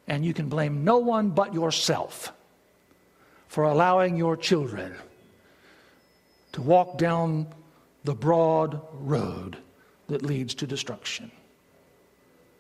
And 0.08 0.26
you 0.26 0.34
can 0.34 0.50
blame 0.50 0.84
no 0.84 0.98
one 0.98 1.30
but 1.30 1.54
yourself 1.54 2.32
for 3.48 3.64
allowing 3.64 4.16
your 4.16 4.38
children 4.38 4.96
to 6.54 6.62
walk 6.62 6.98
down 6.98 7.48
the 8.04 8.16
broad 8.16 8.82
road 8.94 9.58
that 10.08 10.24
leads 10.24 10.56
to 10.56 10.68
destruction. 10.68 11.32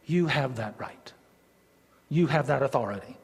You 0.05 0.27
have 0.27 0.57
that 0.57 0.75
right. 0.79 1.13
You 2.09 2.27
have 2.27 2.47
that 2.47 2.63
authority. 2.63 3.15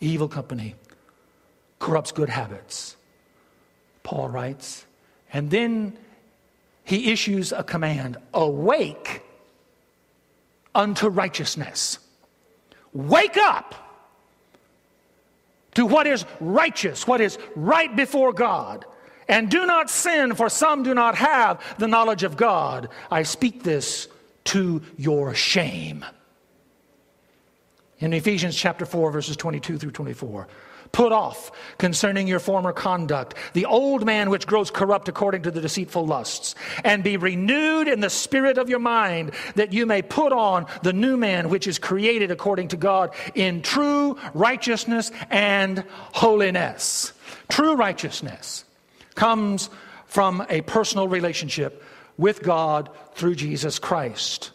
Evil 0.00 0.28
company 0.28 0.74
corrupts 1.78 2.12
good 2.12 2.28
habits. 2.28 2.96
Paul 4.04 4.28
writes. 4.28 4.86
And 5.32 5.50
then 5.50 5.98
he 6.84 7.10
issues 7.10 7.50
a 7.50 7.64
command 7.64 8.18
awake 8.32 9.22
unto 10.74 11.08
righteousness. 11.08 11.98
Wake 12.92 13.36
up 13.36 13.74
to 15.74 15.84
what 15.84 16.06
is 16.06 16.24
righteous, 16.38 17.08
what 17.08 17.20
is 17.20 17.36
right 17.56 17.94
before 17.96 18.32
God. 18.32 18.84
And 19.26 19.50
do 19.50 19.66
not 19.66 19.90
sin, 19.90 20.34
for 20.34 20.48
some 20.48 20.82
do 20.84 20.94
not 20.94 21.16
have 21.16 21.60
the 21.78 21.88
knowledge 21.88 22.22
of 22.22 22.36
God. 22.36 22.90
I 23.10 23.22
speak 23.24 23.64
this 23.64 24.06
to 24.44 24.82
your 24.98 25.34
shame. 25.34 26.04
In 27.98 28.12
Ephesians 28.12 28.54
chapter 28.54 28.84
4, 28.84 29.10
verses 29.10 29.36
22 29.36 29.78
through 29.78 29.92
24. 29.92 30.46
Put 30.94 31.10
off 31.10 31.50
concerning 31.76 32.28
your 32.28 32.38
former 32.38 32.72
conduct 32.72 33.34
the 33.52 33.66
old 33.66 34.06
man 34.06 34.30
which 34.30 34.46
grows 34.46 34.70
corrupt 34.70 35.08
according 35.08 35.42
to 35.42 35.50
the 35.50 35.60
deceitful 35.60 36.06
lusts, 36.06 36.54
and 36.84 37.02
be 37.02 37.16
renewed 37.16 37.88
in 37.88 37.98
the 37.98 38.08
spirit 38.08 38.58
of 38.58 38.68
your 38.70 38.78
mind, 38.78 39.32
that 39.56 39.72
you 39.72 39.86
may 39.86 40.02
put 40.02 40.32
on 40.32 40.66
the 40.84 40.92
new 40.92 41.16
man 41.16 41.48
which 41.48 41.66
is 41.66 41.80
created 41.80 42.30
according 42.30 42.68
to 42.68 42.76
God 42.76 43.12
in 43.34 43.60
true 43.60 44.16
righteousness 44.34 45.10
and 45.30 45.84
holiness. 46.12 47.12
True 47.48 47.74
righteousness 47.74 48.64
comes 49.16 49.70
from 50.06 50.46
a 50.48 50.60
personal 50.60 51.08
relationship 51.08 51.82
with 52.16 52.40
God 52.40 52.88
through 53.16 53.34
Jesus 53.34 53.80
Christ. 53.80 54.52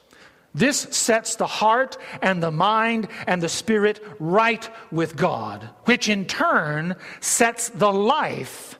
This 0.53 0.79
sets 0.79 1.35
the 1.35 1.47
heart 1.47 1.97
and 2.21 2.41
the 2.41 2.51
mind 2.51 3.07
and 3.27 3.41
the 3.41 3.49
spirit 3.49 4.03
right 4.19 4.67
with 4.91 5.15
God, 5.15 5.69
which 5.85 6.09
in 6.09 6.25
turn 6.25 6.95
sets 7.19 7.69
the 7.69 7.93
life 7.93 8.79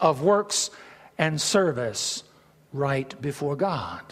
of 0.00 0.22
works 0.22 0.70
and 1.16 1.40
service 1.40 2.22
right 2.72 3.20
before 3.22 3.56
God. 3.56 4.02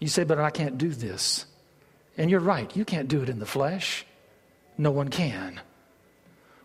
You 0.00 0.08
say, 0.08 0.24
but 0.24 0.38
I 0.38 0.50
can't 0.50 0.78
do 0.78 0.90
this. 0.90 1.46
And 2.16 2.30
you're 2.30 2.40
right, 2.40 2.74
you 2.76 2.84
can't 2.84 3.08
do 3.08 3.22
it 3.22 3.28
in 3.28 3.38
the 3.38 3.46
flesh. 3.46 4.04
No 4.76 4.90
one 4.90 5.08
can. 5.08 5.60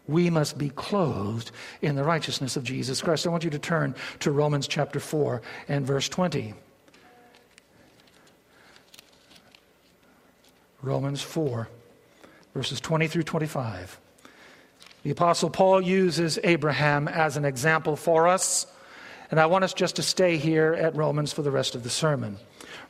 We 0.07 0.29
must 0.29 0.57
be 0.57 0.69
clothed 0.69 1.51
in 1.81 1.95
the 1.95 2.03
righteousness 2.03 2.57
of 2.57 2.63
Jesus 2.63 3.01
Christ. 3.01 3.25
I 3.25 3.29
want 3.29 3.43
you 3.43 3.49
to 3.51 3.59
turn 3.59 3.95
to 4.19 4.31
Romans 4.31 4.67
chapter 4.67 4.99
4 4.99 5.41
and 5.69 5.85
verse 5.85 6.09
20. 6.09 6.53
Romans 10.81 11.21
4, 11.21 11.69
verses 12.53 12.81
20 12.81 13.07
through 13.07 13.23
25. 13.23 13.99
The 15.03 15.11
Apostle 15.11 15.49
Paul 15.49 15.81
uses 15.81 16.37
Abraham 16.43 17.07
as 17.07 17.37
an 17.37 17.45
example 17.45 17.95
for 17.95 18.27
us, 18.27 18.67
and 19.31 19.39
I 19.39 19.45
want 19.45 19.63
us 19.63 19.73
just 19.73 19.95
to 19.95 20.03
stay 20.03 20.35
here 20.37 20.73
at 20.73 20.95
Romans 20.95 21.31
for 21.31 21.41
the 21.41 21.51
rest 21.51 21.75
of 21.75 21.83
the 21.83 21.89
sermon. 21.89 22.37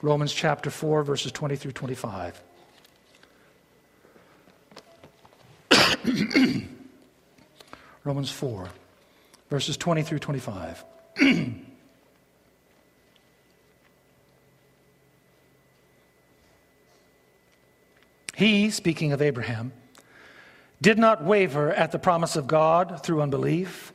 Romans 0.02 0.34
chapter 0.34 0.72
4, 0.72 1.04
verses 1.04 1.32
20 1.32 1.56
through 1.56 1.74
25. 1.74 2.42
Romans 8.04 8.32
4, 8.32 8.70
verses 9.50 9.78
20 9.78 10.04
through 10.04 10.20
25. 10.20 10.86
He, 18.36 18.72
speaking 18.72 19.14
of 19.14 19.22
Abraham, 19.22 19.74
did 20.82 20.98
not 20.98 21.24
waver 21.24 21.72
at 21.72 21.92
the 21.92 22.00
promise 22.00 22.36
of 22.36 22.48
God 22.48 23.02
through 23.04 23.22
unbelief, 23.22 23.94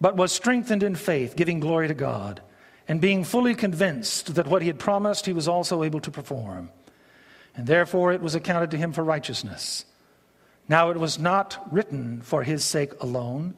but 0.00 0.16
was 0.16 0.32
strengthened 0.32 0.82
in 0.82 0.96
faith, 0.96 1.36
giving 1.36 1.60
glory 1.60 1.88
to 1.88 1.94
God, 1.94 2.42
and 2.88 3.00
being 3.00 3.22
fully 3.22 3.54
convinced 3.54 4.34
that 4.34 4.48
what 4.48 4.62
he 4.62 4.68
had 4.68 4.78
promised 4.78 5.26
he 5.26 5.32
was 5.32 5.46
also 5.46 5.84
able 5.84 6.00
to 6.00 6.10
perform. 6.10 6.70
And 7.56 7.66
therefore 7.66 8.12
it 8.12 8.20
was 8.20 8.34
accounted 8.34 8.72
to 8.72 8.76
him 8.76 8.92
for 8.92 9.04
righteousness. 9.04 9.84
Now 10.70 10.90
it 10.90 10.96
was 10.96 11.18
not 11.18 11.60
written 11.72 12.22
for 12.22 12.44
his 12.44 12.64
sake 12.64 12.92
alone 13.02 13.54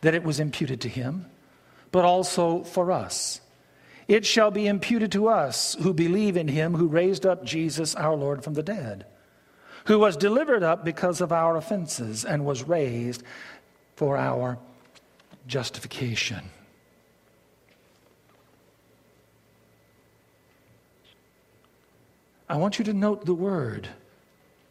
that 0.00 0.14
it 0.14 0.24
was 0.24 0.40
imputed 0.40 0.80
to 0.80 0.88
him, 0.88 1.26
but 1.92 2.04
also 2.04 2.64
for 2.64 2.90
us. 2.90 3.40
It 4.08 4.26
shall 4.26 4.50
be 4.50 4.66
imputed 4.66 5.12
to 5.12 5.28
us 5.28 5.76
who 5.80 5.94
believe 5.94 6.36
in 6.36 6.48
him 6.48 6.74
who 6.74 6.88
raised 6.88 7.24
up 7.24 7.44
Jesus 7.44 7.94
our 7.94 8.16
Lord 8.16 8.42
from 8.42 8.54
the 8.54 8.62
dead 8.64 9.06
who 9.86 10.00
was 10.00 10.16
delivered 10.16 10.64
up 10.64 10.84
because 10.84 11.20
of 11.20 11.30
our 11.30 11.56
offenses 11.56 12.24
and 12.24 12.44
was 12.44 12.64
raised 12.64 13.22
for 13.94 14.16
our 14.16 14.58
justification. 15.46 16.50
I 22.48 22.56
want 22.56 22.80
you 22.80 22.84
to 22.86 22.92
note 22.92 23.24
the 23.26 23.34
word 23.34 23.88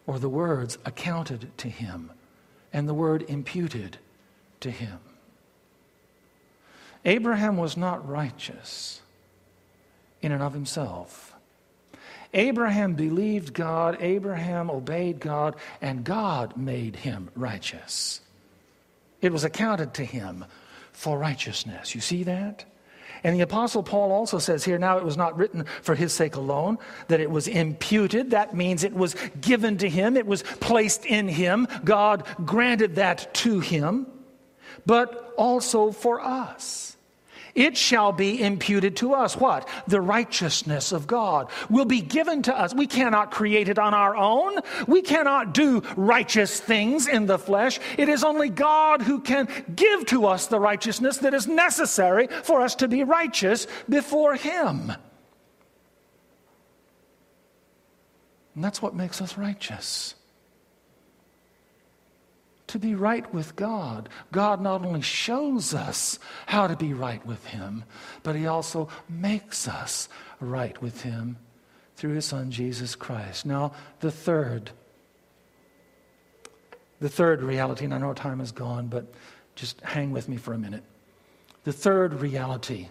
or 0.07 0.19
the 0.19 0.29
words 0.29 0.77
accounted 0.85 1.51
to 1.57 1.69
him 1.69 2.11
and 2.71 2.87
the 2.87 2.93
word 2.93 3.23
imputed 3.27 3.97
to 4.59 4.69
him. 4.69 4.99
Abraham 7.05 7.57
was 7.57 7.77
not 7.77 8.07
righteous 8.07 9.01
in 10.21 10.31
and 10.31 10.41
of 10.41 10.53
himself. 10.53 11.33
Abraham 12.33 12.95
believed 12.95 13.53
God, 13.53 13.97
Abraham 14.01 14.69
obeyed 14.69 15.19
God, 15.19 15.55
and 15.81 16.03
God 16.03 16.57
made 16.57 16.97
him 16.97 17.29
righteous. 17.35 18.19
It 19.21 19.31
was 19.31 19.43
accounted 19.43 19.93
to 19.95 20.03
him 20.03 20.45
for 20.91 21.17
righteousness. 21.17 21.95
You 21.95 22.01
see 22.01 22.23
that? 22.23 22.65
And 23.25 23.35
the 23.35 23.41
Apostle 23.41 23.81
Paul 23.81 24.11
also 24.11 24.37
says 24.37 24.63
here, 24.63 24.77
now 24.77 24.99
it 24.99 25.03
was 25.03 25.17
not 25.17 25.35
written 25.35 25.65
for 25.81 25.95
his 25.95 26.13
sake 26.13 26.35
alone, 26.35 26.77
that 27.07 27.19
it 27.19 27.31
was 27.31 27.47
imputed. 27.47 28.29
That 28.29 28.55
means 28.55 28.83
it 28.83 28.93
was 28.93 29.15
given 29.41 29.79
to 29.79 29.89
him, 29.89 30.15
it 30.15 30.27
was 30.27 30.43
placed 30.43 31.07
in 31.07 31.27
him. 31.27 31.67
God 31.83 32.23
granted 32.45 32.97
that 32.97 33.33
to 33.33 33.61
him, 33.61 34.05
but 34.85 35.33
also 35.39 35.91
for 35.91 36.21
us 36.21 36.94
it 37.55 37.77
shall 37.77 38.11
be 38.11 38.41
imputed 38.43 38.97
to 38.97 39.13
us. 39.13 39.35
What? 39.37 39.67
The 39.87 40.01
righteousness 40.01 40.91
of 40.91 41.07
God 41.07 41.49
will 41.69 41.85
be 41.85 42.01
given 42.01 42.41
to 42.43 42.57
us. 42.57 42.75
We 42.75 42.85
cannot 42.85 43.31
create 43.31 43.69
it 43.69 43.79
on 43.79 43.93
our 43.93 44.15
own. 44.15 44.59
We 44.87 45.01
cannot 45.01 45.53
do 45.53 45.81
righteous 45.95 46.59
things 46.59 47.07
in 47.07 47.25
the 47.25 47.39
flesh. 47.39 47.79
It 47.97 48.09
is 48.09 48.25
only 48.25 48.49
God 48.49 49.01
who 49.01 49.21
can 49.21 49.47
give 49.73 50.05
to 50.07 50.25
us 50.27 50.47
the 50.47 50.59
righteousness 50.59 51.19
that 51.19 51.33
is 51.33 51.47
necessary 51.47 52.27
for 52.43 52.61
us 52.61 52.75
to 52.75 52.89
be 52.89 53.03
righteous 53.05 53.67
before 53.87 54.35
Him. 54.35 54.91
And 58.53 58.63
that's 58.63 58.81
what 58.81 58.95
makes 58.95 59.21
us 59.21 59.37
righteous 59.37 60.14
to 62.67 62.79
be 62.79 62.95
right 62.95 63.31
with 63.33 63.55
God. 63.55 64.09
God 64.31 64.61
not 64.61 64.85
only 64.85 65.01
shows 65.01 65.73
us 65.73 66.19
how 66.47 66.67
to 66.67 66.75
be 66.75 66.93
right 66.93 67.25
with 67.25 67.45
Him, 67.45 67.83
but 68.23 68.35
He 68.35 68.47
also 68.47 68.89
makes 69.07 69.67
us 69.67 70.09
right 70.39 70.79
with 70.81 71.01
Him 71.01 71.37
through 71.95 72.13
His 72.13 72.25
Son, 72.25 72.51
Jesus 72.51 72.95
Christ. 72.95 73.45
Now, 73.45 73.73
the 73.99 74.11
third, 74.11 74.71
the 76.99 77.09
third 77.09 77.43
reality, 77.43 77.85
and 77.85 77.93
I 77.93 77.97
know 77.97 78.13
time 78.13 78.41
is 78.41 78.51
gone, 78.51 78.87
but 78.87 79.13
just 79.55 79.79
hang 79.81 80.11
with 80.11 80.27
me 80.27 80.37
for 80.37 80.53
a 80.53 80.57
minute. 80.57 80.83
The 81.63 81.73
third 81.73 82.15
reality 82.15 82.89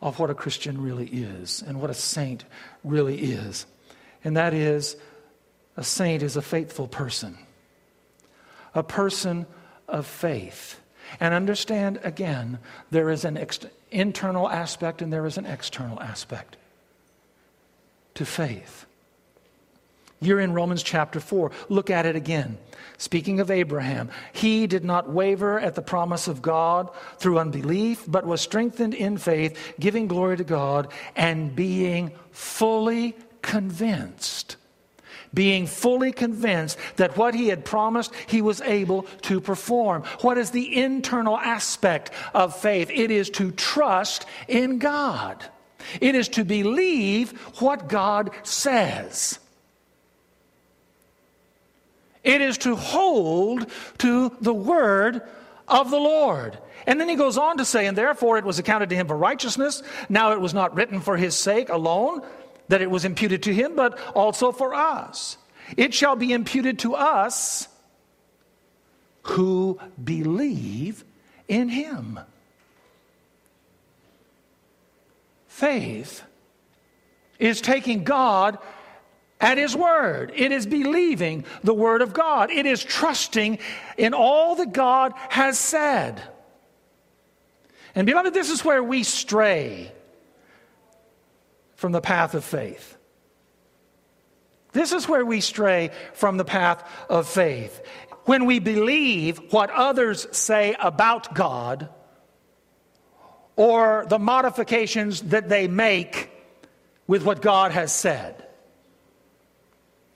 of 0.00 0.18
what 0.18 0.30
a 0.30 0.34
Christian 0.34 0.82
really 0.82 1.06
is 1.06 1.62
and 1.66 1.80
what 1.80 1.90
a 1.90 1.94
saint 1.94 2.44
really 2.82 3.18
is, 3.18 3.66
and 4.22 4.36
that 4.36 4.54
is 4.54 4.96
a 5.76 5.84
saint 5.84 6.22
is 6.22 6.36
a 6.36 6.42
faithful 6.42 6.86
person 6.86 7.36
a 8.74 8.82
person 8.82 9.46
of 9.88 10.06
faith. 10.06 10.80
And 11.20 11.34
understand 11.34 12.00
again, 12.02 12.58
there 12.90 13.10
is 13.10 13.24
an 13.24 13.36
ex- 13.36 13.60
internal 13.90 14.48
aspect 14.48 15.02
and 15.02 15.12
there 15.12 15.26
is 15.26 15.38
an 15.38 15.46
external 15.46 16.00
aspect 16.00 16.56
to 18.14 18.24
faith. 18.24 18.86
You're 20.20 20.40
in 20.40 20.54
Romans 20.54 20.82
chapter 20.82 21.20
4. 21.20 21.50
Look 21.68 21.90
at 21.90 22.06
it 22.06 22.16
again. 22.16 22.56
Speaking 22.96 23.40
of 23.40 23.50
Abraham, 23.50 24.10
he 24.32 24.66
did 24.66 24.84
not 24.84 25.10
waver 25.10 25.60
at 25.60 25.74
the 25.74 25.82
promise 25.82 26.28
of 26.28 26.40
God 26.40 26.90
through 27.18 27.38
unbelief, 27.38 28.04
but 28.08 28.24
was 28.24 28.40
strengthened 28.40 28.94
in 28.94 29.18
faith, 29.18 29.74
giving 29.78 30.06
glory 30.06 30.36
to 30.36 30.44
God 30.44 30.90
and 31.14 31.54
being 31.54 32.12
fully 32.30 33.16
convinced 33.42 34.56
being 35.34 35.66
fully 35.66 36.12
convinced 36.12 36.78
that 36.96 37.16
what 37.16 37.34
he 37.34 37.48
had 37.48 37.64
promised 37.64 38.12
he 38.26 38.40
was 38.40 38.60
able 38.62 39.02
to 39.22 39.40
perform. 39.40 40.02
What 40.20 40.38
is 40.38 40.50
the 40.50 40.76
internal 40.76 41.36
aspect 41.36 42.10
of 42.32 42.56
faith? 42.56 42.90
It 42.90 43.10
is 43.10 43.30
to 43.30 43.50
trust 43.50 44.26
in 44.48 44.78
God, 44.78 45.44
it 46.00 46.14
is 46.14 46.28
to 46.30 46.44
believe 46.44 47.32
what 47.60 47.88
God 47.88 48.30
says. 48.42 49.38
It 52.22 52.40
is 52.40 52.56
to 52.58 52.74
hold 52.74 53.70
to 53.98 54.34
the 54.40 54.54
word 54.54 55.20
of 55.68 55.90
the 55.90 55.98
Lord. 55.98 56.58
And 56.86 56.98
then 56.98 57.08
he 57.08 57.16
goes 57.16 57.36
on 57.36 57.58
to 57.58 57.66
say, 57.66 57.86
and 57.86 57.96
therefore 57.96 58.38
it 58.38 58.44
was 58.44 58.58
accounted 58.58 58.88
to 58.90 58.96
him 58.96 59.06
for 59.06 59.16
righteousness. 59.16 59.82
Now 60.08 60.32
it 60.32 60.40
was 60.40 60.54
not 60.54 60.74
written 60.74 61.00
for 61.00 61.18
his 61.18 61.34
sake 61.34 61.68
alone 61.68 62.22
that 62.68 62.82
it 62.82 62.90
was 62.90 63.04
imputed 63.04 63.42
to 63.44 63.54
him, 63.54 63.76
but 63.76 63.98
also 64.14 64.52
for 64.52 64.74
us. 64.74 65.36
It 65.76 65.94
shall 65.94 66.16
be 66.16 66.32
imputed 66.32 66.78
to 66.80 66.94
us 66.94 67.68
who 69.22 69.80
believe 70.02 71.04
in 71.48 71.68
him. 71.68 72.20
Faith 75.48 76.22
is 77.38 77.60
taking 77.60 78.04
God 78.04 78.58
at 79.40 79.58
His 79.58 79.76
Word. 79.76 80.32
It 80.34 80.52
is 80.52 80.66
believing 80.66 81.44
the 81.62 81.74
Word 81.74 82.02
of 82.02 82.12
God. 82.12 82.50
It 82.50 82.66
is 82.66 82.82
trusting 82.82 83.58
in 83.96 84.14
all 84.14 84.56
that 84.56 84.72
God 84.72 85.12
has 85.28 85.58
said. 85.58 86.20
And 87.94 88.06
beloved, 88.06 88.34
this 88.34 88.50
is 88.50 88.64
where 88.64 88.82
we 88.82 89.02
stray 89.02 89.92
from 91.84 91.92
the 91.92 92.00
path 92.00 92.32
of 92.32 92.42
faith. 92.42 92.96
This 94.72 94.90
is 94.90 95.06
where 95.06 95.22
we 95.22 95.42
stray 95.42 95.90
from 96.14 96.38
the 96.38 96.44
path 96.46 96.82
of 97.10 97.28
faith. 97.28 97.86
When 98.24 98.46
we 98.46 98.58
believe 98.58 99.52
what 99.52 99.68
others 99.68 100.26
say 100.34 100.74
about 100.80 101.34
God 101.34 101.90
or 103.54 104.06
the 104.08 104.18
modifications 104.18 105.20
that 105.24 105.50
they 105.50 105.68
make 105.68 106.30
with 107.06 107.22
what 107.22 107.42
God 107.42 107.70
has 107.72 107.92
said. 107.92 108.46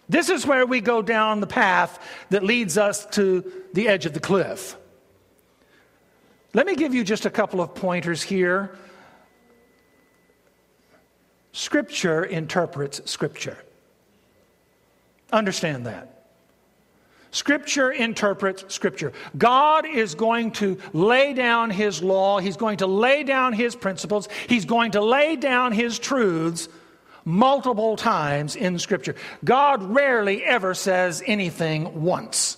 This 0.09 0.31
is 0.31 0.47
where 0.47 0.65
we 0.65 0.81
go 0.81 1.03
down 1.03 1.41
the 1.41 1.47
path 1.47 1.99
that 2.31 2.43
leads 2.43 2.79
us 2.79 3.05
to 3.09 3.45
the 3.75 3.89
edge 3.89 4.07
of 4.07 4.15
the 4.15 4.21
cliff. 4.21 4.75
Let 6.55 6.65
me 6.65 6.77
give 6.77 6.95
you 6.95 7.05
just 7.05 7.27
a 7.27 7.31
couple 7.31 7.61
of 7.61 7.75
pointers 7.75 8.23
here. 8.23 8.79
Scripture 11.59 12.23
interprets 12.23 13.01
Scripture. 13.11 13.59
Understand 15.33 15.87
that. 15.87 16.27
Scripture 17.33 17.91
interprets 17.91 18.73
Scripture. 18.73 19.13
God 19.37 19.85
is 19.85 20.15
going 20.15 20.53
to 20.53 20.79
lay 20.93 21.35
down 21.35 21.71
His 21.71 22.01
law, 22.01 22.39
He's 22.39 22.57
going 22.57 22.77
to 22.77 22.87
lay 22.87 23.25
down 23.25 23.55
His 23.55 23.75
principles, 23.75 24.29
He's 24.47 24.67
going 24.67 24.93
to 24.93 25.01
lay 25.01 25.35
down 25.35 25.73
His 25.73 25.99
truths 25.99 26.69
multiple 27.25 27.97
times 27.97 28.55
in 28.55 28.79
Scripture. 28.79 29.17
God 29.45 29.83
rarely 29.83 30.45
ever 30.45 30.75
says 30.75 31.25
anything 31.27 32.05
once. 32.05 32.58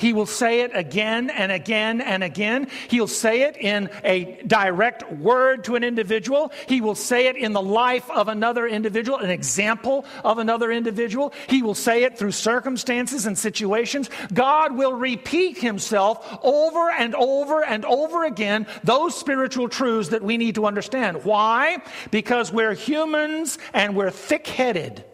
He 0.00 0.14
will 0.14 0.26
say 0.26 0.62
it 0.62 0.70
again 0.72 1.28
and 1.28 1.52
again 1.52 2.00
and 2.00 2.24
again. 2.24 2.68
He'll 2.88 3.06
say 3.06 3.42
it 3.42 3.58
in 3.58 3.90
a 4.02 4.40
direct 4.46 5.12
word 5.12 5.64
to 5.64 5.76
an 5.76 5.84
individual. 5.84 6.52
He 6.66 6.80
will 6.80 6.94
say 6.94 7.26
it 7.26 7.36
in 7.36 7.52
the 7.52 7.60
life 7.60 8.10
of 8.10 8.28
another 8.28 8.66
individual, 8.66 9.18
an 9.18 9.28
example 9.28 10.06
of 10.24 10.38
another 10.38 10.72
individual. 10.72 11.34
He 11.48 11.62
will 11.62 11.74
say 11.74 12.04
it 12.04 12.16
through 12.16 12.32
circumstances 12.32 13.26
and 13.26 13.38
situations. 13.38 14.08
God 14.32 14.74
will 14.74 14.94
repeat 14.94 15.58
himself 15.58 16.38
over 16.42 16.90
and 16.90 17.14
over 17.14 17.62
and 17.62 17.84
over 17.84 18.24
again, 18.24 18.66
those 18.82 19.14
spiritual 19.14 19.68
truths 19.68 20.08
that 20.08 20.22
we 20.22 20.38
need 20.38 20.54
to 20.54 20.64
understand. 20.64 21.24
Why? 21.24 21.82
Because 22.10 22.50
we're 22.50 22.72
humans 22.72 23.58
and 23.74 23.94
we're 23.94 24.10
thick 24.10 24.46
headed 24.46 25.04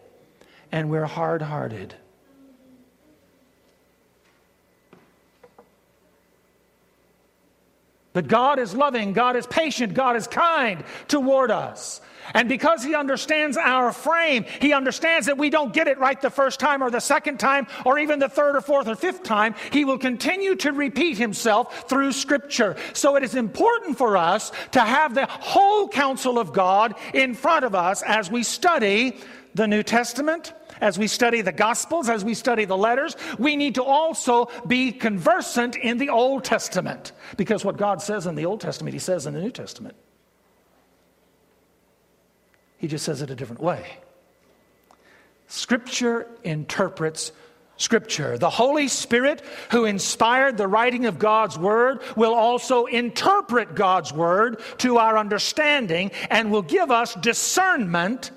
and 0.71 0.89
we're 0.89 1.05
hard 1.05 1.41
hearted. 1.41 1.93
But 8.17 8.27
God 8.27 8.57
is 8.57 8.73
loving, 8.73 9.13
God 9.13 9.35
is 9.35 9.45
patient, 9.45 9.93
God 9.93 10.15
is 10.15 10.25
kind 10.25 10.83
toward 11.07 11.51
us. 11.51 12.01
And 12.33 12.49
because 12.49 12.83
He 12.83 12.95
understands 12.95 13.57
our 13.57 13.91
frame, 13.93 14.43
He 14.59 14.73
understands 14.73 15.27
that 15.27 15.37
we 15.37 15.51
don't 15.51 15.71
get 15.71 15.87
it 15.87 15.99
right 15.99 16.19
the 16.19 16.31
first 16.31 16.59
time 16.59 16.81
or 16.81 16.89
the 16.89 16.99
second 16.99 17.39
time 17.39 17.67
or 17.85 17.99
even 17.99 18.17
the 18.17 18.27
third 18.27 18.55
or 18.55 18.61
fourth 18.61 18.87
or 18.87 18.95
fifth 18.95 19.21
time. 19.21 19.53
He 19.71 19.85
will 19.85 19.99
continue 19.99 20.55
to 20.55 20.71
repeat 20.71 21.19
Himself 21.19 21.87
through 21.87 22.11
Scripture. 22.11 22.75
So 22.93 23.17
it 23.17 23.23
is 23.23 23.35
important 23.35 23.99
for 23.99 24.17
us 24.17 24.51
to 24.71 24.79
have 24.79 25.13
the 25.13 25.27
whole 25.27 25.87
counsel 25.87 26.39
of 26.39 26.53
God 26.53 26.95
in 27.13 27.35
front 27.35 27.65
of 27.65 27.75
us 27.75 28.01
as 28.01 28.31
we 28.31 28.41
study 28.41 29.15
the 29.57 29.67
New 29.67 29.83
Testament 29.83 30.53
as 30.79 30.97
we 30.97 31.07
study 31.07 31.41
the 31.41 31.51
Gospels, 31.51 32.07
as 32.07 32.23
we 32.23 32.35
study 32.35 32.65
the 32.65 32.77
letters, 32.77 33.15
we 33.37 33.55
need 33.55 33.75
to 33.75 33.83
also 33.83 34.49
be 34.67 34.91
conversant 34.91 35.75
in 35.75 35.97
the 35.97 36.09
Old 36.09 36.45
Testament. 36.45 37.11
Because 37.35 37.65
what 37.65 37.77
God 37.77 38.01
says 38.01 38.27
in 38.27 38.35
the 38.35 38.45
Old 38.45 38.61
Testament, 38.61 38.93
He 38.93 38.99
says 38.99 39.25
in 39.25 39.33
the 39.33 39.41
New 39.41 39.51
Testament. 39.51 39.95
He 42.77 42.87
just 42.87 43.03
says 43.03 43.23
it 43.23 43.31
a 43.31 43.35
different 43.35 43.61
way. 43.61 43.97
Scripture 45.47 46.27
interprets 46.43 47.31
Scripture. 47.77 48.37
The 48.37 48.49
Holy 48.49 48.87
Spirit, 48.87 49.41
who 49.71 49.85
inspired 49.85 50.57
the 50.57 50.67
writing 50.67 51.05
of 51.05 51.19
God's 51.19 51.57
Word, 51.57 52.01
will 52.15 52.33
also 52.33 52.85
interpret 52.85 53.75
God's 53.75 54.11
Word 54.11 54.61
to 54.79 54.97
our 54.97 55.17
understanding 55.17 56.11
and 56.29 56.51
will 56.51 56.63
give 56.63 56.91
us 56.91 57.13
discernment 57.15 58.31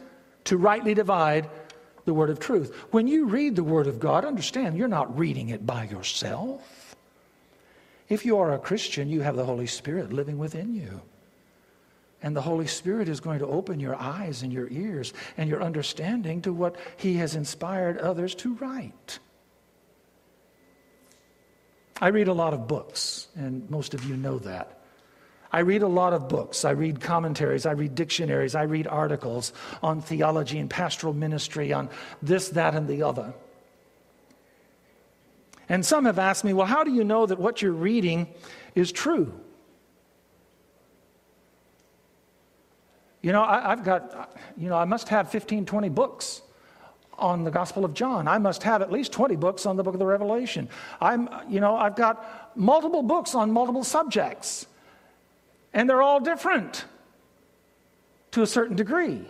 to 0.45 0.57
rightly 0.57 0.95
divide 0.95 1.49
the 2.05 2.15
word 2.15 2.31
of 2.31 2.41
truth. 2.41 2.75
When 2.91 3.07
you 3.07 3.27
read 3.27 3.57
the 3.57 3.65
word 3.65 3.87
of 3.87 4.01
God, 4.01 4.25
understand 4.25 4.77
you're 4.77 4.89
not 4.89 5.19
reading 5.19 5.51
it 5.51 5.67
by 5.67 5.85
yourself. 5.85 6.97
If 8.09 8.27
you 8.27 8.39
are 8.39 8.53
a 8.53 8.59
Christian, 8.59 9.09
you 9.09 9.21
have 9.21 9.37
the 9.37 9.45
Holy 9.45 9.67
Spirit 9.67 10.13
living 10.13 10.39
within 10.39 10.75
you. 10.75 11.03
And 12.23 12.37
the 12.37 12.43
Holy 12.43 12.67
Spirit 12.67 13.09
is 13.09 13.21
going 13.21 13.39
to 13.39 13.47
open 13.47 13.81
your 13.81 13.95
eyes 13.95 14.43
and 14.43 14.53
your 14.53 14.69
ears 14.69 15.13
and 15.37 15.49
your 15.49 15.63
understanding 15.63 16.43
to 16.43 16.53
what 16.53 16.77
He 16.97 17.15
has 17.17 17.35
inspired 17.35 17.99
others 17.99 18.35
to 18.37 18.55
write. 18.55 19.19
I 22.01 22.09
read 22.09 22.29
a 22.29 22.33
lot 22.33 22.55
of 22.55 22.67
books, 22.67 23.29
and 23.37 23.69
most 23.71 23.95
of 23.95 24.05
you 24.05 24.17
know 24.17 24.39
that. 24.41 24.80
I 25.53 25.61
read 25.61 25.83
a 25.83 25.89
lot 25.89 26.13
of 26.13 26.29
books. 26.29 26.65
I 26.65 26.71
read 26.71 27.01
commentaries. 27.01 27.67
I 27.67 27.73
read 27.73 27.95
dictionaries. 27.95 28.55
I 28.55 28.63
read 28.63 28.87
articles 28.87 29.53
on 29.83 30.01
theology 30.01 30.59
and 30.59 30.71
pastoral 30.71 31.13
ministry, 31.13 31.73
on 31.73 31.89
this, 32.23 32.51
that, 32.51 32.75
and 32.75 32.87
the 32.87 33.03
other. 33.03 33.35
And 35.69 35.85
some 35.85 36.05
have 36.05 36.19
asked 36.19 36.45
me, 36.45 36.53
well, 36.53 36.67
how 36.67 36.85
do 36.85 36.93
you 36.93 37.05
know 37.05 37.27
that 37.27 37.39
what 37.39 37.63
you're 37.63 37.73
reading 37.73 38.29
is 38.75 38.93
true? 38.93 39.33
You 43.23 43.33
know, 43.33 43.43
I, 43.43 43.71
have 43.71 43.85
got, 43.85 44.37
you 44.57 44.69
know, 44.69 44.77
I 44.77 44.85
must 44.85 45.09
have 45.11 45.31
15, 45.31 45.67
20 45.67 45.89
books 45.91 46.43
on 47.19 47.45
the 47.45 47.51
Gospel 47.51 47.85
of 47.85 47.93
John. 47.93 48.27
I 48.27 48.39
must 48.39 48.63
have 48.63 48.83
at 48.83 48.91
least 48.91 49.13
20 49.13 49.37
books 49.37 49.67
on 49.67 49.77
the 49.77 49.83
book 49.83 49.95
of 49.95 50.01
the 50.01 50.07
Revelation. 50.07 50.69
I'm, 51.01 51.29
you 51.49 51.61
know, 51.61 51.77
I've 51.77 51.97
got 51.97 52.57
multiple 52.57 53.03
books 53.03 53.35
on 53.35 53.53
multiple 53.53 53.85
subjects. 53.85 54.67
And 55.73 55.89
they're 55.89 56.03
all 56.03 56.21
different 56.21 56.85
to 58.33 58.43
a 58.43 58.47
certain 58.47 58.77
degree. 58.77 59.25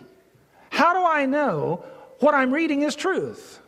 How 0.69 0.93
do 0.93 1.05
I 1.05 1.25
know 1.25 1.83
what 2.19 2.33
I'm 2.33 2.51
reading 2.51 2.81
is 2.81 2.95
truth? 2.95 3.59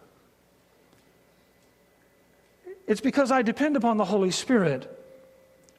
It's 2.88 3.02
because 3.02 3.32
I 3.32 3.42
depend 3.42 3.78
upon 3.78 3.98
the 3.98 4.06
Holy 4.06 4.32
Spirit 4.32 4.90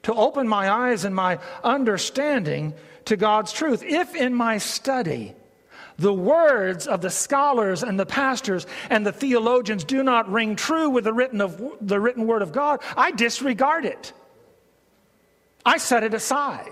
to 0.03 0.13
open 0.13 0.47
my 0.47 0.69
eyes 0.69 1.05
and 1.05 1.15
my 1.15 1.39
understanding 1.63 2.73
to 3.05 3.17
God's 3.17 3.53
truth. 3.53 3.83
If 3.83 4.15
in 4.15 4.33
my 4.33 4.57
study, 4.57 5.35
the 5.97 6.13
words 6.13 6.87
of 6.87 7.01
the 7.01 7.09
scholars 7.09 7.83
and 7.83 7.99
the 7.99 8.05
pastors 8.05 8.67
and 8.89 9.05
the 9.05 9.11
theologians 9.11 9.83
do 9.83 10.03
not 10.03 10.29
ring 10.31 10.55
true 10.55 10.89
with 10.89 11.05
the 11.05 11.13
written, 11.13 11.41
of, 11.41 11.61
the 11.81 11.99
written 11.99 12.27
word 12.27 12.41
of 12.41 12.51
God, 12.51 12.81
I 12.97 13.11
disregard 13.11 13.85
it. 13.85 14.13
I 15.65 15.77
set 15.77 16.03
it 16.03 16.13
aside. 16.13 16.69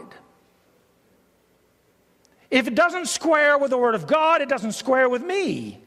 If 2.51 2.67
it 2.67 2.75
doesn't 2.75 3.07
square 3.07 3.57
with 3.57 3.71
the 3.71 3.77
Word 3.77 3.95
of 3.95 4.05
God, 4.05 4.41
it 4.41 4.49
doesn't 4.49 4.73
square 4.73 5.09
with 5.09 5.23
me. 5.23 5.79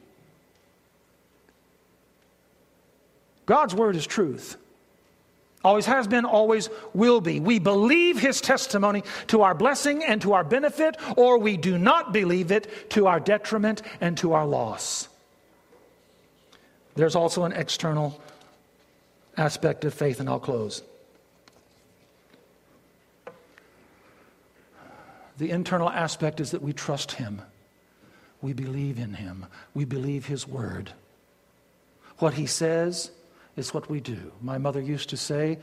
God's 3.47 3.75
Word 3.75 3.95
is 3.95 4.05
truth. 4.05 4.57
Always 5.65 5.87
has 5.87 6.09
been, 6.09 6.25
always 6.25 6.69
will 6.93 7.21
be. 7.21 7.39
We 7.39 7.61
believe 7.61 8.19
His 8.19 8.41
testimony 8.41 9.05
to 9.29 9.43
our 9.43 9.55
blessing 9.55 10.03
and 10.05 10.21
to 10.23 10.33
our 10.33 10.45
benefit, 10.45 10.97
or 11.17 11.39
we 11.39 11.57
do 11.57 11.79
not 11.79 12.13
believe 12.13 12.51
it 12.51 12.91
to 12.91 13.07
our 13.07 13.21
detriment 13.21 13.83
and 14.01 14.19
to 14.19 14.33
our 14.33 14.47
loss. 14.47 15.09
There's 16.97 17.15
also 17.15 17.45
an 17.45 17.53
external 17.53 18.21
aspect 19.37 19.85
of 19.85 19.95
faith, 19.95 20.19
and 20.19 20.29
I'll 20.29 20.41
close. 20.41 20.83
The 25.39 25.51
internal 25.51 25.91
aspect 25.91 26.41
is 26.41 26.51
that 26.53 26.63
we 26.63 26.73
trust 26.73 27.13
Him. 27.13 27.43
We 28.41 28.53
believe 28.53 28.99
in 28.99 29.15
Him. 29.15 29.47
We 29.75 29.85
believe 29.85 30.27
His 30.27 30.47
Word. 30.47 30.93
What 32.19 32.35
He 32.35 32.47
says 32.47 33.11
is 33.57 33.75
what 33.75 33.91
we 33.91 34.01
do. 34.01 34.33
My 34.41 34.59
mother 34.59 34.81
used 34.81 35.11
to 35.11 35.17
say, 35.17 35.59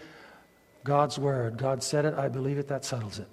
God's 0.84 1.18
Word. 1.18 1.58
God 1.58 1.82
said 1.84 2.06
it, 2.06 2.14
I 2.16 2.28
believe 2.28 2.58
it, 2.58 2.68
that 2.68 2.86
settles 2.86 3.20
it. 3.20 3.28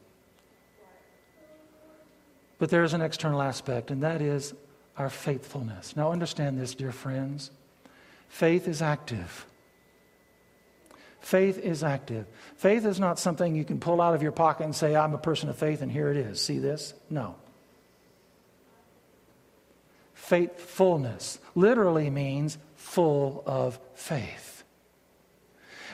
But 2.58 2.70
there 2.70 2.84
is 2.84 2.92
an 2.92 3.00
external 3.00 3.42
aspect, 3.42 3.90
and 3.90 4.02
that 4.02 4.20
is 4.20 4.54
our 4.96 5.10
faithfulness. 5.10 5.96
Now, 5.96 6.12
understand 6.12 6.58
this, 6.58 6.74
dear 6.74 6.92
friends. 6.92 7.50
Faith 8.28 8.68
is 8.68 8.82
active. 8.82 9.46
Faith 11.20 11.58
is 11.58 11.84
active. 11.84 12.26
Faith 12.56 12.84
is 12.84 12.98
not 12.98 13.18
something 13.18 13.54
you 13.54 13.64
can 13.64 13.78
pull 13.78 14.00
out 14.00 14.14
of 14.14 14.22
your 14.22 14.32
pocket 14.32 14.64
and 14.64 14.74
say, 14.74 14.96
I'm 14.96 15.14
a 15.14 15.18
person 15.18 15.48
of 15.48 15.56
faith 15.56 15.82
and 15.82 15.92
here 15.92 16.10
it 16.10 16.16
is. 16.16 16.40
See 16.40 16.58
this? 16.58 16.94
No. 17.08 17.36
Faithfulness 20.14 21.38
literally 21.54 22.08
means 22.08 22.56
full 22.76 23.42
of 23.46 23.78
faith. 23.94 24.64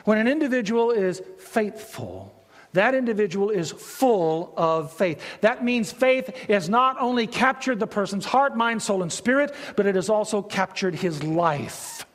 When 0.05 0.17
an 0.17 0.27
individual 0.27 0.91
is 0.91 1.21
faithful, 1.39 2.33
that 2.73 2.95
individual 2.95 3.49
is 3.49 3.71
full 3.71 4.53
of 4.55 4.93
faith. 4.93 5.21
That 5.41 5.63
means 5.63 5.91
faith 5.91 6.35
has 6.47 6.69
not 6.69 6.97
only 6.99 7.27
captured 7.27 7.79
the 7.79 7.87
person's 7.87 8.25
heart, 8.25 8.55
mind, 8.55 8.81
soul, 8.81 9.01
and 9.01 9.11
spirit, 9.11 9.53
but 9.75 9.85
it 9.85 9.95
has 9.95 10.09
also 10.09 10.41
captured 10.41 10.95
his 10.95 11.23
life. 11.23 12.05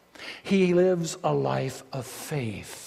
He 0.42 0.72
lives 0.74 1.18
a 1.24 1.34
life 1.34 1.82
of 1.92 2.06
faith. 2.06 2.81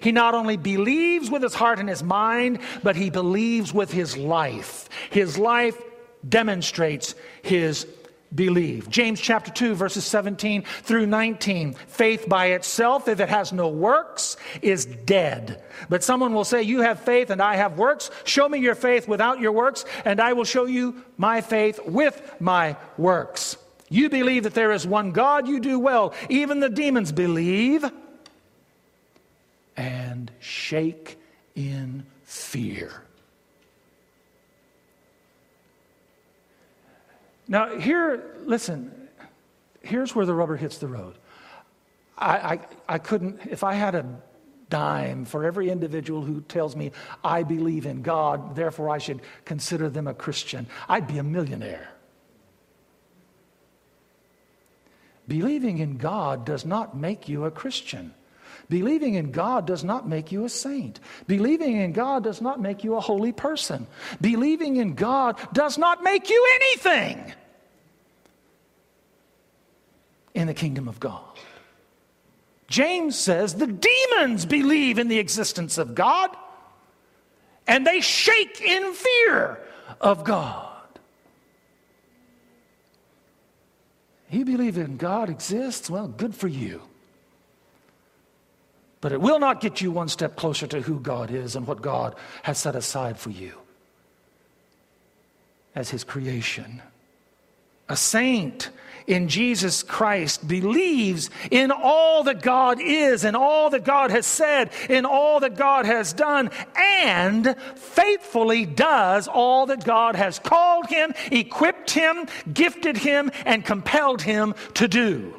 He 0.00 0.12
not 0.12 0.34
only 0.34 0.56
believes 0.56 1.30
with 1.30 1.42
his 1.42 1.54
heart 1.54 1.78
and 1.78 1.88
his 1.88 2.02
mind, 2.02 2.60
but 2.82 2.96
he 2.96 3.10
believes 3.10 3.72
with 3.72 3.90
his 3.90 4.16
life. 4.16 4.88
His 5.10 5.38
life 5.38 5.80
demonstrates 6.28 7.14
his 7.42 7.86
belief. 8.34 8.88
James 8.88 9.20
chapter 9.20 9.50
2, 9.50 9.74
verses 9.74 10.04
17 10.04 10.62
through 10.82 11.06
19. 11.06 11.74
Faith 11.74 12.28
by 12.28 12.46
itself, 12.46 13.08
if 13.08 13.20
it 13.20 13.28
has 13.28 13.52
no 13.52 13.68
works, 13.68 14.36
is 14.60 14.86
dead. 14.86 15.62
But 15.88 16.04
someone 16.04 16.34
will 16.34 16.44
say, 16.44 16.62
You 16.62 16.80
have 16.80 17.00
faith 17.00 17.30
and 17.30 17.40
I 17.40 17.56
have 17.56 17.78
works. 17.78 18.10
Show 18.24 18.48
me 18.48 18.58
your 18.58 18.74
faith 18.74 19.08
without 19.08 19.40
your 19.40 19.52
works, 19.52 19.84
and 20.04 20.20
I 20.20 20.32
will 20.32 20.44
show 20.44 20.66
you 20.66 21.02
my 21.16 21.40
faith 21.40 21.80
with 21.86 22.20
my 22.40 22.76
works. 22.96 23.56
You 23.90 24.10
believe 24.10 24.42
that 24.42 24.54
there 24.54 24.72
is 24.72 24.86
one 24.86 25.12
God, 25.12 25.48
you 25.48 25.60
do 25.60 25.78
well. 25.78 26.12
Even 26.28 26.60
the 26.60 26.68
demons 26.68 27.10
believe 27.12 27.90
and 29.78 30.32
shake 30.40 31.18
in 31.54 32.04
fear. 32.24 33.04
Now, 37.46 37.78
here, 37.78 38.34
listen, 38.44 39.08
here's 39.80 40.14
where 40.14 40.26
the 40.26 40.34
rubber 40.34 40.56
hits 40.56 40.78
the 40.78 40.88
road. 40.88 41.14
I, 42.18 42.36
I, 42.36 42.60
I 42.88 42.98
couldn't, 42.98 43.40
if 43.48 43.62
I 43.62 43.74
had 43.74 43.94
a 43.94 44.04
dime 44.68 45.24
for 45.24 45.44
every 45.44 45.70
individual 45.70 46.22
who 46.22 46.40
tells 46.42 46.74
me, 46.74 46.90
I 47.22 47.44
believe 47.44 47.86
in 47.86 48.02
God, 48.02 48.56
therefore 48.56 48.90
I 48.90 48.98
should 48.98 49.22
consider 49.44 49.88
them 49.88 50.08
a 50.08 50.12
Christian, 50.12 50.66
I'd 50.88 51.06
be 51.06 51.18
a 51.18 51.22
millionaire. 51.22 51.88
Believing 55.28 55.78
in 55.78 55.98
God 55.98 56.44
does 56.44 56.66
not 56.66 56.96
make 56.96 57.28
you 57.28 57.44
a 57.44 57.50
Christian. 57.50 58.12
Believing 58.68 59.14
in 59.14 59.30
God 59.30 59.66
does 59.66 59.82
not 59.82 60.06
make 60.08 60.30
you 60.30 60.44
a 60.44 60.48
saint. 60.48 61.00
Believing 61.26 61.76
in 61.76 61.92
God 61.92 62.24
does 62.24 62.42
not 62.42 62.60
make 62.60 62.84
you 62.84 62.96
a 62.96 63.00
holy 63.00 63.32
person. 63.32 63.86
Believing 64.20 64.76
in 64.76 64.94
God 64.94 65.38
does 65.52 65.78
not 65.78 66.02
make 66.02 66.28
you 66.28 66.46
anything 66.56 67.32
in 70.34 70.46
the 70.46 70.54
kingdom 70.54 70.86
of 70.86 71.00
God. 71.00 71.22
James 72.68 73.16
says 73.18 73.54
the 73.54 73.66
demons 73.66 74.44
believe 74.44 74.98
in 74.98 75.08
the 75.08 75.18
existence 75.18 75.78
of 75.78 75.94
God 75.94 76.30
and 77.66 77.86
they 77.86 78.00
shake 78.00 78.60
in 78.60 78.92
fear 78.92 79.58
of 80.00 80.24
God. 80.24 80.66
You 84.30 84.44
believe 84.44 84.76
in 84.76 84.98
God 84.98 85.30
exists? 85.30 85.88
Well, 85.88 86.08
good 86.08 86.34
for 86.34 86.48
you. 86.48 86.82
But 89.00 89.12
it 89.12 89.20
will 89.20 89.38
not 89.38 89.60
get 89.60 89.80
you 89.80 89.90
one 89.90 90.08
step 90.08 90.36
closer 90.36 90.66
to 90.66 90.80
who 90.80 90.98
God 90.98 91.30
is 91.30 91.54
and 91.54 91.66
what 91.66 91.82
God 91.82 92.14
has 92.42 92.58
set 92.58 92.74
aside 92.74 93.18
for 93.18 93.30
you 93.30 93.52
as 95.74 95.90
His 95.90 96.02
creation. 96.02 96.82
A 97.88 97.96
saint 97.96 98.70
in 99.06 99.28
Jesus 99.28 99.82
Christ 99.82 100.46
believes 100.46 101.30
in 101.50 101.70
all 101.70 102.24
that 102.24 102.42
God 102.42 102.78
is, 102.80 103.24
in 103.24 103.34
all 103.34 103.70
that 103.70 103.84
God 103.84 104.10
has 104.10 104.26
said, 104.26 104.70
in 104.90 105.06
all 105.06 105.40
that 105.40 105.56
God 105.56 105.86
has 105.86 106.12
done, 106.12 106.50
and 106.76 107.56
faithfully 107.76 108.66
does 108.66 109.26
all 109.26 109.66
that 109.66 109.84
God 109.84 110.14
has 110.14 110.38
called 110.38 110.88
him, 110.88 111.14
equipped 111.32 111.90
him, 111.90 112.26
gifted 112.52 112.98
him, 112.98 113.30
and 113.46 113.64
compelled 113.64 114.20
him 114.20 114.54
to 114.74 114.86
do. 114.86 115.37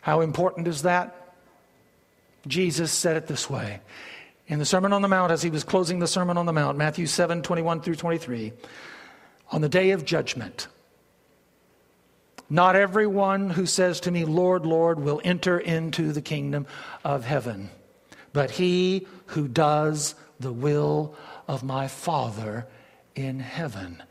How 0.00 0.20
important 0.20 0.66
is 0.68 0.82
that? 0.82 1.34
Jesus 2.46 2.90
said 2.90 3.16
it 3.16 3.26
this 3.26 3.50
way 3.50 3.80
in 4.50 4.58
the 4.58 4.64
Sermon 4.64 4.92
on 4.92 5.00
the 5.00 5.08
Mount 5.08 5.30
as 5.30 5.42
he 5.42 5.50
was 5.50 5.62
closing 5.62 6.00
the 6.00 6.08
Sermon 6.08 6.36
on 6.36 6.44
the 6.44 6.52
Mount, 6.52 6.76
Matthew 6.76 7.06
7 7.06 7.42
21 7.42 7.82
through 7.82 7.94
23. 7.94 8.52
On 9.52 9.60
the 9.60 9.68
day 9.68 9.90
of 9.90 10.04
judgment, 10.04 10.68
not 12.48 12.74
everyone 12.74 13.50
who 13.50 13.64
says 13.64 14.00
to 14.00 14.10
me, 14.10 14.24
Lord, 14.24 14.66
Lord, 14.66 14.98
will 14.98 15.20
enter 15.22 15.58
into 15.58 16.12
the 16.12 16.20
kingdom 16.20 16.66
of 17.04 17.24
heaven, 17.24 17.70
but 18.32 18.50
he 18.50 19.06
who 19.26 19.46
does 19.46 20.16
the 20.40 20.52
will 20.52 21.14
of 21.46 21.62
my 21.62 21.86
Father 21.86 22.66
in 23.14 23.38
heaven. 23.38 24.02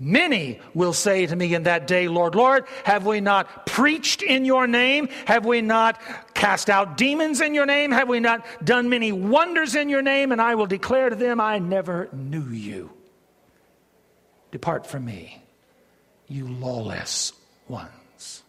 Many 0.00 0.60
will 0.74 0.92
say 0.92 1.26
to 1.26 1.34
me 1.34 1.54
in 1.54 1.64
that 1.64 1.88
day, 1.88 2.06
Lord, 2.06 2.36
Lord, 2.36 2.66
have 2.84 3.04
we 3.04 3.20
not 3.20 3.66
preached 3.66 4.22
in 4.22 4.44
your 4.44 4.68
name? 4.68 5.08
Have 5.24 5.44
we 5.44 5.60
not 5.60 6.00
cast 6.34 6.70
out 6.70 6.96
demons 6.96 7.40
in 7.40 7.52
your 7.52 7.66
name? 7.66 7.90
Have 7.90 8.08
we 8.08 8.20
not 8.20 8.46
done 8.64 8.88
many 8.88 9.10
wonders 9.10 9.74
in 9.74 9.88
your 9.88 10.02
name? 10.02 10.30
And 10.30 10.40
I 10.40 10.54
will 10.54 10.66
declare 10.66 11.10
to 11.10 11.16
them, 11.16 11.40
I 11.40 11.58
never 11.58 12.08
knew 12.12 12.48
you. 12.48 12.90
Depart 14.52 14.86
from 14.86 15.04
me, 15.04 15.42
you 16.28 16.46
lawless 16.46 17.32
ones. 17.66 18.42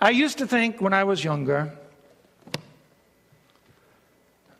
I 0.00 0.10
used 0.10 0.38
to 0.38 0.46
think 0.46 0.80
when 0.80 0.92
I 0.92 1.04
was 1.04 1.24
younger, 1.24 1.72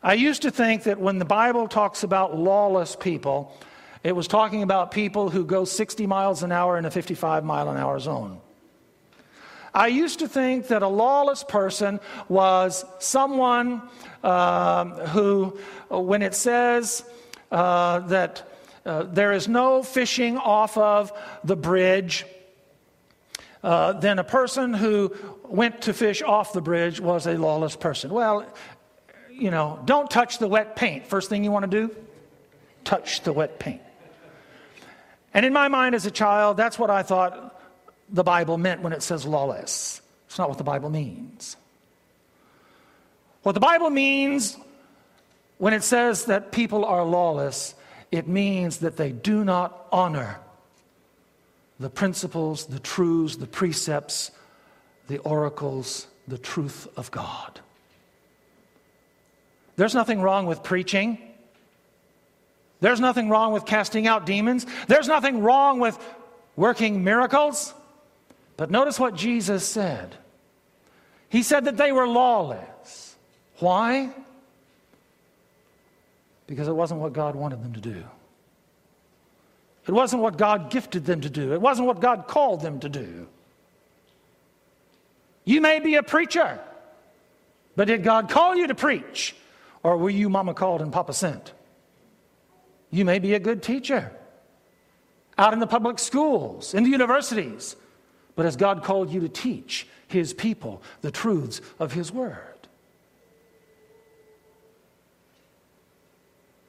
I 0.03 0.13
used 0.13 0.41
to 0.41 0.51
think 0.51 0.83
that 0.83 0.99
when 0.99 1.17
the 1.17 1.25
Bible 1.25 1.67
talks 1.67 2.03
about 2.03 2.37
lawless 2.37 2.95
people, 2.95 3.57
it 4.05 4.15
was 4.15 4.27
talking 4.27 4.61
about 4.61 4.91
people 4.91 5.31
who 5.31 5.43
go 5.43 5.65
60 5.65 6.05
miles 6.05 6.43
an 6.43 6.51
hour 6.51 6.77
in 6.77 6.85
a 6.85 6.91
55 6.91 7.43
mile 7.43 7.71
an 7.71 7.77
hour 7.77 7.99
zone. 7.99 8.39
I 9.73 9.87
used 9.87 10.19
to 10.19 10.27
think 10.27 10.67
that 10.67 10.83
a 10.83 10.87
lawless 10.87 11.43
person 11.43 11.99
was 12.29 12.85
someone 12.99 13.81
um, 14.23 14.91
who, 14.91 15.57
when 15.89 16.21
it 16.21 16.35
says 16.35 17.03
uh, 17.51 18.01
that 18.01 18.47
uh, 18.85 19.03
there 19.03 19.31
is 19.31 19.47
no 19.47 19.81
fishing 19.81 20.37
off 20.37 20.77
of 20.77 21.11
the 21.43 21.55
bridge, 21.55 22.25
uh, 23.63 23.93
then 23.93 24.19
a 24.19 24.23
person 24.23 24.75
who 24.75 25.15
went 25.45 25.81
to 25.81 25.93
fish 25.93 26.21
off 26.21 26.53
the 26.53 26.61
bridge 26.61 26.99
was 26.99 27.25
a 27.25 27.39
lawless 27.39 27.75
person. 27.75 28.11
Well, 28.11 28.45
you 29.31 29.49
know, 29.49 29.79
don't 29.85 30.11
touch 30.11 30.37
the 30.37 30.47
wet 30.47 30.75
paint. 30.75 31.07
First 31.07 31.27
thing 31.27 31.43
you 31.43 31.51
want 31.51 31.71
to 31.71 31.87
do, 31.87 31.95
touch 32.83 33.21
the 33.23 33.33
wet 33.33 33.57
paint. 33.57 33.81
And 35.35 35.45
in 35.45 35.51
my 35.51 35.67
mind 35.67 35.93
as 35.93 36.05
a 36.05 36.11
child, 36.11 36.55
that's 36.55 36.79
what 36.79 36.89
I 36.89 37.03
thought 37.03 37.61
the 38.09 38.23
Bible 38.23 38.57
meant 38.57 38.81
when 38.81 38.93
it 38.93 39.03
says 39.03 39.25
lawless. 39.25 40.01
It's 40.27 40.37
not 40.37 40.47
what 40.47 40.57
the 40.57 40.63
Bible 40.63 40.89
means. 40.89 41.57
What 43.43 43.51
the 43.51 43.59
Bible 43.59 43.89
means 43.89 44.57
when 45.57 45.73
it 45.73 45.83
says 45.83 46.25
that 46.25 46.53
people 46.53 46.85
are 46.85 47.03
lawless, 47.03 47.75
it 48.11 48.29
means 48.29 48.77
that 48.77 48.95
they 48.95 49.11
do 49.11 49.43
not 49.43 49.87
honor 49.91 50.39
the 51.81 51.89
principles, 51.89 52.67
the 52.67 52.79
truths, 52.79 53.35
the 53.35 53.45
precepts, 53.45 54.31
the 55.09 55.17
oracles, 55.19 56.07
the 56.29 56.37
truth 56.37 56.87
of 56.95 57.11
God. 57.11 57.59
There's 59.75 59.93
nothing 59.93 60.21
wrong 60.21 60.45
with 60.45 60.63
preaching. 60.63 61.24
There's 62.81 62.99
nothing 62.99 63.29
wrong 63.29 63.53
with 63.53 63.65
casting 63.65 64.07
out 64.07 64.25
demons. 64.25 64.65
There's 64.87 65.07
nothing 65.07 65.41
wrong 65.41 65.79
with 65.79 65.97
working 66.55 67.03
miracles. 67.03 67.73
But 68.57 68.71
notice 68.71 68.99
what 68.99 69.15
Jesus 69.15 69.65
said. 69.65 70.15
He 71.29 71.43
said 71.43 71.65
that 71.65 71.77
they 71.77 71.91
were 71.91 72.07
lawless. 72.07 73.15
Why? 73.59 74.09
Because 76.47 76.67
it 76.67 76.73
wasn't 76.73 77.01
what 77.01 77.13
God 77.13 77.35
wanted 77.35 77.63
them 77.63 77.73
to 77.73 77.81
do. 77.81 78.03
It 79.87 79.91
wasn't 79.91 80.21
what 80.21 80.37
God 80.37 80.71
gifted 80.71 81.05
them 81.05 81.21
to 81.21 81.29
do. 81.29 81.53
It 81.53 81.61
wasn't 81.61 81.87
what 81.87 81.99
God 81.99 82.27
called 82.27 82.61
them 82.61 82.79
to 82.79 82.89
do. 82.89 83.27
You 85.43 85.61
may 85.61 85.79
be 85.79 85.95
a 85.95 86.03
preacher, 86.03 86.59
but 87.75 87.87
did 87.87 88.03
God 88.03 88.29
call 88.29 88.55
you 88.55 88.67
to 88.67 88.75
preach? 88.75 89.35
Or 89.83 89.97
were 89.97 90.09
you 90.09 90.27
mama 90.27 90.55
called 90.55 90.81
and 90.81 90.91
papa 90.91 91.13
sent? 91.13 91.53
You 92.95 93.03
may 93.03 93.19
be 93.19 93.33
a 93.33 93.39
good 93.39 93.61
teacher 93.61 94.09
out 95.37 95.51
in 95.51 95.59
the 95.59 95.67
public 95.67 95.99
schools, 95.99 96.73
in 96.73 96.85
the 96.85 96.89
universities, 96.89 97.75
but 98.37 98.45
has 98.45 98.55
God 98.55 98.85
called 98.85 99.11
you 99.11 99.19
to 99.19 99.27
teach 99.27 99.85
his 100.07 100.33
people 100.33 100.81
the 101.01 101.11
truths 101.11 101.59
of 101.77 101.91
his 101.91 102.09
word? 102.09 102.39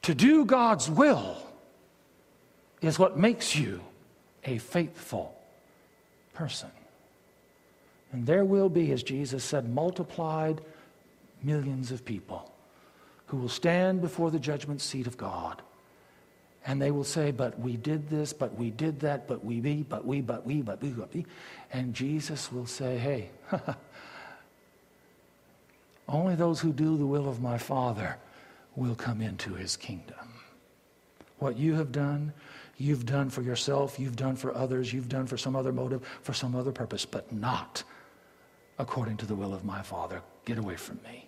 To 0.02 0.16
do 0.16 0.44
God's 0.44 0.90
will 0.90 1.36
is 2.82 2.98
what 2.98 3.16
makes 3.16 3.54
you 3.54 3.80
a 4.42 4.58
faithful 4.58 5.32
person. 6.34 6.70
And 8.10 8.26
there 8.26 8.44
will 8.44 8.68
be, 8.68 8.90
as 8.90 9.04
Jesus 9.04 9.44
said, 9.44 9.72
multiplied 9.72 10.60
millions 11.40 11.92
of 11.92 12.04
people 12.04 12.52
who 13.26 13.36
will 13.36 13.48
stand 13.48 14.00
before 14.00 14.32
the 14.32 14.40
judgment 14.40 14.80
seat 14.80 15.06
of 15.06 15.16
God. 15.16 15.62
And 16.66 16.82
they 16.82 16.90
will 16.90 17.04
say, 17.04 17.30
But 17.30 17.58
we 17.58 17.76
did 17.76 18.08
this, 18.08 18.32
but 18.32 18.54
we 18.56 18.70
did 18.70 19.00
that, 19.00 19.28
but 19.28 19.44
we, 19.44 19.60
be, 19.60 19.82
but 19.82 20.04
we, 20.04 20.20
but 20.20 20.44
we, 20.44 20.62
but 20.62 20.82
we, 20.82 20.90
but 20.90 21.14
we. 21.14 21.24
And 21.72 21.94
Jesus 21.94 22.50
will 22.50 22.66
say, 22.66 22.98
Hey, 22.98 23.30
only 26.08 26.34
those 26.34 26.60
who 26.60 26.72
do 26.72 26.96
the 26.96 27.06
will 27.06 27.28
of 27.28 27.40
my 27.40 27.56
Father 27.56 28.16
will 28.74 28.96
come 28.96 29.20
into 29.20 29.54
his 29.54 29.76
kingdom. 29.76 30.16
What 31.38 31.56
you 31.56 31.74
have 31.74 31.92
done, 31.92 32.32
you've 32.78 33.06
done 33.06 33.30
for 33.30 33.42
yourself, 33.42 33.98
you've 33.98 34.16
done 34.16 34.36
for 34.36 34.54
others, 34.54 34.92
you've 34.92 35.08
done 35.08 35.26
for 35.26 35.36
some 35.36 35.54
other 35.54 35.72
motive, 35.72 36.06
for 36.22 36.32
some 36.32 36.56
other 36.56 36.72
purpose, 36.72 37.04
but 37.04 37.32
not 37.32 37.84
according 38.78 39.16
to 39.18 39.26
the 39.26 39.34
will 39.34 39.54
of 39.54 39.64
my 39.64 39.82
Father. 39.82 40.22
Get 40.44 40.58
away 40.58 40.76
from 40.76 40.98
me. 41.04 41.25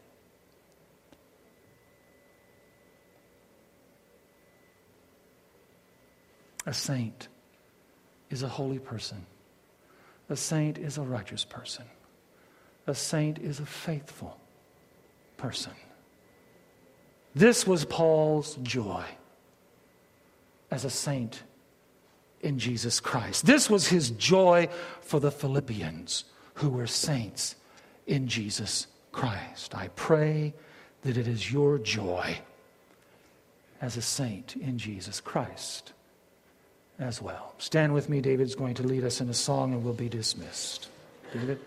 A 6.69 6.75
saint 6.75 7.29
is 8.29 8.43
a 8.43 8.49
holy 8.49 8.79
person. 8.79 9.25
A 10.29 10.37
saint 10.37 10.77
is 10.77 10.99
a 10.99 11.03
righteous 11.03 11.43
person. 11.43 11.87
A 12.87 12.95
saint 12.95 13.39
is 13.39 13.59
a 13.59 13.65
faithful 13.65 14.39
person. 15.39 15.73
This 17.35 17.67
was 17.67 17.87
Paul's 17.87 18.57
joy 18.57 19.07
as 20.71 20.85
a 20.85 20.91
saint 20.91 21.43
in 22.43 22.59
Jesus 22.59 23.01
Christ. 23.01 23.47
This 23.47 23.71
was 23.71 23.89
his 23.89 24.11
joy 24.11 24.69
for 25.01 25.21
the 25.21 25.31
Philippians 25.31 26.25
who 26.53 26.69
were 26.69 26.87
saints 26.87 27.57
in 28.07 28.29
Jesus 28.29 28.89
Christ. 29.11 29.75
I 29.75 29.89
pray 29.97 30.53
that 31.01 31.17
it 31.17 31.27
is 31.27 31.51
your 31.51 31.79
joy 31.79 32.37
as 33.81 33.97
a 33.97 34.03
saint 34.03 34.55
in 34.57 34.77
Jesus 34.77 35.19
Christ 35.19 35.95
as 36.99 37.23
well. 37.23 37.55
Stand 37.59 37.95
with 37.95 38.09
me. 38.09 38.21
David's 38.21 38.55
going 38.55 38.75
to 38.75 38.83
lead 38.83 39.05
us 39.05 39.21
in 39.21 39.29
a 39.29 39.35
song 39.35 39.73
and 39.73 39.85
we'll 39.85 39.95
be 39.95 40.09
dismissed. 40.09 40.89
David? 41.33 41.61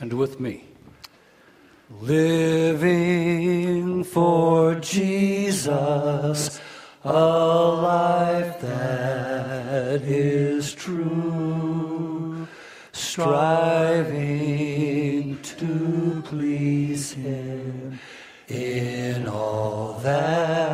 And 0.00 0.12
with 0.12 0.40
me. 0.40 0.64
Living 2.00 4.04
for 4.04 4.74
Jesus, 4.76 6.60
a 7.04 7.12
life 7.12 8.60
that 8.60 10.00
is 10.02 10.74
true, 10.74 12.48
striving 12.92 14.18
to 15.42 16.22
please 16.24 17.12
Him 17.12 18.00
in 18.48 19.28
all 19.28 20.00
that 20.02 20.73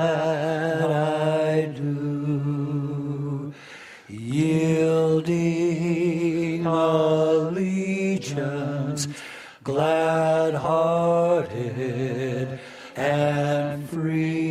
glad 9.70 10.54
hearted 10.54 12.58
and 12.96 13.88
free. 13.88 14.50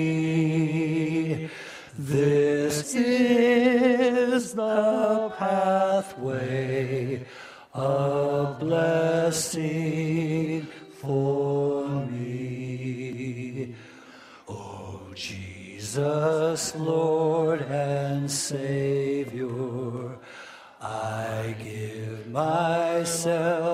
This 1.97 2.95
is 2.95 4.53
the 4.53 5.34
pathway 5.38 7.26
of 7.74 8.59
blessing 8.61 10.65
for 11.01 11.86
me. 12.05 13.76
Oh, 14.47 15.01
Jesus, 15.13 16.74
Lord 16.78 17.61
and 17.63 18.32
Savior. 18.32 20.17
I 20.82 21.57
give 21.61 22.30
myself 22.30 23.68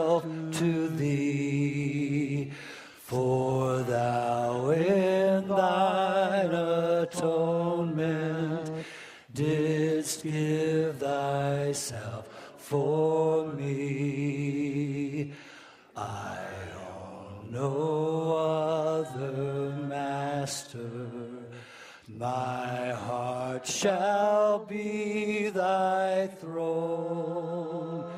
My 22.18 22.92
heart 22.94 23.68
shall 23.68 24.60
be 24.60 25.50
thy 25.50 26.28
throne. 26.28 28.10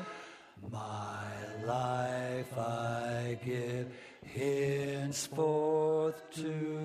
My 0.70 1.24
life 1.64 2.56
I 2.56 3.36
give 3.44 3.88
henceforth 4.24 6.22
to 6.34 6.78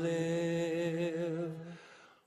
live. 0.00 1.52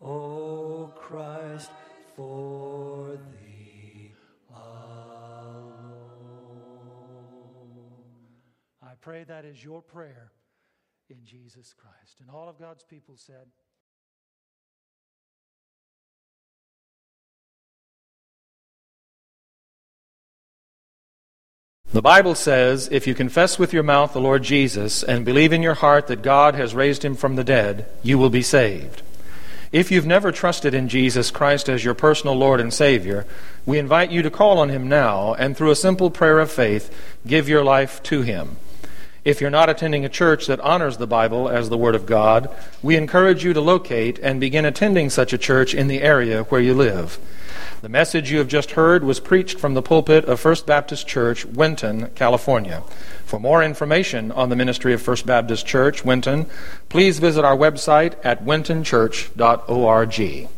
O 0.02 0.94
Christ, 0.96 1.72
for 2.16 3.18
thee 3.18 4.12
alone. 4.54 5.88
I 8.84 8.94
pray 9.02 9.24
that 9.24 9.46
is 9.46 9.64
your 9.64 9.82
prayer 9.82 10.32
in 11.10 11.24
Jesus 11.24 11.74
Christ. 11.74 12.20
And 12.22 12.30
all 12.30 12.48
of 12.48 12.60
God's 12.60 12.84
people 12.84 13.16
said, 13.18 13.48
The 21.94 22.02
Bible 22.02 22.36
says, 22.36 22.90
if 22.92 23.08
you 23.08 23.16
confess 23.16 23.58
with 23.58 23.72
your 23.72 23.82
mouth 23.82 24.12
the 24.12 24.20
Lord 24.20 24.44
Jesus 24.44 25.04
and 25.04 25.24
believe 25.24 25.54
in 25.54 25.64
your 25.64 25.76
heart 25.76 26.08
that 26.08 26.22
God 26.22 26.54
has 26.56 26.76
raised 26.76 27.06
him 27.06 27.16
from 27.16 27.38
the 27.38 27.46
dead, 27.46 27.86
you 28.04 28.18
will 28.18 28.30
be 28.30 28.42
saved. 28.42 29.02
If 29.72 29.90
you've 29.90 30.06
never 30.06 30.34
trusted 30.34 30.74
in 30.74 30.90
Jesus 30.90 31.32
Christ 31.32 31.70
as 31.70 31.86
your 31.86 31.94
personal 31.94 32.36
Lord 32.36 32.60
and 32.60 32.74
Savior, 32.74 33.26
we 33.66 33.80
invite 33.80 34.12
you 34.12 34.22
to 34.22 34.30
call 34.30 34.60
on 34.60 34.68
him 34.68 34.90
now 34.90 35.34
and 35.36 35.56
through 35.56 35.72
a 35.72 35.78
simple 35.78 36.12
prayer 36.12 36.40
of 36.40 36.52
faith, 36.52 36.94
give 37.26 37.48
your 37.48 37.64
life 37.64 38.04
to 38.04 38.22
him. 38.22 38.58
If 39.24 39.40
you're 39.40 39.50
not 39.50 39.70
attending 39.70 40.04
a 40.04 40.10
church 40.10 40.48
that 40.48 40.60
honors 40.60 40.98
the 40.98 41.08
Bible 41.08 41.48
as 41.48 41.70
the 41.70 41.78
Word 41.78 41.96
of 41.96 42.06
God, 42.06 42.50
we 42.82 42.98
encourage 42.98 43.46
you 43.46 43.54
to 43.54 43.62
locate 43.62 44.20
and 44.20 44.42
begin 44.42 44.66
attending 44.66 45.10
such 45.10 45.32
a 45.32 45.38
church 45.38 45.74
in 45.74 45.88
the 45.88 46.02
area 46.02 46.44
where 46.44 46.62
you 46.62 46.74
live. 46.74 47.18
The 47.80 47.90
message 47.90 48.32
you 48.32 48.40
have 48.40 48.48
just 48.48 48.72
heard 48.72 49.04
was 49.04 49.20
preached 49.20 49.60
from 49.60 49.76
the 49.76 49.84
pulpit 49.84 50.26
of 50.26 50.40
First 50.40 50.66
Baptist 50.66 51.08
Church, 51.08 51.46
Winton, 51.46 52.10
California. 52.16 52.82
For 53.24 53.40
more 53.40 53.64
information 53.64 54.32
on 54.32 54.50
the 54.50 54.56
ministry 54.56 54.94
of 54.94 55.02
First 55.02 55.28
Baptist 55.28 55.68
Church, 55.68 56.04
Winton, 56.04 56.48
please 56.90 57.20
visit 57.20 57.46
our 57.46 57.56
website 57.56 58.16
at 58.24 58.44
wintonchurch.org. 58.44 60.50